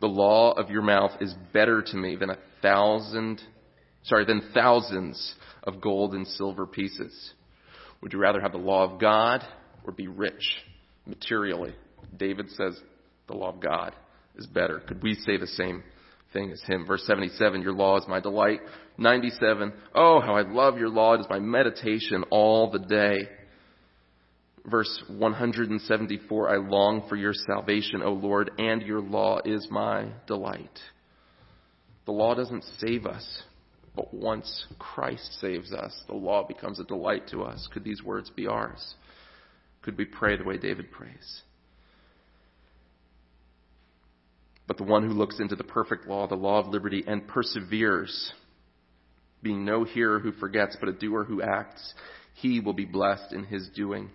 The 0.01 0.07
law 0.07 0.51
of 0.53 0.69
your 0.69 0.81
mouth 0.81 1.11
is 1.21 1.33
better 1.53 1.81
to 1.81 1.97
me 1.97 2.15
than 2.15 2.29
a 2.29 2.37
thousand, 2.61 3.41
sorry, 4.03 4.25
than 4.25 4.51
thousands 4.53 5.35
of 5.63 5.81
gold 5.81 6.13
and 6.13 6.27
silver 6.27 6.65
pieces. 6.65 7.33
Would 8.01 8.13
you 8.13 8.19
rather 8.19 8.41
have 8.41 8.51
the 8.51 8.57
law 8.57 8.83
of 8.83 8.99
God 8.99 9.43
or 9.85 9.93
be 9.93 10.07
rich 10.07 10.43
materially? 11.05 11.73
David 12.15 12.49
says 12.51 12.79
the 13.27 13.33
law 13.33 13.49
of 13.49 13.59
God 13.59 13.95
is 14.35 14.45
better. 14.47 14.79
Could 14.79 15.01
we 15.01 15.15
say 15.15 15.37
the 15.37 15.47
same 15.47 15.83
thing 16.33 16.51
as 16.51 16.61
him? 16.63 16.85
Verse 16.85 17.03
77, 17.07 17.61
your 17.61 17.73
law 17.73 17.97
is 17.97 18.07
my 18.07 18.19
delight. 18.19 18.59
97, 18.97 19.73
oh, 19.93 20.19
how 20.21 20.35
I 20.35 20.41
love 20.41 20.77
your 20.77 20.89
law. 20.89 21.13
It 21.13 21.21
is 21.21 21.27
my 21.29 21.39
meditation 21.39 22.23
all 22.29 22.69
the 22.69 22.79
day. 22.79 23.29
Verse 24.69 25.03
174, 25.07 26.49
I 26.49 26.57
long 26.57 27.07
for 27.07 27.15
your 27.15 27.33
salvation, 27.33 28.01
O 28.01 28.13
Lord, 28.13 28.49
and 28.57 28.81
your 28.81 28.99
law 28.99 29.39
is 29.45 29.67
my 29.69 30.07
delight. 30.25 30.79
The 32.05 32.11
law 32.11 32.33
doesn't 32.33 32.63
save 32.79 33.05
us, 33.05 33.43
but 33.95 34.11
once 34.11 34.65
Christ 34.79 35.39
saves 35.39 35.71
us, 35.71 35.93
the 36.07 36.15
law 36.15 36.47
becomes 36.47 36.79
a 36.79 36.83
delight 36.83 37.27
to 37.29 37.43
us. 37.43 37.67
Could 37.73 37.83
these 37.83 38.03
words 38.03 38.31
be 38.31 38.47
ours? 38.47 38.95
Could 39.83 39.97
we 39.99 40.05
pray 40.05 40.35
the 40.35 40.43
way 40.43 40.57
David 40.57 40.91
prays? 40.91 41.41
But 44.67 44.77
the 44.77 44.83
one 44.83 45.03
who 45.03 45.13
looks 45.13 45.39
into 45.39 45.55
the 45.55 45.63
perfect 45.63 46.07
law, 46.07 46.27
the 46.27 46.33
law 46.33 46.59
of 46.59 46.67
liberty, 46.67 47.03
and 47.05 47.27
perseveres, 47.27 48.33
being 49.43 49.63
no 49.63 49.83
hearer 49.83 50.19
who 50.19 50.31
forgets, 50.31 50.75
but 50.79 50.89
a 50.89 50.93
doer 50.93 51.23
who 51.23 51.43
acts, 51.43 51.93
he 52.33 52.59
will 52.59 52.73
be 52.73 52.85
blessed 52.85 53.31
in 53.31 53.43
his 53.43 53.69
doing. 53.75 54.09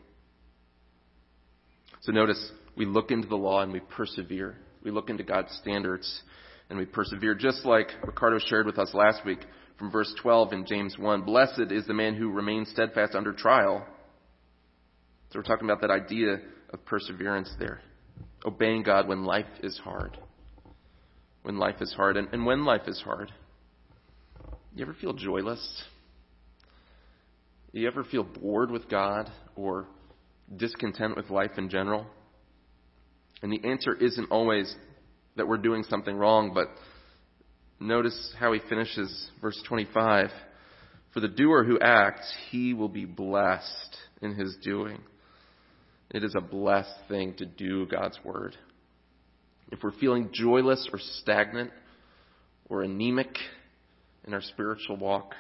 So 2.01 2.12
notice, 2.12 2.51
we 2.76 2.86
look 2.86 3.11
into 3.11 3.28
the 3.28 3.36
law 3.36 3.62
and 3.62 3.72
we 3.72 3.80
persevere. 3.80 4.57
We 4.82 4.90
look 4.90 5.11
into 5.11 5.22
God's 5.22 5.53
standards 5.61 6.22
and 6.70 6.78
we 6.78 6.86
persevere, 6.86 7.34
just 7.34 7.64
like 7.64 7.88
Ricardo 8.05 8.38
shared 8.38 8.66
with 8.66 8.78
us 8.78 8.94
last 8.94 9.24
week 9.24 9.40
from 9.78 9.90
verse 9.90 10.12
12 10.22 10.53
in 10.53 10.66
James 10.66 10.96
1. 10.98 11.22
Blessed 11.22 11.70
is 11.70 11.86
the 11.86 11.94
man 11.94 12.14
who 12.14 12.30
remains 12.30 12.70
steadfast 12.70 13.14
under 13.14 13.32
trial. 13.32 13.86
So 15.30 15.38
we're 15.38 15.44
talking 15.44 15.68
about 15.68 15.82
that 15.82 15.90
idea 15.90 16.38
of 16.70 16.84
perseverance 16.86 17.53
there. 17.59 17.80
Obeying 18.46 18.82
God 18.82 19.07
when 19.07 19.24
life 19.24 19.46
is 19.62 19.78
hard. 19.82 20.16
When 21.42 21.59
life 21.59 21.80
is 21.80 21.92
hard. 21.92 22.16
And, 22.16 22.28
and 22.32 22.46
when 22.46 22.64
life 22.64 22.86
is 22.86 23.01
hard, 23.05 23.30
you 24.74 24.82
ever 24.82 24.94
feel 25.01 25.12
joyless? 25.12 25.82
You 27.72 27.86
ever 27.86 28.05
feel 28.05 28.24
bored 28.24 28.70
with 28.70 28.88
God 28.88 29.30
or 29.57 29.86
discontent 30.57 31.16
with 31.16 31.30
life 31.30 31.53
in 31.57 31.68
general? 31.68 32.07
And 33.42 33.53
the 33.53 33.66
answer 33.68 33.94
isn't 33.94 34.30
always 34.30 34.74
that 35.36 35.48
we're 35.48 35.59
doing 35.59 35.84
something 35.84 36.14
wrong, 36.14 36.53
but 36.55 36.68
notice 37.78 38.34
how 38.38 38.53
he 38.53 38.61
finishes 38.68 39.30
verse 39.40 39.61
25. 39.66 40.28
For 41.14 41.20
the 41.20 41.28
doer 41.28 41.64
who 41.64 41.78
acts, 41.80 42.32
he 42.51 42.74
will 42.74 42.88
be 42.88 43.05
blessed 43.05 43.96
in 44.20 44.34
his 44.34 44.57
doing. 44.62 45.01
It 46.11 46.24
is 46.24 46.34
a 46.34 46.40
blessed 46.40 46.94
thing 47.09 47.34
to 47.38 47.46
do 47.46 47.86
God's 47.86 48.18
word. 48.24 48.57
If 49.72 49.82
we're 49.82 49.92
feeling 49.92 50.30
joyless 50.32 50.88
or 50.92 50.98
stagnant 50.98 51.70
or 52.68 52.82
anemic 52.82 53.36
in 54.26 54.34
our 54.34 54.42
spiritual 54.42 54.96
walk, 54.96 55.34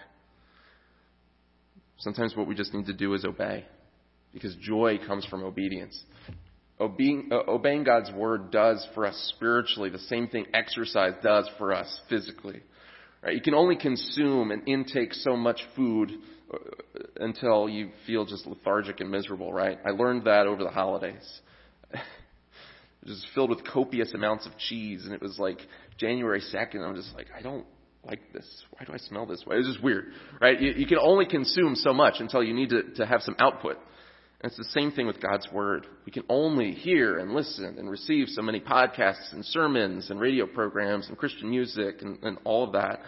sometimes 1.98 2.36
what 2.36 2.46
we 2.46 2.54
just 2.54 2.72
need 2.72 2.86
to 2.86 2.92
do 2.92 3.14
is 3.14 3.24
obey 3.24 3.64
because 4.32 4.54
joy 4.56 4.98
comes 5.06 5.24
from 5.26 5.42
obedience. 5.42 6.00
Obeying, 6.80 7.28
uh, 7.30 7.42
obeying, 7.46 7.84
God's 7.84 8.10
word 8.12 8.50
does 8.50 8.86
for 8.94 9.04
us 9.04 9.32
spiritually 9.36 9.90
the 9.90 9.98
same 9.98 10.28
thing 10.28 10.46
exercise 10.54 11.12
does 11.22 11.48
for 11.58 11.74
us 11.74 12.00
physically. 12.08 12.62
Right? 13.22 13.34
You 13.34 13.42
can 13.42 13.54
only 13.54 13.76
consume 13.76 14.50
and 14.50 14.66
intake 14.66 15.12
so 15.12 15.36
much 15.36 15.60
food 15.76 16.10
uh, 16.52 16.56
until 17.16 17.68
you 17.68 17.90
feel 18.06 18.24
just 18.24 18.46
lethargic 18.46 19.00
and 19.00 19.10
miserable, 19.10 19.52
right? 19.52 19.78
I 19.84 19.90
learned 19.90 20.24
that 20.24 20.46
over 20.46 20.64
the 20.64 20.70
holidays. 20.70 21.40
it 21.92 22.00
was 23.08 23.26
filled 23.34 23.50
with 23.50 23.62
copious 23.64 24.14
amounts 24.14 24.46
of 24.46 24.56
cheese, 24.56 25.04
and 25.04 25.12
it 25.12 25.20
was 25.20 25.38
like 25.38 25.58
January 25.98 26.40
2nd. 26.40 26.80
I'm 26.80 26.96
just 26.96 27.14
like, 27.14 27.26
I 27.36 27.42
don't 27.42 27.66
like 28.06 28.32
this. 28.32 28.46
Why 28.70 28.86
do 28.86 28.94
I 28.94 28.96
smell 28.96 29.26
this 29.26 29.44
way? 29.46 29.56
It's 29.56 29.68
just 29.68 29.82
weird, 29.82 30.06
right? 30.40 30.58
You, 30.58 30.72
you 30.72 30.86
can 30.86 30.98
only 30.98 31.26
consume 31.26 31.74
so 31.74 31.92
much 31.92 32.14
until 32.20 32.42
you 32.42 32.54
need 32.54 32.70
to, 32.70 32.82
to 32.96 33.06
have 33.06 33.20
some 33.20 33.36
output. 33.38 33.76
And 34.42 34.50
it's 34.50 34.56
the 34.56 34.80
same 34.80 34.90
thing 34.90 35.06
with 35.06 35.20
God's 35.20 35.46
Word. 35.52 35.86
We 36.06 36.12
can 36.12 36.22
only 36.30 36.72
hear 36.72 37.18
and 37.18 37.32
listen 37.32 37.76
and 37.78 37.90
receive 37.90 38.28
so 38.28 38.40
many 38.40 38.58
podcasts 38.58 39.32
and 39.32 39.44
sermons 39.44 40.08
and 40.10 40.18
radio 40.18 40.46
programs 40.46 41.08
and 41.08 41.18
Christian 41.18 41.50
music 41.50 41.96
and, 42.00 42.18
and 42.22 42.38
all 42.44 42.64
of 42.64 42.72
that. 42.72 43.00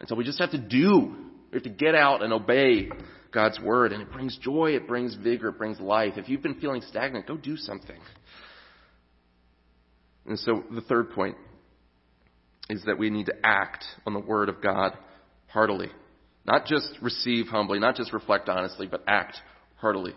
And 0.00 0.08
so 0.08 0.14
we 0.14 0.24
just 0.24 0.38
have 0.40 0.50
to 0.50 0.58
do. 0.58 1.14
We 1.50 1.56
have 1.56 1.62
to 1.62 1.70
get 1.70 1.94
out 1.94 2.22
and 2.22 2.34
obey 2.34 2.90
God's 3.32 3.58
Word. 3.60 3.92
And 3.92 4.02
it 4.02 4.12
brings 4.12 4.36
joy, 4.36 4.72
it 4.76 4.86
brings 4.86 5.14
vigor, 5.14 5.48
it 5.48 5.58
brings 5.58 5.80
life. 5.80 6.14
If 6.16 6.28
you've 6.28 6.42
been 6.42 6.60
feeling 6.60 6.82
stagnant, 6.82 7.26
go 7.26 7.38
do 7.38 7.56
something. 7.56 7.98
And 10.26 10.38
so 10.38 10.64
the 10.70 10.82
third 10.82 11.12
point 11.12 11.36
is 12.68 12.82
that 12.84 12.98
we 12.98 13.08
need 13.08 13.26
to 13.26 13.34
act 13.42 13.84
on 14.06 14.12
the 14.12 14.20
Word 14.20 14.50
of 14.50 14.60
God 14.62 14.92
heartily. 15.46 15.88
Not 16.44 16.66
just 16.66 16.88
receive 17.00 17.46
humbly, 17.46 17.78
not 17.78 17.96
just 17.96 18.12
reflect 18.12 18.50
honestly, 18.50 18.86
but 18.86 19.02
act 19.06 19.38
heartily. 19.76 20.12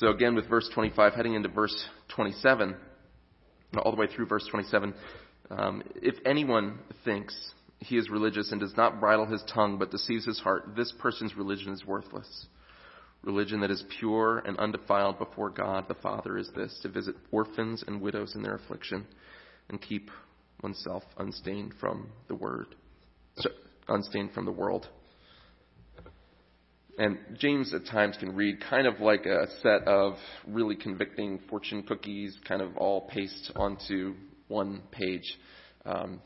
So 0.00 0.08
again, 0.08 0.34
with 0.34 0.48
verse 0.48 0.66
25, 0.72 1.12
heading 1.12 1.34
into 1.34 1.50
verse 1.50 1.84
27, 2.14 2.74
all 3.76 3.90
the 3.90 3.98
way 3.98 4.06
through 4.06 4.24
verse 4.24 4.46
27, 4.50 4.94
um, 5.50 5.82
if 5.96 6.14
anyone 6.24 6.78
thinks 7.04 7.36
he 7.80 7.98
is 7.98 8.08
religious 8.08 8.50
and 8.50 8.58
does 8.58 8.74
not 8.78 8.98
bridle 8.98 9.26
his 9.26 9.42
tongue 9.52 9.78
but 9.78 9.90
deceives 9.90 10.24
his 10.24 10.40
heart, 10.40 10.70
this 10.74 10.90
person's 10.98 11.36
religion 11.36 11.74
is 11.74 11.84
worthless. 11.84 12.46
Religion 13.24 13.60
that 13.60 13.70
is 13.70 13.84
pure 13.98 14.38
and 14.38 14.56
undefiled 14.56 15.18
before 15.18 15.50
God 15.50 15.86
the 15.86 15.94
Father 15.96 16.38
is 16.38 16.48
this 16.56 16.78
to 16.80 16.88
visit 16.88 17.14
orphans 17.30 17.84
and 17.86 18.00
widows 18.00 18.34
in 18.34 18.42
their 18.42 18.54
affliction 18.54 19.06
and 19.68 19.82
keep 19.82 20.10
oneself 20.62 21.02
unstained 21.18 21.74
from 21.78 22.08
the 22.28 22.34
word, 22.34 22.74
unstained 23.86 24.32
from 24.32 24.46
the 24.46 24.50
world. 24.50 24.88
And 27.00 27.16
James 27.38 27.72
at 27.72 27.86
times 27.86 28.18
can 28.18 28.36
read 28.36 28.58
kind 28.68 28.86
of 28.86 29.00
like 29.00 29.24
a 29.24 29.46
set 29.62 29.88
of 29.88 30.16
really 30.46 30.76
convicting 30.76 31.40
fortune 31.48 31.82
cookies, 31.82 32.36
kind 32.46 32.60
of 32.60 32.76
all 32.76 33.08
pasted 33.08 33.56
onto 33.56 34.12
one 34.48 34.82
page. 34.90 35.24
Um, 35.86 36.20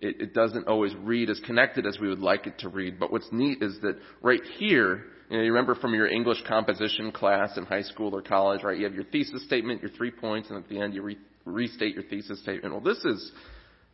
it, 0.00 0.20
it 0.20 0.34
doesn't 0.34 0.66
always 0.66 0.92
read 0.96 1.30
as 1.30 1.38
connected 1.46 1.86
as 1.86 2.00
we 2.00 2.08
would 2.08 2.18
like 2.18 2.48
it 2.48 2.58
to 2.58 2.68
read. 2.68 2.98
But 2.98 3.12
what's 3.12 3.28
neat 3.30 3.62
is 3.62 3.78
that 3.82 3.98
right 4.20 4.40
here, 4.58 5.04
you, 5.30 5.36
know, 5.36 5.44
you 5.44 5.52
remember 5.52 5.76
from 5.76 5.94
your 5.94 6.08
English 6.08 6.38
composition 6.48 7.12
class 7.12 7.56
in 7.56 7.64
high 7.64 7.82
school 7.82 8.12
or 8.12 8.20
college, 8.20 8.64
right? 8.64 8.76
You 8.76 8.84
have 8.86 8.94
your 8.94 9.04
thesis 9.04 9.44
statement, 9.44 9.80
your 9.80 9.92
three 9.92 10.10
points, 10.10 10.50
and 10.50 10.58
at 10.58 10.68
the 10.68 10.80
end 10.80 10.92
you 10.92 11.02
re- 11.02 11.18
restate 11.44 11.94
your 11.94 12.02
thesis 12.02 12.42
statement. 12.42 12.74
Well, 12.74 12.82
this 12.82 13.04
is 13.04 13.30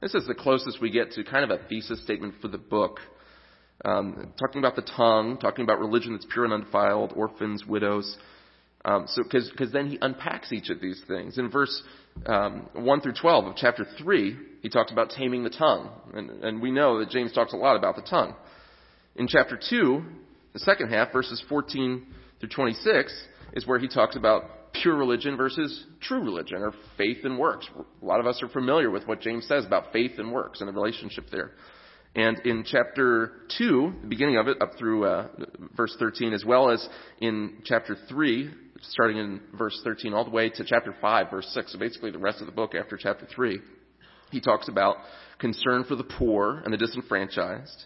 this 0.01 0.15
is 0.15 0.27
the 0.27 0.35
closest 0.35 0.81
we 0.81 0.91
get 0.91 1.13
to 1.13 1.25
kind 1.25 1.45
of 1.45 1.51
a 1.51 1.63
thesis 1.69 2.03
statement 2.03 2.37
for 2.41 2.49
the 2.49 2.57
book 2.57 3.01
um, 3.85 4.33
talking 4.39 4.61
about 4.61 4.77
the 4.77 4.83
tongue, 4.97 5.39
talking 5.39 5.65
about 5.65 5.81
religion 5.81 6.13
that's 6.13 6.27
pure 6.33 6.45
and 6.45 6.53
undefiled, 6.53 7.13
orphans, 7.17 7.65
widows. 7.67 8.17
Um, 8.85 9.05
so, 9.07 9.23
because 9.23 9.73
then 9.73 9.89
he 9.89 9.99
unpacks 10.01 10.53
each 10.53 10.71
of 10.71 10.81
these 10.81 11.01
things. 11.07 11.39
In 11.39 11.51
verse 11.51 11.83
um, 12.27 12.69
1 12.75 13.01
through 13.01 13.15
12 13.21 13.47
of 13.47 13.57
chapter 13.57 13.87
3, 13.99 14.37
he 14.61 14.69
talks 14.69 14.91
about 14.91 15.11
taming 15.11 15.45
the 15.45 15.51
tongue. 15.51 15.91
And, 16.15 16.31
and 16.43 16.63
we 16.63 16.71
know 16.71 16.99
that 16.99 17.11
James 17.11 17.33
talks 17.33 17.53
a 17.53 17.57
lot 17.57 17.77
about 17.77 17.97
the 17.97 18.03
tongue. 18.03 18.35
In 19.17 19.29
chapter 19.29 19.59
2, 19.71 20.03
the 20.53 20.59
second 20.59 20.89
half, 20.89 21.13
verses 21.13 21.43
14 21.49 22.07
through 22.41 22.49
26, 22.49 23.25
is 23.55 23.67
where 23.67 23.79
he 23.79 23.89
talks 23.89 24.17
about 24.17 24.73
pure 24.73 24.97
religion 24.97 25.37
versus 25.37 25.85
true 26.01 26.23
religion, 26.23 26.59
or 26.59 26.73
faith 26.97 27.19
and 27.25 27.39
works. 27.39 27.69
A 28.01 28.05
lot 28.05 28.21
of 28.21 28.27
us 28.27 28.43
are 28.43 28.49
familiar 28.49 28.91
with 28.91 29.07
what 29.07 29.21
James 29.21 29.47
says 29.47 29.67
about 29.67 29.93
faith 29.93 30.13
and 30.19 30.33
works 30.33 30.61
and 30.61 30.69
the 30.69 30.73
relationship 30.73 31.27
there. 31.31 31.53
And 32.15 32.39
in 32.41 32.65
chapter 32.67 33.33
2, 33.59 33.95
the 34.03 34.07
beginning 34.07 34.37
of 34.37 34.47
it, 34.47 34.61
up 34.61 34.73
through 34.79 35.07
uh, 35.07 35.29
verse 35.75 35.97
13, 35.99 36.35
as 36.35 36.45
well 36.45 36.71
as 36.71 36.87
in 37.21 37.63
chapter 37.65 37.97
3, 38.09 38.51
starting 38.83 39.17
in 39.17 39.41
verse 39.57 39.81
13, 39.83 40.13
all 40.13 40.25
the 40.25 40.31
way 40.31 40.51
to 40.51 40.65
chapter 40.65 40.95
5, 41.01 41.31
verse 41.31 41.51
6, 41.55 41.73
so 41.73 41.79
basically 41.79 42.11
the 42.11 42.19
rest 42.19 42.41
of 42.41 42.47
the 42.47 42.53
book 42.53 42.75
after 42.75 42.99
chapter 42.99 43.27
3, 43.35 43.61
he 44.31 44.41
talks 44.41 44.69
about 44.69 44.97
concern 45.39 45.85
for 45.85 45.97
the 45.97 46.05
poor 46.05 46.61
and 46.65 46.73
the 46.73 46.79
disenfranchised. 46.79 47.85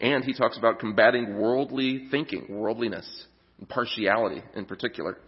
And 0.00 0.24
he 0.24 0.32
talks 0.32 0.56
about 0.56 0.78
combating 0.78 1.38
worldly 1.38 2.06
thinking, 2.10 2.46
worldliness, 2.48 3.26
and 3.58 3.68
partiality 3.68 4.42
in 4.54 4.64
particular. 4.64 5.18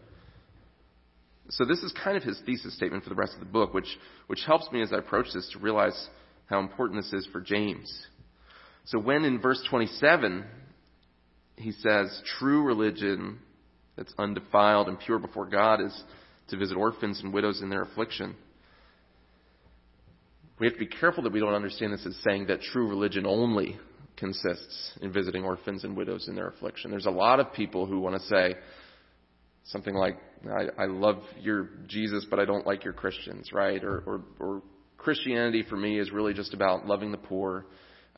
So 1.50 1.64
this 1.64 1.80
is 1.80 1.92
kind 2.04 2.16
of 2.16 2.22
his 2.22 2.40
thesis 2.46 2.76
statement 2.76 3.02
for 3.02 3.10
the 3.10 3.16
rest 3.16 3.34
of 3.34 3.40
the 3.40 3.46
book, 3.46 3.74
which, 3.74 3.98
which 4.28 4.44
helps 4.46 4.70
me 4.70 4.82
as 4.82 4.92
I 4.92 4.98
approach 4.98 5.26
this 5.34 5.50
to 5.52 5.58
realize 5.58 6.08
how 6.46 6.60
important 6.60 7.02
this 7.02 7.12
is 7.12 7.26
for 7.32 7.40
James. 7.40 7.90
So 8.86 8.98
when 8.98 9.24
in 9.24 9.40
verse 9.40 9.62
27, 9.68 10.44
he 11.56 11.72
says, 11.72 12.22
true 12.38 12.62
religion 12.62 13.38
that's 13.96 14.12
undefiled 14.18 14.88
and 14.88 14.98
pure 14.98 15.18
before 15.18 15.46
God 15.46 15.80
is 15.80 16.02
to 16.48 16.56
visit 16.56 16.76
orphans 16.76 17.20
and 17.22 17.32
widows 17.32 17.60
in 17.62 17.70
their 17.70 17.82
affliction. 17.82 18.34
We 20.58 20.66
have 20.66 20.74
to 20.74 20.78
be 20.78 20.86
careful 20.86 21.22
that 21.24 21.32
we 21.32 21.40
don't 21.40 21.54
understand 21.54 21.92
this 21.92 22.04
as 22.06 22.16
saying 22.22 22.46
that 22.46 22.60
true 22.60 22.88
religion 22.88 23.26
only 23.26 23.78
consists 24.16 24.92
in 25.00 25.12
visiting 25.12 25.44
orphans 25.44 25.84
and 25.84 25.96
widows 25.96 26.28
in 26.28 26.34
their 26.34 26.48
affliction. 26.48 26.90
There's 26.90 27.06
a 27.06 27.10
lot 27.10 27.40
of 27.40 27.52
people 27.52 27.86
who 27.86 28.00
want 28.00 28.20
to 28.20 28.28
say 28.28 28.54
something 29.64 29.94
like, 29.94 30.18
I, 30.46 30.82
I 30.82 30.86
love 30.86 31.22
your 31.40 31.70
Jesus, 31.86 32.26
but 32.28 32.38
I 32.38 32.44
don't 32.44 32.66
like 32.66 32.84
your 32.84 32.92
Christians, 32.92 33.52
right? 33.52 33.82
Or, 33.82 33.98
or, 34.06 34.22
or 34.38 34.62
Christianity 34.98 35.64
for 35.68 35.76
me 35.76 35.98
is 35.98 36.10
really 36.10 36.34
just 36.34 36.52
about 36.52 36.86
loving 36.86 37.10
the 37.10 37.18
poor. 37.18 37.66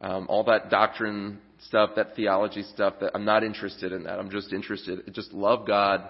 Um, 0.02 0.26
all 0.28 0.44
that 0.44 0.68
doctrine 0.68 1.38
stuff, 1.66 1.90
that 1.96 2.16
theology 2.16 2.64
stuff, 2.74 2.94
that 3.00 3.12
I'm 3.14 3.24
not 3.24 3.44
interested 3.44 3.92
in 3.92 4.02
that. 4.04 4.18
I'm 4.18 4.30
just 4.30 4.52
interested, 4.52 5.00
just 5.14 5.32
love 5.32 5.66
God, 5.66 6.02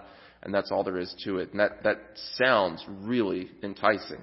and 0.42 0.52
that's 0.52 0.72
all 0.72 0.82
there 0.82 0.98
is 0.98 1.14
to 1.24 1.38
it. 1.38 1.50
And 1.50 1.60
that, 1.60 1.82
that 1.84 1.98
sounds 2.36 2.84
really 2.88 3.50
enticing. 3.62 4.22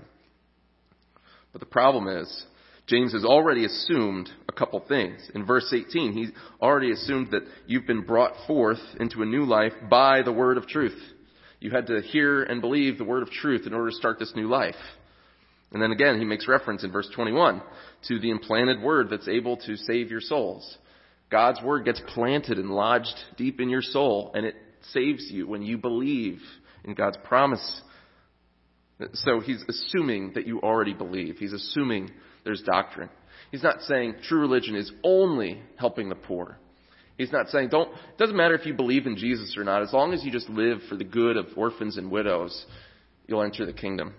But 1.52 1.60
the 1.60 1.68
problem 1.68 2.08
is, 2.08 2.46
James 2.88 3.14
has 3.14 3.24
already 3.24 3.66
assumed 3.66 4.30
a 4.48 4.52
couple 4.52 4.84
things. 4.88 5.22
In 5.36 5.46
verse 5.46 5.72
18, 5.72 6.14
he 6.14 6.28
already 6.60 6.92
assumed 6.92 7.30
that 7.32 7.44
you've 7.68 7.86
been 7.86 8.02
brought 8.02 8.34
forth 8.48 8.80
into 9.00 9.22
a 9.22 9.26
new 9.26 9.46
life 9.46 9.74
by 9.90 10.24
the 10.24 10.34
word 10.34 10.58
of 10.58 10.68
truth. 10.68 11.00
You 11.60 11.70
had 11.70 11.88
to 11.88 12.02
hear 12.02 12.42
and 12.44 12.62
believe 12.62 12.98
the 12.98 13.04
word 13.04 13.22
of 13.22 13.30
truth 13.30 13.68
in 13.68 13.74
order 13.74 13.92
to 13.92 13.96
start 13.96 14.18
this 14.18 14.34
new 14.36 14.48
life. 14.48 14.76
And 15.72 15.82
then 15.82 15.92
again, 15.92 16.18
he 16.18 16.26
makes 16.26 16.48
reference 16.48 16.84
in 16.84 16.92
verse 16.92 17.10
21 17.14 17.62
to 18.08 18.20
the 18.20 18.32
implanted 18.32 18.82
word 18.82 19.10
that's 19.10 19.28
able 19.28 19.58
to 19.58 19.76
save 19.76 20.10
your 20.10 20.22
souls. 20.22 20.78
God's 21.30 21.62
word 21.62 21.86
gets 21.86 22.02
planted 22.08 22.58
and 22.58 22.72
lodged 22.72 23.16
deep 23.38 23.62
in 23.62 23.70
your 23.70 23.84
soul, 23.84 24.32
and 24.34 24.46
it 24.46 24.56
saves 24.94 25.30
you 25.30 25.48
when 25.48 25.62
you 25.62 25.78
believe 25.78 26.42
in 26.84 26.96
God's 26.96 27.18
promise. 27.24 27.82
So 29.14 29.40
he's 29.40 29.64
assuming 29.70 30.34
that 30.34 30.48
you 30.48 30.60
already 30.62 30.94
believe. 30.94 31.38
He's 31.38 31.54
assuming 31.54 32.10
there's 32.44 32.64
doctrine. 32.64 33.10
He's 33.52 33.64
not 33.64 33.82
saying 33.82 34.16
true 34.24 34.40
religion 34.40 34.76
is 34.76 34.92
only 35.04 35.62
helping 35.78 36.10
the 36.10 36.16
poor. 36.16 36.58
He's 37.18 37.32
not 37.32 37.50
saying 37.50 37.70
don't 37.70 37.90
it 37.90 38.18
doesn't 38.18 38.36
matter 38.36 38.56
if 38.56 38.66
you 38.66 38.74
believe 38.74 39.06
in 39.06 39.18
Jesus 39.18 39.56
or 39.58 39.64
not, 39.64 39.82
as 39.82 39.94
long 39.94 40.14
as 40.14 40.24
you 40.24 40.32
just 40.32 40.50
live 40.50 40.80
for 40.88 40.96
the 40.96 41.04
good 41.04 41.38
of 41.38 41.48
orphans 41.56 41.98
and 41.98 42.10
widows, 42.10 42.66
you'll 43.28 43.44
enter 43.44 43.66
the 43.66 43.74
kingdom. 43.74 44.14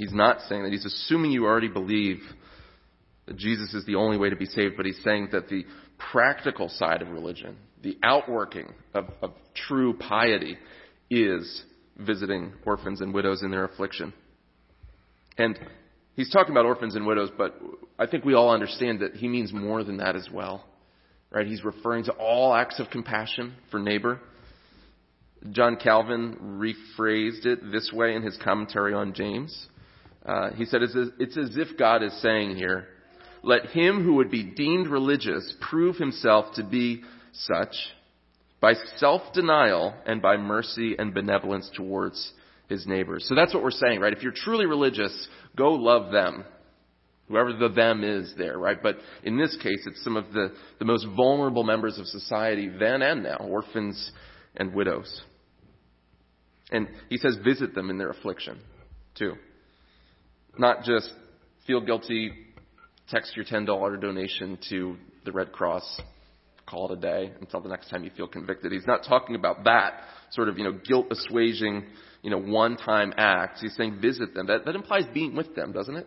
He's 0.00 0.14
not 0.14 0.40
saying 0.48 0.62
that. 0.62 0.72
He's 0.72 0.86
assuming 0.86 1.30
you 1.30 1.44
already 1.44 1.68
believe 1.68 2.22
that 3.26 3.36
Jesus 3.36 3.74
is 3.74 3.84
the 3.84 3.96
only 3.96 4.16
way 4.16 4.30
to 4.30 4.36
be 4.36 4.46
saved, 4.46 4.78
but 4.78 4.86
he's 4.86 4.98
saying 5.04 5.28
that 5.32 5.50
the 5.50 5.66
practical 6.10 6.70
side 6.70 7.02
of 7.02 7.08
religion, 7.08 7.58
the 7.82 7.98
outworking 8.02 8.72
of, 8.94 9.10
of 9.20 9.34
true 9.54 9.92
piety, 9.92 10.56
is 11.10 11.64
visiting 11.98 12.54
orphans 12.64 13.02
and 13.02 13.12
widows 13.12 13.42
in 13.42 13.50
their 13.50 13.66
affliction. 13.66 14.14
And 15.36 15.58
he's 16.14 16.30
talking 16.30 16.52
about 16.52 16.64
orphans 16.64 16.96
and 16.96 17.06
widows, 17.06 17.28
but 17.36 17.60
I 17.98 18.06
think 18.06 18.24
we 18.24 18.32
all 18.32 18.54
understand 18.54 19.00
that 19.00 19.16
he 19.16 19.28
means 19.28 19.52
more 19.52 19.84
than 19.84 19.98
that 19.98 20.16
as 20.16 20.30
well. 20.32 20.64
Right? 21.30 21.46
He's 21.46 21.62
referring 21.62 22.04
to 22.04 22.12
all 22.12 22.54
acts 22.54 22.80
of 22.80 22.88
compassion 22.88 23.54
for 23.70 23.78
neighbor. 23.78 24.18
John 25.50 25.76
Calvin 25.76 26.38
rephrased 26.58 27.44
it 27.44 27.70
this 27.70 27.92
way 27.92 28.14
in 28.14 28.22
his 28.22 28.38
commentary 28.42 28.94
on 28.94 29.12
James. 29.12 29.66
Uh, 30.24 30.50
he 30.50 30.64
said, 30.66 30.82
it's 30.82 31.36
as 31.36 31.56
if 31.56 31.78
God 31.78 32.02
is 32.02 32.20
saying 32.20 32.56
here, 32.56 32.86
let 33.42 33.66
him 33.66 34.04
who 34.04 34.14
would 34.14 34.30
be 34.30 34.44
deemed 34.44 34.88
religious 34.88 35.54
prove 35.60 35.96
himself 35.96 36.54
to 36.56 36.64
be 36.64 37.02
such 37.32 37.74
by 38.60 38.74
self-denial 38.96 39.94
and 40.04 40.20
by 40.20 40.36
mercy 40.36 40.94
and 40.98 41.14
benevolence 41.14 41.70
towards 41.74 42.32
his 42.68 42.86
neighbors. 42.86 43.24
So 43.28 43.34
that's 43.34 43.54
what 43.54 43.62
we're 43.62 43.70
saying, 43.70 44.00
right? 44.00 44.12
If 44.12 44.22
you're 44.22 44.32
truly 44.34 44.66
religious, 44.66 45.28
go 45.56 45.72
love 45.72 46.12
them. 46.12 46.44
Whoever 47.28 47.52
the 47.54 47.68
them 47.68 48.04
is 48.04 48.34
there, 48.36 48.58
right? 48.58 48.82
But 48.82 48.96
in 49.22 49.38
this 49.38 49.56
case, 49.62 49.86
it's 49.86 50.02
some 50.04 50.16
of 50.16 50.32
the, 50.32 50.52
the 50.78 50.84
most 50.84 51.06
vulnerable 51.16 51.62
members 51.62 51.98
of 51.98 52.06
society 52.06 52.68
then 52.68 53.02
and 53.02 53.22
now, 53.22 53.36
orphans 53.36 54.12
and 54.56 54.74
widows. 54.74 55.22
And 56.70 56.88
he 57.08 57.16
says 57.16 57.38
visit 57.42 57.74
them 57.74 57.88
in 57.88 57.98
their 57.98 58.10
affliction, 58.10 58.58
too. 59.16 59.34
Not 60.58 60.82
just 60.84 61.12
feel 61.66 61.80
guilty, 61.80 62.32
text 63.08 63.36
your 63.36 63.44
$10 63.44 64.00
donation 64.00 64.58
to 64.68 64.96
the 65.24 65.32
Red 65.32 65.52
Cross, 65.52 66.00
call 66.66 66.90
it 66.90 66.98
a 66.98 67.00
day 67.00 67.32
until 67.40 67.60
the 67.60 67.68
next 67.68 67.90
time 67.90 68.04
you 68.04 68.10
feel 68.16 68.28
convicted. 68.28 68.72
He's 68.72 68.86
not 68.86 69.04
talking 69.06 69.34
about 69.34 69.64
that 69.64 70.00
sort 70.30 70.48
of, 70.48 70.58
you 70.58 70.64
know, 70.64 70.72
guilt 70.72 71.06
assuaging, 71.10 71.84
you 72.22 72.30
know, 72.30 72.40
one-time 72.40 73.12
acts. 73.16 73.60
He's 73.60 73.74
saying 73.76 74.00
visit 74.00 74.34
them. 74.34 74.46
That, 74.46 74.64
that 74.66 74.74
implies 74.74 75.04
being 75.12 75.34
with 75.34 75.54
them, 75.54 75.72
doesn't 75.72 75.96
it? 75.96 76.06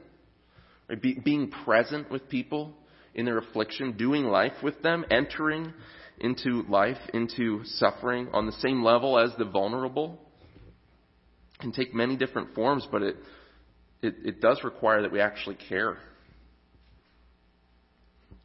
Right? 0.90 1.02
Be, 1.02 1.20
being 1.24 1.50
present 1.50 2.12
with 2.12 2.30
people 2.30 2.74
in 3.16 3.26
their 3.26 3.38
affliction, 3.38 3.98
doing 3.98 4.26
life 4.26 4.54
with 4.64 4.82
them, 4.82 5.06
entering 5.12 5.74
into 6.20 6.64
life, 6.70 6.98
into 7.14 7.62
suffering 7.66 8.30
on 8.34 8.46
the 8.46 8.52
same 8.54 8.84
level 8.84 9.20
as 9.20 9.32
the 9.38 9.46
vulnerable. 9.46 10.20
Can 11.60 11.72
take 11.72 11.94
many 11.94 12.16
different 12.16 12.56
forms, 12.56 12.88
but 12.92 13.02
it 13.02 13.16
it, 14.04 14.16
it 14.24 14.42
does 14.42 14.64
require 14.64 15.02
that 15.02 15.12
we 15.12 15.22
actually 15.22 15.56
care. 15.70 15.98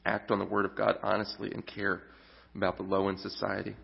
Act 0.07 0.31
on 0.31 0.39
the 0.39 0.45
Word 0.45 0.65
of 0.65 0.77
God 0.77 0.97
honestly 1.03 1.51
and 1.53 1.67
care 1.67 2.03
about 2.55 2.77
the 2.77 2.85
low 2.85 3.09
in 3.09 3.19
society. 3.19 3.75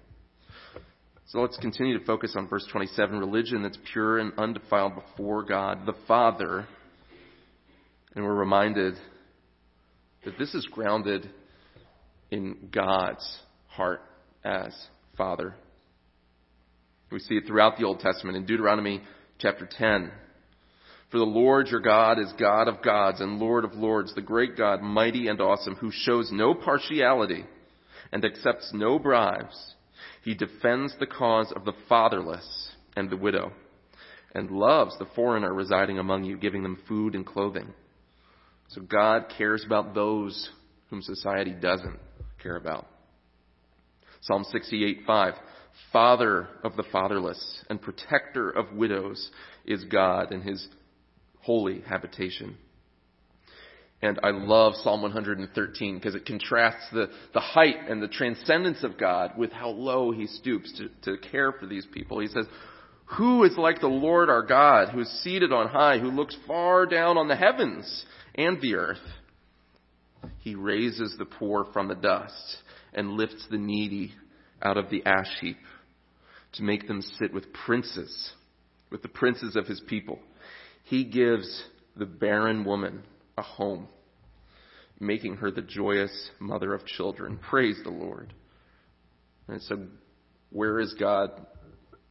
So 1.27 1.41
let's 1.41 1.57
continue 1.57 1.99
to 1.99 2.05
focus 2.05 2.35
on 2.37 2.49
verse 2.49 2.67
27 2.71 3.19
religion 3.19 3.63
that's 3.63 3.79
pure 3.93 4.19
and 4.19 4.33
undefiled 4.39 4.93
before 4.95 5.43
God 5.43 5.85
the 5.85 5.95
Father. 6.07 6.67
And 8.15 8.25
we're 8.25 8.35
reminded 8.35 8.95
that 10.25 10.39
this 10.39 10.55
is 10.55 10.67
grounded 10.71 11.29
in 12.31 12.69
God's 12.73 13.39
heart 13.67 14.01
as 14.45 14.73
Father. 15.17 15.55
We 17.11 17.19
see 17.19 17.35
it 17.35 17.45
throughout 17.47 17.79
the 17.79 17.85
Old 17.85 18.01
Testament 18.01 18.37
in 18.37 18.47
Deuteronomy 18.47 19.03
chapter 19.39 19.69
10. 19.71 20.13
For 21.11 21.19
the 21.19 21.25
Lord 21.25 21.69
your 21.69 21.81
God 21.81 22.19
is 22.19 22.33
God 22.39 22.67
of 22.67 22.83
gods 22.83 23.21
and 23.21 23.39
Lord 23.39 23.65
of 23.65 23.75
lords, 23.75 24.15
the 24.15 24.23
great 24.23 24.57
God, 24.57 24.83
mighty 24.83 25.29
and 25.29 25.41
awesome, 25.41 25.77
who 25.77 25.91
shows 25.93 26.31
no 26.33 26.55
partiality 26.55 27.45
and 28.13 28.25
accepts 28.25 28.71
no 28.75 28.99
bribes. 28.99 29.75
He 30.23 30.35
defends 30.35 30.95
the 30.99 31.07
cause 31.07 31.53
of 31.55 31.65
the 31.65 31.75
fatherless 31.89 32.71
and 32.97 33.11
the 33.11 33.17
widow 33.17 33.53
and 34.35 34.51
loves 34.51 34.99
the 34.99 35.07
foreigner 35.15 35.53
residing 35.55 35.99
among 35.99 36.25
you, 36.25 36.37
giving 36.37 36.63
them 36.63 36.83
food 36.89 37.15
and 37.15 37.25
clothing. 37.25 37.73
So 38.69 38.81
God 38.81 39.27
cares 39.37 39.65
about 39.65 39.95
those 39.95 40.51
whom 40.91 41.03
society 41.03 41.53
doesn't 41.53 41.99
care 42.43 42.57
about. 42.57 42.87
Psalm 44.23 44.45
68, 44.51 45.01
5. 45.07 45.35
Father 45.93 46.49
of 46.63 46.77
the 46.77 46.85
fatherless 46.91 47.65
and 47.69 47.81
protector 47.81 48.51
of 48.51 48.73
widows 48.73 49.31
is 49.65 49.85
God, 49.85 50.33
and 50.33 50.43
his 50.43 50.67
holy 51.45 51.83
habitation. 51.83 52.57
And 54.03 54.21
I 54.23 54.31
love 54.31 54.75
Psalm 54.83 55.01
113 55.01 55.95
because 55.95 56.15
it 56.15 56.27
contrasts 56.27 56.85
the, 56.93 57.09
the 57.33 57.41
height 57.41 57.77
and 57.89 58.03
the 58.03 58.09
transcendence 58.09 58.85
of 58.85 58.99
God 58.99 59.33
with 59.39 59.51
how 59.51 59.71
low 59.71 60.13
he 60.13 60.27
stoops 60.27 60.79
to, 60.79 60.89
to 61.11 61.29
care 61.31 61.53
for 61.53 61.67
these 61.67 61.87
people. 61.91 62.21
He 62.21 62.27
says, 62.27 62.45
Who 63.17 63.45
is 63.45 63.57
like 63.57 63.81
the 63.81 63.87
Lord 63.87 64.29
our 64.29 64.43
God, 64.43 64.91
who 64.91 65.01
is 65.01 65.23
seated 65.23 65.53
on 65.53 65.69
high, 65.69 65.99
who 65.99 66.11
looks 66.11 66.37
far 66.47 66.85
down 66.85 67.17
on 67.17 67.29
the 67.29 67.37
heavens 67.37 68.05
and 68.35 68.61
the 68.61 68.75
earth? 68.75 68.99
He 70.41 70.55
raises 70.55 71.15
the 71.19 71.25
poor 71.25 71.67
from 71.73 71.89
the 71.89 71.95
dust 71.95 72.57
and 72.93 73.13
lifts 73.13 73.47
the 73.51 73.59
needy 73.59 74.13
out 74.63 74.77
of 74.77 74.91
the 74.91 75.03
ash 75.07 75.39
heap 75.41 75.57
to 76.55 76.63
make 76.63 76.87
them 76.87 77.01
sit 77.19 77.33
with 77.33 77.53
princes, 77.53 78.33
with 78.91 79.03
the 79.03 79.09
princes 79.09 79.57
of 79.57 79.67
his 79.67 79.81
people. 79.87 80.19
He 80.85 81.05
gives 81.05 81.65
the 81.97 82.07
barren 82.07 82.65
woman 82.65 83.03
a 83.37 83.43
home, 83.43 83.89
making 85.01 85.37
her 85.37 85.51
the 85.51 85.63
joyous 85.63 86.31
mother 86.39 86.75
of 86.75 86.87
children. 86.87 87.39
Praise 87.39 87.79
the 87.83 87.91
Lord. 87.91 88.33
And 89.49 89.61
so, 89.63 89.87
where 90.51 90.81
is 90.81 90.95
God 90.99 91.31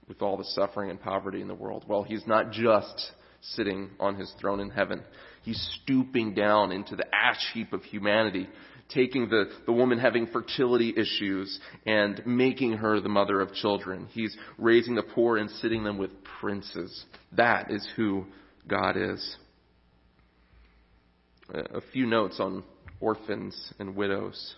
with 0.08 0.22
all 0.22 0.38
the 0.38 0.44
suffering 0.44 0.90
and 0.90 1.00
poverty 1.00 1.42
in 1.42 1.48
the 1.48 1.56
world? 1.56 1.86
Well, 1.88 2.04
He's 2.04 2.28
not 2.28 2.52
just 2.52 3.12
sitting 3.42 3.92
on 4.00 4.16
His 4.16 4.32
throne 4.40 4.60
in 4.60 4.70
heaven. 4.70 5.04
He's 5.44 5.62
stooping 5.84 6.34
down 6.34 6.72
into 6.72 6.96
the 6.96 7.06
ash 7.14 7.52
heap 7.54 7.74
of 7.74 7.84
humanity 7.84 8.48
taking 8.90 9.30
the, 9.30 9.46
the 9.66 9.72
woman 9.72 9.98
having 9.98 10.28
fertility 10.28 10.94
issues 10.96 11.60
and 11.86 12.22
making 12.26 12.74
her 12.74 13.00
the 13.00 13.10
mother 13.10 13.42
of 13.42 13.54
children. 13.54 14.08
He's 14.12 14.36
raising 14.58 14.96
the 14.96 15.04
poor 15.04 15.38
and 15.38 15.50
sitting 15.50 15.84
them 15.84 15.98
with 15.98 16.12
princes. 16.40 17.06
That 17.32 17.72
is 17.72 17.88
who 17.96 18.26
God 18.68 18.98
is. 18.98 19.38
A 21.54 21.82
few 21.92 22.06
notes 22.06 22.40
on 22.40 22.64
orphans 23.00 23.74
and 23.80 23.96
widows. 23.96 24.56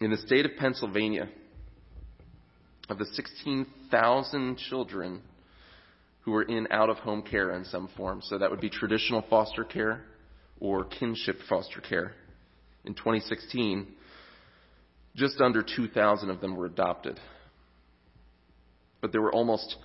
In 0.00 0.10
the 0.10 0.16
state 0.16 0.44
of 0.44 0.52
Pennsylvania, 0.58 1.28
of 2.88 2.98
the 2.98 3.06
16,000 3.06 4.58
children 4.58 5.22
who 6.22 6.32
were 6.32 6.42
in 6.42 6.66
out 6.70 6.90
of 6.90 6.96
home 6.98 7.22
care 7.22 7.52
in 7.52 7.64
some 7.64 7.88
form, 7.96 8.20
so 8.22 8.36
that 8.38 8.50
would 8.50 8.60
be 8.60 8.68
traditional 8.68 9.24
foster 9.30 9.64
care 9.64 10.02
or 10.58 10.84
kinship 10.84 11.36
foster 11.48 11.80
care, 11.80 12.12
in 12.84 12.94
2016, 12.94 13.86
just 15.14 15.40
under 15.40 15.62
2,000 15.62 16.30
of 16.30 16.40
them 16.40 16.56
were 16.56 16.66
adopted. 16.66 17.18
But 19.00 19.12
there 19.12 19.22
were 19.22 19.32
almost 19.32 19.76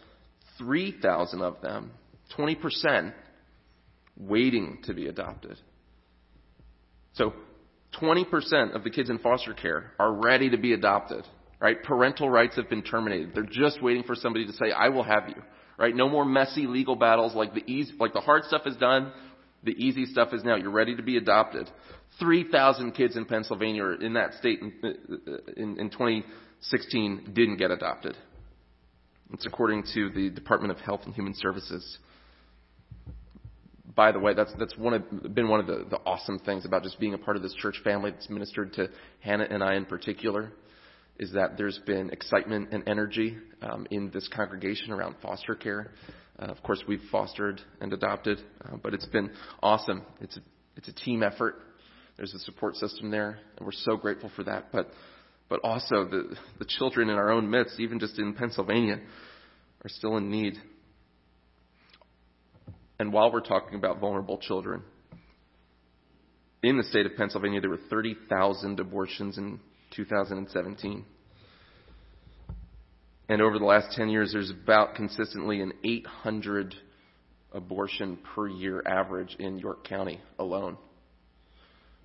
3,000 0.58 1.42
of 1.42 1.62
them, 1.62 1.92
20%, 2.38 3.14
waiting 4.18 4.80
to 4.84 4.94
be 4.94 5.08
adopted. 5.08 5.58
So 7.14 7.34
20% 8.02 8.76
of 8.76 8.84
the 8.84 8.90
kids 8.90 9.10
in 9.10 9.20
foster 9.20 9.54
care 9.54 9.92
are 10.00 10.14
ready 10.14 10.50
to 10.50 10.58
be 10.58 10.74
adopted, 10.74 11.26
right? 11.60 11.82
Parental 11.84 12.30
rights 12.30 12.56
have 12.56 12.70
been 12.70 12.84
terminated. 12.84 13.32
They're 13.34 13.44
just 13.44 13.82
waiting 13.82 14.04
for 14.04 14.16
somebody 14.16 14.46
to 14.46 14.54
say, 14.54 14.72
I 14.72 14.90
will 14.90 15.04
have 15.04 15.30
you, 15.30 15.42
right? 15.78 15.96
No 15.96 16.10
more 16.10 16.26
messy 16.26 16.68
legal 16.68 16.96
battles 16.96 17.36
like 17.36 17.54
the 17.54 17.64
easy, 17.72 17.94
like 18.00 18.14
the 18.14 18.22
hard 18.22 18.44
stuff 18.46 18.64
is 18.66 18.76
done. 18.78 19.12
The 19.64 19.72
easy 19.72 20.06
stuff 20.06 20.32
is 20.32 20.44
now. 20.44 20.56
You're 20.56 20.70
ready 20.70 20.96
to 20.96 21.02
be 21.02 21.18
adopted. 21.18 21.70
3,000 22.20 22.92
kids 22.92 23.18
in 23.18 23.26
Pennsylvania 23.26 23.86
in 24.00 24.14
that 24.14 24.36
state 24.36 24.60
in, 24.62 24.74
uh, 24.84 25.52
in, 25.58 25.80
in 25.80 25.90
2016 25.90 27.32
didn't 27.34 27.58
get 27.58 27.72
adopted. 27.72 28.16
It's 29.34 29.46
according 29.48 29.84
to 29.96 30.10
the 30.12 30.30
Department 30.30 30.72
of 30.72 30.78
Health 30.80 31.02
and 31.06 31.16
Human 31.16 31.34
Services. 31.34 31.98
By 33.96 34.12
the 34.12 34.20
way, 34.20 34.34
that's 34.34 34.54
that's 34.60 34.78
one 34.78 34.94
of, 34.94 35.34
been 35.34 35.48
one 35.48 35.62
of 35.62 35.68
the, 35.68 35.86
the 35.90 36.00
awesome 36.06 36.40
things 36.40 36.66
about 36.66 36.84
just 36.84 37.00
being 37.00 37.14
a 37.14 37.18
part 37.18 37.38
of 37.38 37.44
this 37.44 37.54
church 37.54 37.80
family 37.84 38.12
that's 38.12 38.30
ministered 38.30 38.74
to 38.74 38.90
Hannah 39.22 39.48
and 39.50 39.64
I 39.64 39.76
in 39.76 39.86
particular, 39.86 40.52
is 41.18 41.32
that 41.32 41.58
there's 41.58 41.80
been 41.86 42.10
excitement 42.10 42.70
and 42.72 42.84
energy 42.88 43.38
um, 43.62 43.88
in 43.92 44.12
this 44.12 44.28
congregation 44.36 44.92
around 44.92 45.16
foster 45.22 45.56
care. 45.56 45.92
Uh, 46.38 46.48
of 46.48 46.62
course, 46.62 46.84
we've 46.88 47.02
fostered 47.10 47.62
and 47.80 47.94
adopted, 47.94 48.40
uh, 48.66 48.76
but 48.84 48.94
it's 48.94 49.06
been 49.06 49.32
awesome. 49.64 50.04
It's 50.20 50.36
a, 50.36 50.42
it's 50.76 50.90
a 50.90 50.94
team 50.94 51.24
effort. 51.24 51.56
There's 52.18 52.34
a 52.34 52.40
support 52.40 52.76
system 52.76 53.12
there, 53.12 53.40
and 53.58 53.66
we're 53.66 53.72
so 53.72 53.96
grateful 53.96 54.30
for 54.36 54.44
that. 54.44 54.66
But, 54.74 54.90
but 55.48 55.62
also 55.64 56.04
the, 56.06 56.36
the 56.60 56.66
children 56.66 57.10
in 57.10 57.16
our 57.16 57.32
own 57.32 57.50
midst, 57.50 57.80
even 57.80 58.00
just 58.00 58.20
in 58.20 58.34
Pennsylvania, 58.34 59.00
are 59.84 59.90
still 59.90 60.18
in 60.18 60.30
need. 60.30 60.56
And 63.00 63.12
while 63.12 63.32
we're 63.32 63.42
talking 63.42 63.76
about 63.76 64.00
vulnerable 64.00 64.38
children, 64.38 64.82
in 66.64 66.78
the 66.78 66.84
state 66.84 67.06
of 67.06 67.16
Pennsylvania, 67.16 67.62
there 67.62 67.70
were 67.70 67.80
30,000 67.90 68.80
abortions 68.80 69.38
in 69.38 69.60
2017. 69.96 71.06
And 73.28 73.42
over 73.42 73.60
the 73.60 73.66
last 73.66 73.96
10 73.96 74.10
years, 74.10 74.32
there's 74.34 74.52
about 74.52 74.96
consistently 74.96 75.62
an 75.62 75.74
800 75.84 76.76
abortion 77.52 78.18
per 78.36 78.48
year 78.48 78.84
average 78.86 79.36
in 79.40 79.60
York 79.60 79.88
County 79.88 80.20
alone. 80.40 80.78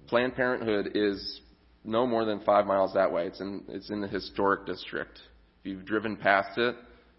Planned 0.08 0.34
Parenthood 0.34 0.92
is 0.94 1.40
no 1.84 2.06
more 2.06 2.24
than 2.24 2.40
five 2.40 2.66
miles 2.66 2.94
that 2.94 3.12
way. 3.12 3.26
It's 3.26 3.40
in, 3.40 3.64
it's 3.68 3.90
in 3.90 4.00
the 4.00 4.08
historic 4.08 4.66
district. 4.66 5.18
If 5.60 5.70
you've 5.70 5.84
driven 5.84 6.16
past 6.16 6.58
it, 6.58 6.74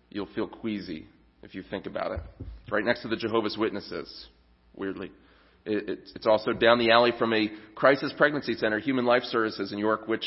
you'll 0.09 0.30
feel 0.34 0.47
queasy 0.47 1.07
if 1.44 1.56
you 1.56 1.64
think 1.64 1.86
about 1.86 2.12
it. 2.12 2.22
It's 2.64 2.72
right 2.72 2.84
next 2.84 3.02
to 3.02 3.08
the 3.08 3.16
Jehovah's 3.16 3.58
Witnesses, 3.58 4.28
weirdly. 4.76 5.12
It, 5.66 6.00
it's, 6.16 6.28
also 6.28 6.54
down 6.54 6.80
the 6.80 6.92
alley 6.92 7.12
from 7.18 7.34
a 7.34 7.50
crisis 7.76 8.14
pregnancy 8.18 8.56
center, 8.56 8.80
Human 8.80 9.06
Life 9.06 9.24
Services 9.24 9.72
in 9.72 9.78
York, 9.78 10.08
which 10.08 10.26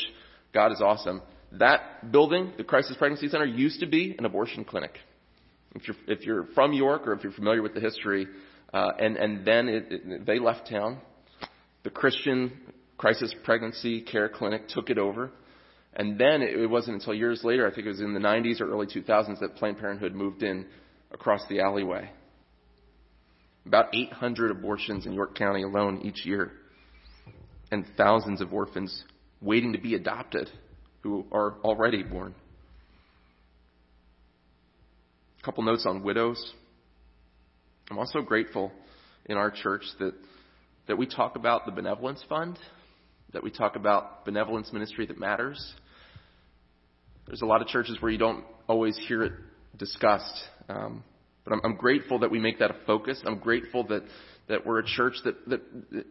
God 0.53 0.71
is 0.71 0.81
awesome. 0.81 1.21
That 1.53 2.11
building, 2.11 2.53
the 2.57 2.63
Crisis 2.63 2.95
Pregnancy 2.97 3.27
Center, 3.27 3.45
used 3.45 3.79
to 3.79 3.85
be 3.85 4.15
an 4.17 4.25
abortion 4.25 4.63
clinic. 4.63 4.97
If 5.73 5.87
you're, 5.87 5.97
if 6.07 6.25
you're 6.25 6.47
from 6.55 6.73
York 6.73 7.07
or 7.07 7.13
if 7.13 7.23
you're 7.23 7.33
familiar 7.33 7.61
with 7.61 7.73
the 7.73 7.81
history, 7.81 8.27
uh, 8.73 8.91
and, 8.99 9.17
and 9.17 9.45
then 9.45 9.69
it, 9.69 10.25
they 10.25 10.39
left 10.39 10.69
town, 10.69 10.99
the 11.83 11.89
Christian 11.89 12.51
Crisis 12.97 13.33
Pregnancy 13.43 14.01
Care 14.01 14.29
Clinic 14.29 14.67
took 14.69 14.89
it 14.89 14.97
over. 14.97 15.31
And 15.93 16.19
then 16.19 16.41
it 16.41 16.69
wasn't 16.69 16.95
until 16.95 17.13
years 17.13 17.41
later, 17.43 17.69
I 17.69 17.73
think 17.73 17.85
it 17.87 17.89
was 17.89 18.01
in 18.01 18.13
the 18.13 18.19
90s 18.19 18.59
or 18.59 18.69
early 18.69 18.87
2000s, 18.87 19.39
that 19.39 19.55
Planned 19.55 19.77
Parenthood 19.77 20.13
moved 20.13 20.43
in 20.43 20.65
across 21.11 21.41
the 21.49 21.59
alleyway. 21.59 22.09
About 23.65 23.95
800 23.95 24.51
abortions 24.51 25.05
in 25.05 25.13
York 25.13 25.35
County 25.35 25.63
alone 25.63 26.01
each 26.03 26.25
year, 26.25 26.51
and 27.71 27.85
thousands 27.97 28.41
of 28.41 28.53
orphans 28.53 29.03
waiting 29.41 29.73
to 29.73 29.79
be 29.79 29.95
adopted 29.95 30.49
who 31.01 31.25
are 31.31 31.55
already 31.63 32.03
born. 32.03 32.33
A 35.39 35.45
couple 35.45 35.63
notes 35.63 35.85
on 35.87 36.03
widows. 36.03 36.53
I'm 37.89 37.99
also 37.99 38.21
grateful 38.21 38.71
in 39.25 39.37
our 39.37 39.51
church 39.51 39.83
that, 39.99 40.13
that 40.87 40.97
we 40.97 41.05
talk 41.05 41.35
about 41.35 41.65
the 41.65 41.71
benevolence 41.71 42.23
fund, 42.27 42.57
that 43.33 43.43
we 43.43 43.51
talk 43.51 43.75
about 43.75 44.25
benevolence 44.25 44.71
ministry 44.73 45.05
that 45.05 45.19
matters. 45.19 45.73
There's 47.27 47.41
a 47.41 47.45
lot 47.45 47.61
of 47.61 47.67
churches 47.67 47.97
where 47.99 48.11
you 48.11 48.17
don't 48.17 48.43
always 48.67 48.97
hear 49.07 49.23
it 49.23 49.33
discussed. 49.77 50.43
Um, 50.69 51.03
but 51.43 51.53
I'm, 51.53 51.61
I'm 51.63 51.75
grateful 51.75 52.19
that 52.19 52.31
we 52.31 52.39
make 52.39 52.59
that 52.59 52.71
a 52.71 52.75
focus. 52.85 53.21
I'm 53.25 53.39
grateful 53.39 53.85
that 53.87 54.03
that 54.47 54.65
we're 54.65 54.79
a 54.79 54.85
church 54.85 55.15
that, 55.23 55.49
that 55.49 55.61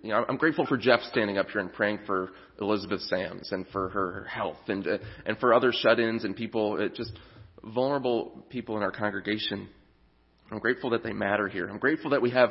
you 0.02 0.10
know, 0.10 0.24
I'm 0.28 0.36
grateful 0.36 0.66
for 0.66 0.76
Jeff 0.76 1.00
standing 1.02 1.38
up 1.38 1.48
here 1.50 1.60
and 1.60 1.72
praying 1.72 2.00
for 2.04 2.30
Elizabeth 2.60 3.00
Sams 3.02 3.52
and 3.52 3.64
for 3.68 3.90
her 3.90 4.24
health 4.24 4.58
and 4.68 4.86
uh, 4.86 4.98
and 5.26 5.38
for 5.38 5.54
other 5.54 5.72
shut-ins 5.72 6.24
and 6.24 6.34
people, 6.34 6.78
uh, 6.80 6.88
just 6.94 7.12
vulnerable 7.62 8.44
people 8.50 8.76
in 8.76 8.82
our 8.82 8.90
congregation. 8.90 9.68
I'm 10.50 10.58
grateful 10.58 10.90
that 10.90 11.02
they 11.02 11.12
matter 11.12 11.48
here. 11.48 11.68
I'm 11.68 11.78
grateful 11.78 12.10
that 12.10 12.22
we 12.22 12.30
have 12.30 12.50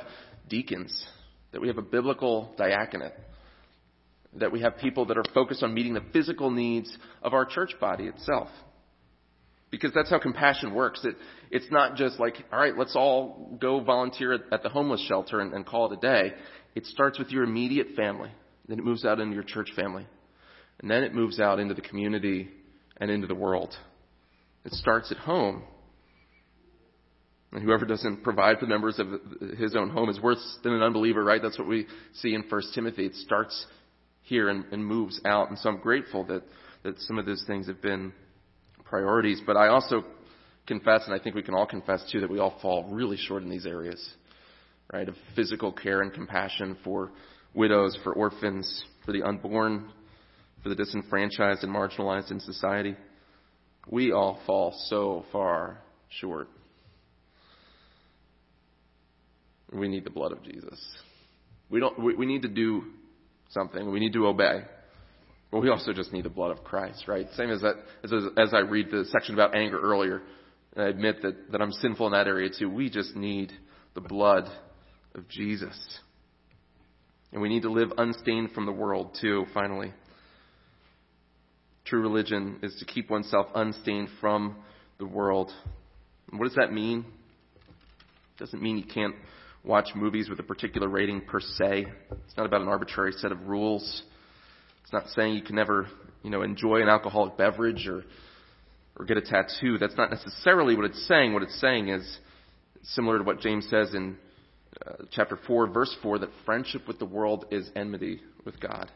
deacons, 0.50 1.06
that 1.52 1.62
we 1.62 1.68
have 1.68 1.78
a 1.78 1.84
biblical 1.84 2.54
diaconate, 2.58 3.14
that 4.36 4.52
we 4.52 4.62
have 4.62 4.78
people 4.78 5.06
that 5.08 5.18
are 5.18 5.24
focused 5.34 5.64
on 5.64 5.74
meeting 5.74 5.94
the 5.94 6.04
physical 6.12 6.50
needs 6.50 6.98
of 7.22 7.34
our 7.34 7.46
church 7.46 7.74
body 7.80 8.06
itself. 8.06 8.48
Because 9.74 9.92
that's 9.92 10.12
how 10.12 10.20
compassion 10.20 10.76
works. 10.76 11.04
It, 11.04 11.16
it's 11.50 11.66
not 11.72 11.96
just 11.96 12.20
like, 12.20 12.36
all 12.54 12.60
right, 12.60 12.78
let's 12.78 12.96
all 12.96 13.58
go 13.60 13.80
volunteer 13.80 14.34
at, 14.34 14.42
at 14.52 14.62
the 14.62 14.70
homeless 14.70 15.04
shelter 15.08 15.40
and, 15.40 15.52
and 15.52 15.66
call 15.66 15.92
it 15.92 15.98
a 15.98 16.00
day. 16.00 16.36
It 16.76 16.86
starts 16.86 17.18
with 17.18 17.32
your 17.32 17.44
immediate 17.44 17.88
family. 17.96 18.30
Then 18.68 18.78
it 18.78 18.86
moves 18.86 19.04
out 19.04 19.20
into 19.20 19.34
your 19.34 19.44
church 19.44 19.72
family. 19.76 20.06
And 20.80 20.92
then 20.92 21.02
it 21.02 21.16
moves 21.16 21.40
out 21.40 21.60
into 21.60 21.74
the 21.74 21.82
community 21.82 22.50
and 22.98 23.10
into 23.10 23.26
the 23.26 23.34
world. 23.34 23.76
It 24.64 24.74
starts 24.74 25.12
at 25.12 25.18
home. 25.18 25.64
And 27.52 27.64
whoever 27.64 27.86
doesn't 27.86 28.24
provide 28.24 28.60
for 28.60 28.68
members 28.68 29.00
of 29.00 29.08
his 29.58 29.76
own 29.76 29.90
home 29.90 30.10
is 30.10 30.22
worse 30.22 30.60
than 30.62 30.74
an 30.74 30.84
unbeliever, 30.84 31.24
right? 31.24 31.42
That's 31.42 31.58
what 31.58 31.68
we 31.68 31.88
see 32.14 32.36
in 32.36 32.44
1 32.48 32.62
Timothy. 32.76 33.08
It 33.08 33.16
starts 33.16 33.66
here 34.22 34.50
and, 34.50 34.66
and 34.72 34.86
moves 34.86 35.20
out. 35.26 35.50
And 35.50 35.58
so 35.58 35.70
I'm 35.70 35.80
grateful 35.80 36.26
that, 36.26 36.44
that 36.84 37.00
some 37.00 37.18
of 37.18 37.26
those 37.26 37.44
things 37.48 37.66
have 37.66 37.82
been 37.82 38.14
priorities, 38.86 39.42
but 39.46 39.58
I 39.58 39.68
also 39.68 40.04
confess, 40.68 41.02
and 41.06 41.14
I 41.14 41.22
think 41.22 41.36
we 41.36 41.44
can 41.44 41.54
all 41.54 41.66
confess 41.66 42.04
too, 42.12 42.22
that 42.22 42.30
we 42.30 42.40
all 42.40 42.58
fall 42.62 42.90
really 42.92 43.18
short 43.18 43.44
in 43.44 43.50
these 43.50 43.66
areas, 43.66 44.02
right? 44.92 45.08
Of 45.08 45.16
physical 45.36 45.72
care 45.72 46.02
and 46.02 46.14
compassion 46.14 46.78
for 46.84 47.12
widows, 47.54 47.98
for 48.04 48.14
orphans, 48.14 48.86
for 49.06 49.12
the 49.12 49.24
unborn, 49.24 49.92
for 50.62 50.70
the 50.70 50.76
disenfranchised 50.76 51.64
and 51.64 51.74
marginalized 51.74 52.32
in 52.32 52.40
society. 52.40 52.96
We 53.90 54.12
all 54.12 54.40
fall 54.46 54.74
so 54.88 55.26
far 55.32 55.80
short. 56.10 56.48
We 59.74 59.88
need 59.88 60.06
the 60.06 60.10
blood 60.10 60.32
of 60.32 60.44
Jesus. 60.44 60.80
We 61.70 61.80
don't. 61.80 61.98
We, 62.02 62.16
we 62.16 62.26
need 62.26 62.44
to 62.44 62.48
do 62.48 62.84
something. 63.50 63.92
We 63.92 64.00
need 64.00 64.14
to 64.14 64.28
obey. 64.28 64.62
But 65.54 65.62
we 65.62 65.70
also 65.70 65.94
just 65.94 66.12
need 66.12 66.26
the 66.26 66.30
blood 66.30 66.50
of 66.50 66.64
Christ, 66.64 67.08
right? 67.08 67.28
Same 67.38 67.52
as 67.52 67.62
that, 67.62 67.76
as, 68.04 68.12
as 68.40 68.56
I 68.56 68.62
read 68.62 68.90
the 68.90 69.06
section 69.12 69.36
about 69.36 69.56
anger 69.56 69.80
earlier, 69.80 70.24
and 70.76 70.84
I 70.84 70.90
admit 70.90 71.22
that, 71.22 71.52
that 71.52 71.62
I'm 71.62 71.72
sinful 71.72 72.08
in 72.08 72.14
that 72.14 72.26
area 72.26 72.50
too. 72.50 72.68
We 72.72 72.90
just 72.90 73.16
need 73.16 73.52
the 73.94 74.02
blood 74.02 74.46
of 75.14 75.30
Jesus. 75.30 75.78
And 77.32 77.40
we 77.40 77.50
need 77.50 77.62
to 77.62 77.72
live 77.72 77.90
unstained 78.00 78.54
from 78.54 78.66
the 78.66 78.72
world 78.72 79.16
too, 79.22 79.46
finally. 79.54 79.94
True 81.86 82.02
religion 82.02 82.58
is 82.64 82.76
to 82.80 82.86
keep 82.86 83.12
oneself 83.12 83.46
unstained 83.54 84.08
from 84.20 84.56
the 84.98 85.06
world. 85.06 85.52
And 86.32 86.40
what 86.40 86.48
does 86.48 86.56
that 86.56 86.74
mean? 86.74 87.06
It 87.60 88.40
doesn't 88.40 88.60
mean 88.60 88.80
you 88.80 88.92
can't 88.92 89.14
watch 89.64 89.90
movies 89.94 90.30
with 90.30 90.40
a 90.40 90.44
particular 90.44 90.88
rating 90.88 91.22
per 91.22 91.40
se. 91.40 91.86
It's 92.26 92.38
not 92.38 92.48
about 92.48 92.62
an 92.62 92.70
arbitrary 92.70 93.12
set 93.12 93.32
of 93.32 93.46
rules. 93.48 94.02
It's 94.84 94.94
not 94.94 95.08
saying 95.10 95.36
you 95.36 95.42
can 95.42 95.56
never, 95.56 95.88
you 96.22 96.30
know, 96.30 96.42
enjoy 96.42 96.82
an 96.82 96.90
alcoholic 96.90 97.38
beverage 97.38 97.88
or, 97.88 98.04
or 98.98 99.06
get 99.06 99.18
a 99.18 99.22
tattoo. 99.22 99.78
That's 99.78 99.98
not 99.98 100.12
necessarily 100.12 100.76
what 100.76 100.86
it's 100.86 101.08
saying. 101.08 101.34
What 101.34 101.44
it's 101.44 101.60
saying 101.60 101.90
is 101.90 102.20
similar 102.84 103.18
to 103.18 103.24
what 103.24 103.40
James 103.40 103.68
says 103.70 103.94
in 103.94 104.18
uh, 104.86 105.04
chapter 105.12 105.40
4, 105.48 105.68
verse 105.68 105.96
4, 106.02 106.20
that 106.20 106.30
friendship 106.46 106.88
with 106.88 107.00
the 107.00 107.06
world 107.06 107.46
is 107.52 107.70
enmity 107.76 108.22
with 108.46 108.60
God. 108.60 108.92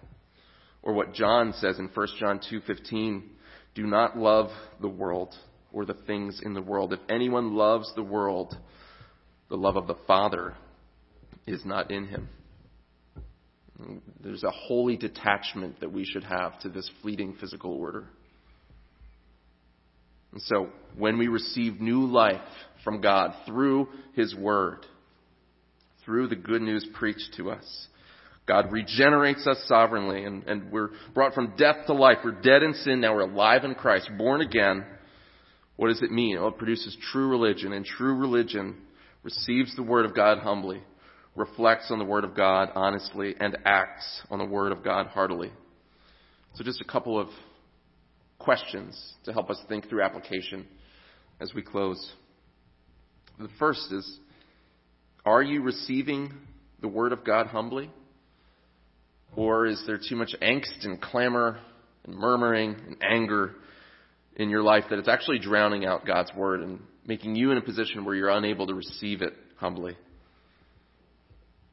Or 0.82 0.94
what 0.94 1.14
John 1.14 1.54
says 1.54 1.80
in 1.80 1.90
1 1.94 2.08
John 2.20 2.40
2:15, 2.40 3.24
do 3.76 3.86
not 3.86 4.18
love 4.18 4.50
the 4.82 4.88
world 4.88 5.36
or 5.72 5.86
the 5.86 5.94
things 5.94 6.42
in 6.44 6.54
the 6.54 6.62
world. 6.62 6.94
If 6.94 7.00
anyone 7.10 7.56
loves 7.56 7.92
the 7.96 8.04
world, 8.04 8.58
the 9.50 9.58
love 9.58 9.76
of 9.76 9.88
the 9.88 9.98
Father 10.08 10.56
is 11.46 11.66
not 11.66 11.92
in 11.92 12.08
him. 12.08 12.30
There's 14.24 14.44
a 14.44 14.52
holy 14.52 14.98
detachment 14.98 15.80
that 15.82 15.92
we 15.92 16.04
should 16.04 16.24
have 16.24 16.60
to 16.62 16.70
this 16.70 16.90
fleeting 17.02 17.36
physical 17.40 17.72
order. 17.72 18.06
And 20.32 20.42
so, 20.42 20.70
when 20.98 21.18
we 21.18 21.28
receive 21.28 21.80
new 21.80 22.06
life 22.06 22.42
from 22.84 23.02
God 23.02 23.34
through 23.46 23.88
His 24.14 24.36
Word, 24.36 24.86
through 26.06 26.28
the 26.28 26.36
good 26.36 26.62
news 26.62 26.86
preached 26.94 27.36
to 27.38 27.52
us, 27.52 27.88
God 28.48 28.72
regenerates 28.72 29.46
us 29.46 29.62
sovereignly, 29.68 30.24
and, 30.24 30.44
and 30.44 30.72
we're 30.72 30.90
brought 31.14 31.34
from 31.34 31.54
death 31.58 31.86
to 31.88 31.94
life. 31.94 32.20
We're 32.24 32.42
dead 32.42 32.64
in 32.64 32.74
sin, 32.74 33.02
now 33.02 33.14
we're 33.14 33.30
alive 33.30 33.64
in 33.64 33.76
Christ, 33.76 34.10
born 34.18 34.42
again. 34.42 34.86
What 35.76 35.90
does 35.90 36.02
it 36.02 36.12
mean? 36.12 36.38
Well, 36.40 36.50
it 36.50 36.58
produces 36.58 36.98
true 37.12 37.28
religion, 37.28 37.74
and 37.74 37.86
true 37.86 38.16
religion 38.16 38.76
receives 39.24 39.76
the 39.76 39.84
Word 39.84 40.06
of 40.06 40.16
God 40.16 40.40
humbly, 40.40 40.82
reflects 41.38 41.92
on 41.92 42.00
the 42.00 42.06
Word 42.06 42.24
of 42.24 42.36
God 42.36 42.70
honestly, 42.76 43.36
and 43.40 43.58
acts 43.64 44.22
on 44.30 44.40
the 44.40 44.46
Word 44.46 44.72
of 44.72 44.84
God 44.84 45.08
heartily. 45.08 45.52
So, 46.56 46.64
just 46.64 46.82
a 46.82 46.86
couple 46.86 47.18
of 47.20 47.30
questions 48.40 49.14
to 49.24 49.32
help 49.32 49.50
us 49.50 49.60
think 49.70 49.88
through 49.88 50.02
application 50.02 50.66
as 51.40 51.54
we 51.54 51.62
close. 51.62 52.14
The 53.40 53.50
first 53.60 53.92
is 53.92 54.20
Are 55.26 55.44
you 55.44 55.62
receiving 55.62 56.34
the 56.82 56.88
Word 56.88 57.14
of 57.14 57.24
God 57.24 57.48
humbly? 57.48 57.92
Or 59.36 59.68
is 59.68 59.84
there 59.86 60.00
too 60.00 60.16
much 60.16 60.34
angst 60.42 60.84
and 60.86 61.00
clamor 61.00 61.60
and 62.06 62.16
murmuring 62.16 62.76
and 62.88 62.98
anger 63.04 63.54
in 64.36 64.50
your 64.50 64.64
life 64.64 64.86
that 64.90 64.98
it's 64.98 65.10
actually 65.10 65.38
drowning 65.38 65.86
out 65.86 66.08
God's 66.08 66.32
Word 66.36 66.62
and 66.62 66.80
making 67.06 67.36
you 67.36 67.52
in 67.52 67.58
a 67.58 67.62
position 67.62 68.06
where 68.06 68.16
you're 68.16 68.30
unable 68.30 68.66
to 68.66 68.74
receive 68.74 69.22
it 69.22 69.34
humbly? 69.58 69.96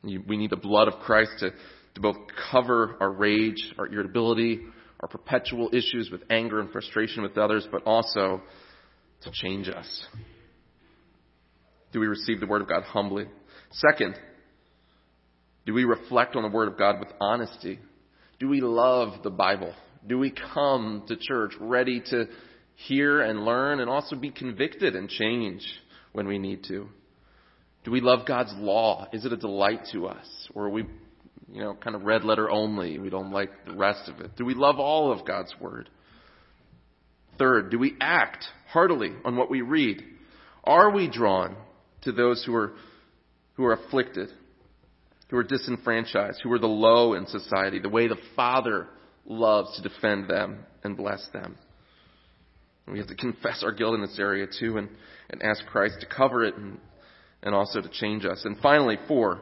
We 0.05 0.37
need 0.37 0.51
the 0.51 0.57
blood 0.57 0.89
of 0.89 1.01
Christ 1.01 1.33
to, 1.41 1.51
to 1.51 2.01
both 2.01 2.17
cover 2.51 2.97
our 3.01 3.11
rage, 3.11 3.73
our 3.79 3.87
irritability, 3.87 4.61
our 5.01 5.09
perpetual 5.09 5.71
issues 5.73 6.11
with 6.11 6.23
anger 6.31 6.61
and 6.61 6.71
frustration 6.71 7.23
with 7.23 7.37
others, 7.39 7.67
but 7.71 7.83
also 7.85 8.43
to 9.23 9.31
change 9.33 9.69
us. 9.69 10.07
Do 11.93 12.01
we 12.01 12.07
receive 12.07 12.41
the 12.41 12.47
Word 12.47 12.63
of 12.63 12.69
God 12.69 12.83
humbly? 12.83 13.27
Second, 13.71 14.17
do 15.67 15.73
we 15.73 15.85
reflect 15.85 16.37
on 16.37 16.43
the 16.43 16.49
Word 16.49 16.69
of 16.69 16.79
God 16.79 16.99
with 17.01 17.09
honesty? 17.21 17.79
Do 18.39 18.49
we 18.49 18.61
love 18.61 19.23
the 19.23 19.31
Bible? 19.31 19.73
Do 20.07 20.19
we 20.19 20.35
come 20.55 21.05
to 21.09 21.17
church 21.17 21.53
ready 21.61 22.03
to 22.11 22.27
hear 22.75 23.23
and 23.23 23.45
learn 23.45 23.81
and 23.81 23.89
also 23.89 24.17
be 24.17 24.31
convicted 24.31 24.97
and 24.97 25.09
change 25.09 25.65
when 26.13 26.27
we 26.27 26.39
need 26.39 26.65
to? 26.65 26.89
Do 27.85 27.91
we 27.91 28.01
love 28.01 28.27
God's 28.27 28.53
law? 28.57 29.09
Is 29.13 29.25
it 29.25 29.33
a 29.33 29.37
delight 29.37 29.81
to 29.93 30.07
us? 30.07 30.27
Or 30.55 30.65
are 30.67 30.71
we, 30.71 30.85
you 31.53 31.61
know, 31.61 31.75
kind 31.75 31.95
of 31.95 32.03
red 32.03 32.25
letter 32.25 32.51
only? 32.51 32.99
We 32.99 33.11
don't 33.11 33.31
like 33.31 33.51
the 33.67 33.75
rest 33.75 34.09
of 34.09 34.21
it. 34.21 34.37
Do 34.37 34.45
we 34.45 34.55
love 34.55 34.79
all 34.79 35.13
of 35.13 35.27
God's 35.27 35.55
Word? 35.61 35.91
Third, 37.39 37.71
do 37.71 37.79
we 37.79 37.97
act 38.01 38.45
heartily 38.69 39.13
on 39.25 39.37
what 39.37 39.51
we 39.51 39.61
read? 39.61 40.03
Are 40.65 40.91
we 40.91 41.11
drawn 41.11 41.57
to 42.03 42.13
those 42.13 42.43
who 42.45 42.55
are, 42.55 42.73
who 43.55 43.65
are 43.65 43.75
afflicted? 43.75 44.31
who 45.35 45.37
are 45.37 45.43
disenfranchised, 45.43 46.41
who 46.43 46.53
are 46.53 46.61
the 46.61 46.67
low 46.67 47.15
in 47.15 47.27
society, 47.27 47.81
the 47.81 47.89
way 47.89 48.07
the 48.07 48.17
Father 48.37 48.87
loves 49.27 49.75
to 49.77 49.83
defend 49.83 50.29
them 50.29 50.65
and 50.85 50.97
bless 50.97 51.27
them. 51.33 51.57
We 52.87 52.99
have 52.99 53.09
to 53.09 53.17
confess 53.17 53.65
our 53.65 53.73
guilt 53.73 53.95
in 53.95 54.03
this 54.03 54.19
area 54.19 54.47
too 54.47 54.77
and, 54.77 54.89
and 55.31 55.43
ask 55.43 55.65
Christ 55.67 55.97
to 56.01 56.07
cover 56.07 56.45
it 56.45 56.55
and, 56.57 56.79
and 57.45 57.55
also 57.55 57.81
to 57.81 57.89
change 57.89 58.25
us. 58.25 58.43
And 58.45 58.59
finally, 58.59 58.97
four, 59.07 59.41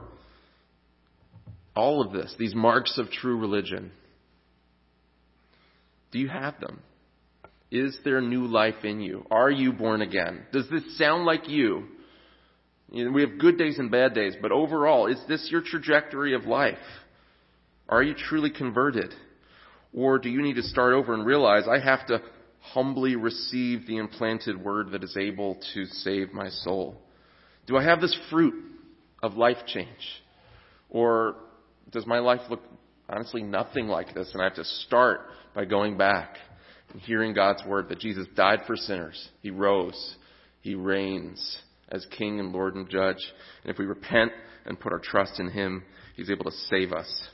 all 1.75 2.03
of 2.03 2.13
this, 2.13 2.35
these 2.39 2.55
marks 2.55 2.99
of 2.99 3.11
true 3.11 3.39
religion, 3.39 3.93
do 6.11 6.19
you 6.19 6.29
have 6.29 6.61
them? 6.61 6.81
Is 7.71 7.97
there 8.05 8.21
new 8.21 8.47
life 8.47 8.85
in 8.85 9.01
you? 9.01 9.25
Are 9.31 9.51
you 9.51 9.73
born 9.73 10.03
again? 10.03 10.43
Does 10.53 10.69
this 10.69 10.99
sound 10.99 11.25
like 11.25 11.49
you? 11.49 11.85
You 12.91 13.07
know, 13.07 13.13
we 13.13 13.23
have 13.23 13.39
good 13.39 13.57
days 13.57 13.79
and 13.79 13.91
bad 13.91 14.13
days, 14.13 14.35
but 14.43 14.53
overall, 14.53 15.07
is 15.07 15.19
this 15.27 15.49
your 15.51 15.63
trajectory 15.63 16.35
of 16.35 16.45
life? 16.45 16.77
Are 17.89 18.03
you 18.03 18.15
truly 18.15 18.51
converted? 18.51 19.15
Or 19.95 20.19
do 20.19 20.29
you 20.29 20.43
need 20.43 20.57
to 20.57 20.63
start 20.63 20.93
over 20.93 21.15
and 21.15 21.25
realize 21.25 21.65
I 21.67 21.83
have 21.83 22.07
to 22.09 22.21
humbly 22.61 23.17
receive 23.17 23.87
the 23.87 23.97
implanted 23.97 24.63
word 24.63 24.91
that 24.91 25.03
is 25.03 25.17
able 25.17 25.59
to 25.73 25.87
save 25.87 26.35
my 26.35 26.51
soul? 26.51 27.01
Do 27.67 27.77
I 27.77 27.85
have 27.85 28.01
this 28.01 28.17
fruit 28.31 28.55
of 29.23 29.35
life 29.35 29.59
change? 29.67 29.89
Or 30.91 31.37
does 31.91 32.07
my 32.07 32.19
life 32.19 32.41
look 32.51 32.61
honestly 33.09 33.43
nothing 33.43 33.87
like 33.87 34.15
this 34.15 34.31
and 34.33 34.41
I 34.41 34.47
have 34.47 34.55
to 34.55 34.65
start 34.65 35.29
by 35.55 35.65
going 35.65 35.97
back 35.97 36.37
and 36.93 37.01
hearing 37.01 37.35
God's 37.35 37.63
word 37.67 37.89
that 37.89 37.99
Jesus 37.99 38.27
died 38.35 38.61
for 38.67 38.77
sinners. 38.77 39.29
He 39.41 39.51
rose. 39.51 40.17
He 40.61 40.75
reigns 40.75 41.59
as 41.89 42.07
King 42.17 42.41
and 42.41 42.53
Lord 42.53 42.75
and 42.75 42.89
Judge. 42.89 43.23
And 43.63 43.73
if 43.73 43.79
we 43.79 43.85
repent 43.85 44.33
and 44.65 44.79
put 44.79 44.93
our 44.93 44.99
trust 44.99 45.41
in 45.41 45.51
Him, 45.51 45.85
He's 46.17 46.31
able 46.31 46.45
to 46.45 46.57
save 46.71 46.93
us. 46.93 47.29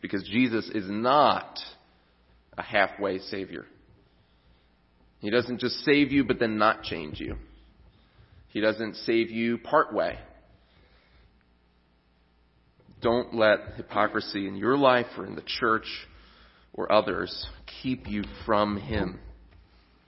Because 0.00 0.26
Jesus 0.28 0.70
is 0.74 0.84
not 0.88 1.58
a 2.56 2.62
halfway 2.62 3.18
Savior. 3.18 3.66
He 5.18 5.30
doesn't 5.30 5.60
just 5.60 5.84
save 5.84 6.12
you 6.12 6.24
but 6.24 6.38
then 6.38 6.56
not 6.56 6.82
change 6.82 7.20
you. 7.20 7.36
He 8.50 8.60
doesn't 8.60 8.96
save 8.96 9.30
you 9.30 9.58
part 9.58 9.94
way. 9.94 10.18
Don't 13.00 13.34
let 13.34 13.74
hypocrisy 13.76 14.46
in 14.46 14.56
your 14.56 14.76
life 14.76 15.06
or 15.16 15.24
in 15.24 15.34
the 15.34 15.44
church 15.60 15.86
or 16.74 16.92
others 16.92 17.46
keep 17.82 18.08
you 18.08 18.24
from 18.44 18.76
Him 18.78 19.18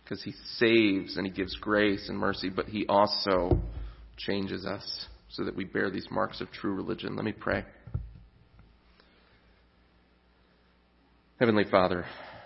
because 0.04 0.22
He 0.22 0.32
saves 0.56 1.16
and 1.16 1.26
He 1.26 1.32
gives 1.32 1.56
grace 1.56 2.08
and 2.08 2.18
mercy, 2.18 2.50
but 2.50 2.66
He 2.66 2.86
also 2.86 3.60
changes 4.16 4.66
us 4.66 5.06
so 5.30 5.44
that 5.44 5.56
we 5.56 5.64
bear 5.64 5.90
these 5.90 6.08
marks 6.10 6.40
of 6.40 6.50
true 6.50 6.74
religion. 6.74 7.16
Let 7.16 7.24
me 7.24 7.32
pray. 7.32 7.64
Heavenly 11.38 11.64
Father, 11.70 12.04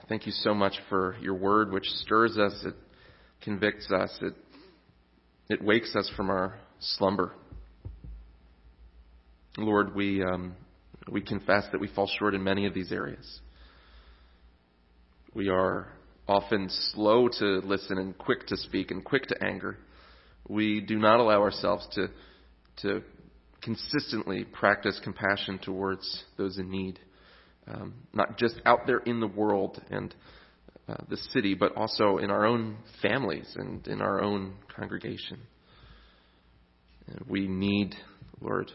thank 0.09 0.27
you 0.27 0.33
so 0.33 0.55
much 0.55 0.75
for 0.89 1.17
your 1.21 1.35
word, 1.35 1.73
which 1.73 1.87
stirs 1.87 2.39
us, 2.39 2.55
it 2.65 2.75
convicts 3.43 3.91
us, 3.91 4.17
it, 4.23 4.35
it 5.49 5.63
wakes 5.63 5.95
us 5.95 6.11
from 6.17 6.31
our 6.31 6.59
slumber. 6.81 7.33
Lord, 9.57 9.95
we, 9.95 10.23
um, 10.23 10.55
we 11.11 11.21
confess 11.21 11.65
that 11.73 11.81
we 11.81 11.89
fall 11.89 12.11
short 12.19 12.35
in 12.35 12.43
many 12.43 12.67
of 12.67 12.75
these 12.75 12.93
areas. 12.93 13.41
We 15.35 15.49
are 15.49 15.89
often 16.29 16.69
slow 16.93 17.29
to 17.29 17.61
listen 17.65 17.99
and 17.99 18.17
quick 18.19 18.47
to 18.49 18.57
speak 18.57 18.91
and 18.91 19.05
quick 19.05 19.27
to 19.27 19.45
anger. 19.45 19.79
We 20.49 20.81
do 20.81 20.99
not 20.99 21.21
allow 21.21 21.41
ourselves 21.43 21.87
to, 21.95 22.09
to 22.83 23.03
consistently 23.63 24.45
practice 24.45 25.01
compassion 25.03 25.59
towards 25.63 26.25
those 26.37 26.59
in 26.59 26.71
need, 26.71 26.99
um, 27.69 27.95
not 28.13 28.39
just 28.39 28.61
out 28.65 28.81
there 28.87 28.99
in 28.99 29.21
the 29.21 29.27
world 29.27 29.81
and 29.91 30.15
uh, 30.89 30.97
the 31.09 31.17
city, 31.33 31.55
but 31.55 31.77
also 31.77 32.19
in 32.19 32.31
our 32.31 32.47
own 32.47 32.77
families 33.03 33.53
and 33.57 33.87
in 33.89 34.01
our 34.01 34.23
own 34.23 34.55
congregation. 34.75 35.39
We 37.29 37.47
need, 37.47 37.95
Lord, 38.41 38.71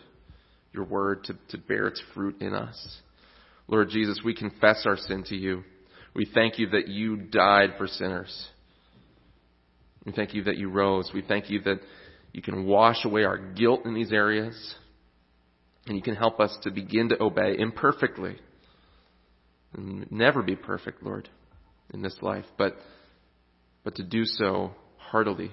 your 0.74 0.86
word 0.86 1.26
to, 1.26 1.36
to 1.50 1.58
bear 1.58 1.88
its 1.88 2.02
fruit 2.14 2.42
in 2.42 2.54
us. 2.54 2.98
Lord 3.68 3.90
Jesus, 3.90 4.22
we 4.24 4.36
confess 4.36 4.84
our 4.86 4.98
sin 4.98 5.24
to 5.28 5.36
you. 5.36 5.64
We 6.14 6.30
thank 6.34 6.60
you 6.60 6.70
that 6.72 6.88
you 6.88 7.16
died 7.16 7.76
for 7.78 7.88
sinners. 7.88 8.48
We 10.06 10.12
thank 10.12 10.34
you 10.34 10.44
that 10.44 10.58
you 10.58 10.70
rose. 10.70 11.12
We 11.14 11.22
thank 11.22 11.50
you 11.50 11.62
that 11.62 11.80
you 12.34 12.42
can 12.42 12.66
wash 12.66 13.06
away 13.06 13.24
our 13.24 13.38
guilt 13.38 13.86
in 13.86 13.94
these 13.94 14.12
areas. 14.12 14.76
And 15.88 15.96
you 15.96 16.02
can 16.02 16.16
help 16.16 16.40
us 16.40 16.56
to 16.64 16.72
begin 16.72 17.10
to 17.10 17.22
obey 17.22 17.56
imperfectly. 17.58 18.38
And 19.74 20.12
never 20.12 20.42
be 20.42 20.56
perfect, 20.56 21.02
Lord, 21.02 21.30
in 21.94 22.02
this 22.02 22.18
life, 22.22 22.46
but, 22.58 22.76
but 23.84 23.96
to 23.96 24.04
do 24.04 24.26
so 24.26 24.72
heartily, 24.98 25.52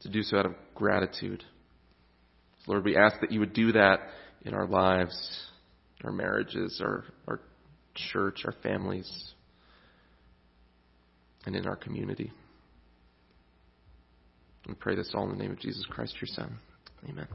to 0.00 0.08
do 0.08 0.22
so 0.22 0.38
out 0.38 0.46
of 0.46 0.54
gratitude. 0.74 1.42
Lord, 2.66 2.84
we 2.84 2.96
ask 2.96 3.20
that 3.20 3.32
you 3.32 3.40
would 3.40 3.54
do 3.54 3.72
that 3.72 4.00
in 4.42 4.54
our 4.54 4.66
lives, 4.66 5.46
our 6.04 6.12
marriages, 6.12 6.80
our, 6.84 7.04
our 7.26 7.40
church, 7.94 8.42
our 8.44 8.54
families, 8.62 9.32
and 11.46 11.56
in 11.56 11.66
our 11.66 11.76
community. 11.76 12.30
We 14.66 14.74
pray 14.74 14.94
this 14.94 15.10
all 15.14 15.24
in 15.24 15.36
the 15.36 15.42
name 15.42 15.52
of 15.52 15.58
Jesus 15.58 15.84
Christ, 15.90 16.14
your 16.20 16.28
Son. 16.28 16.56
Amen. 17.08 17.26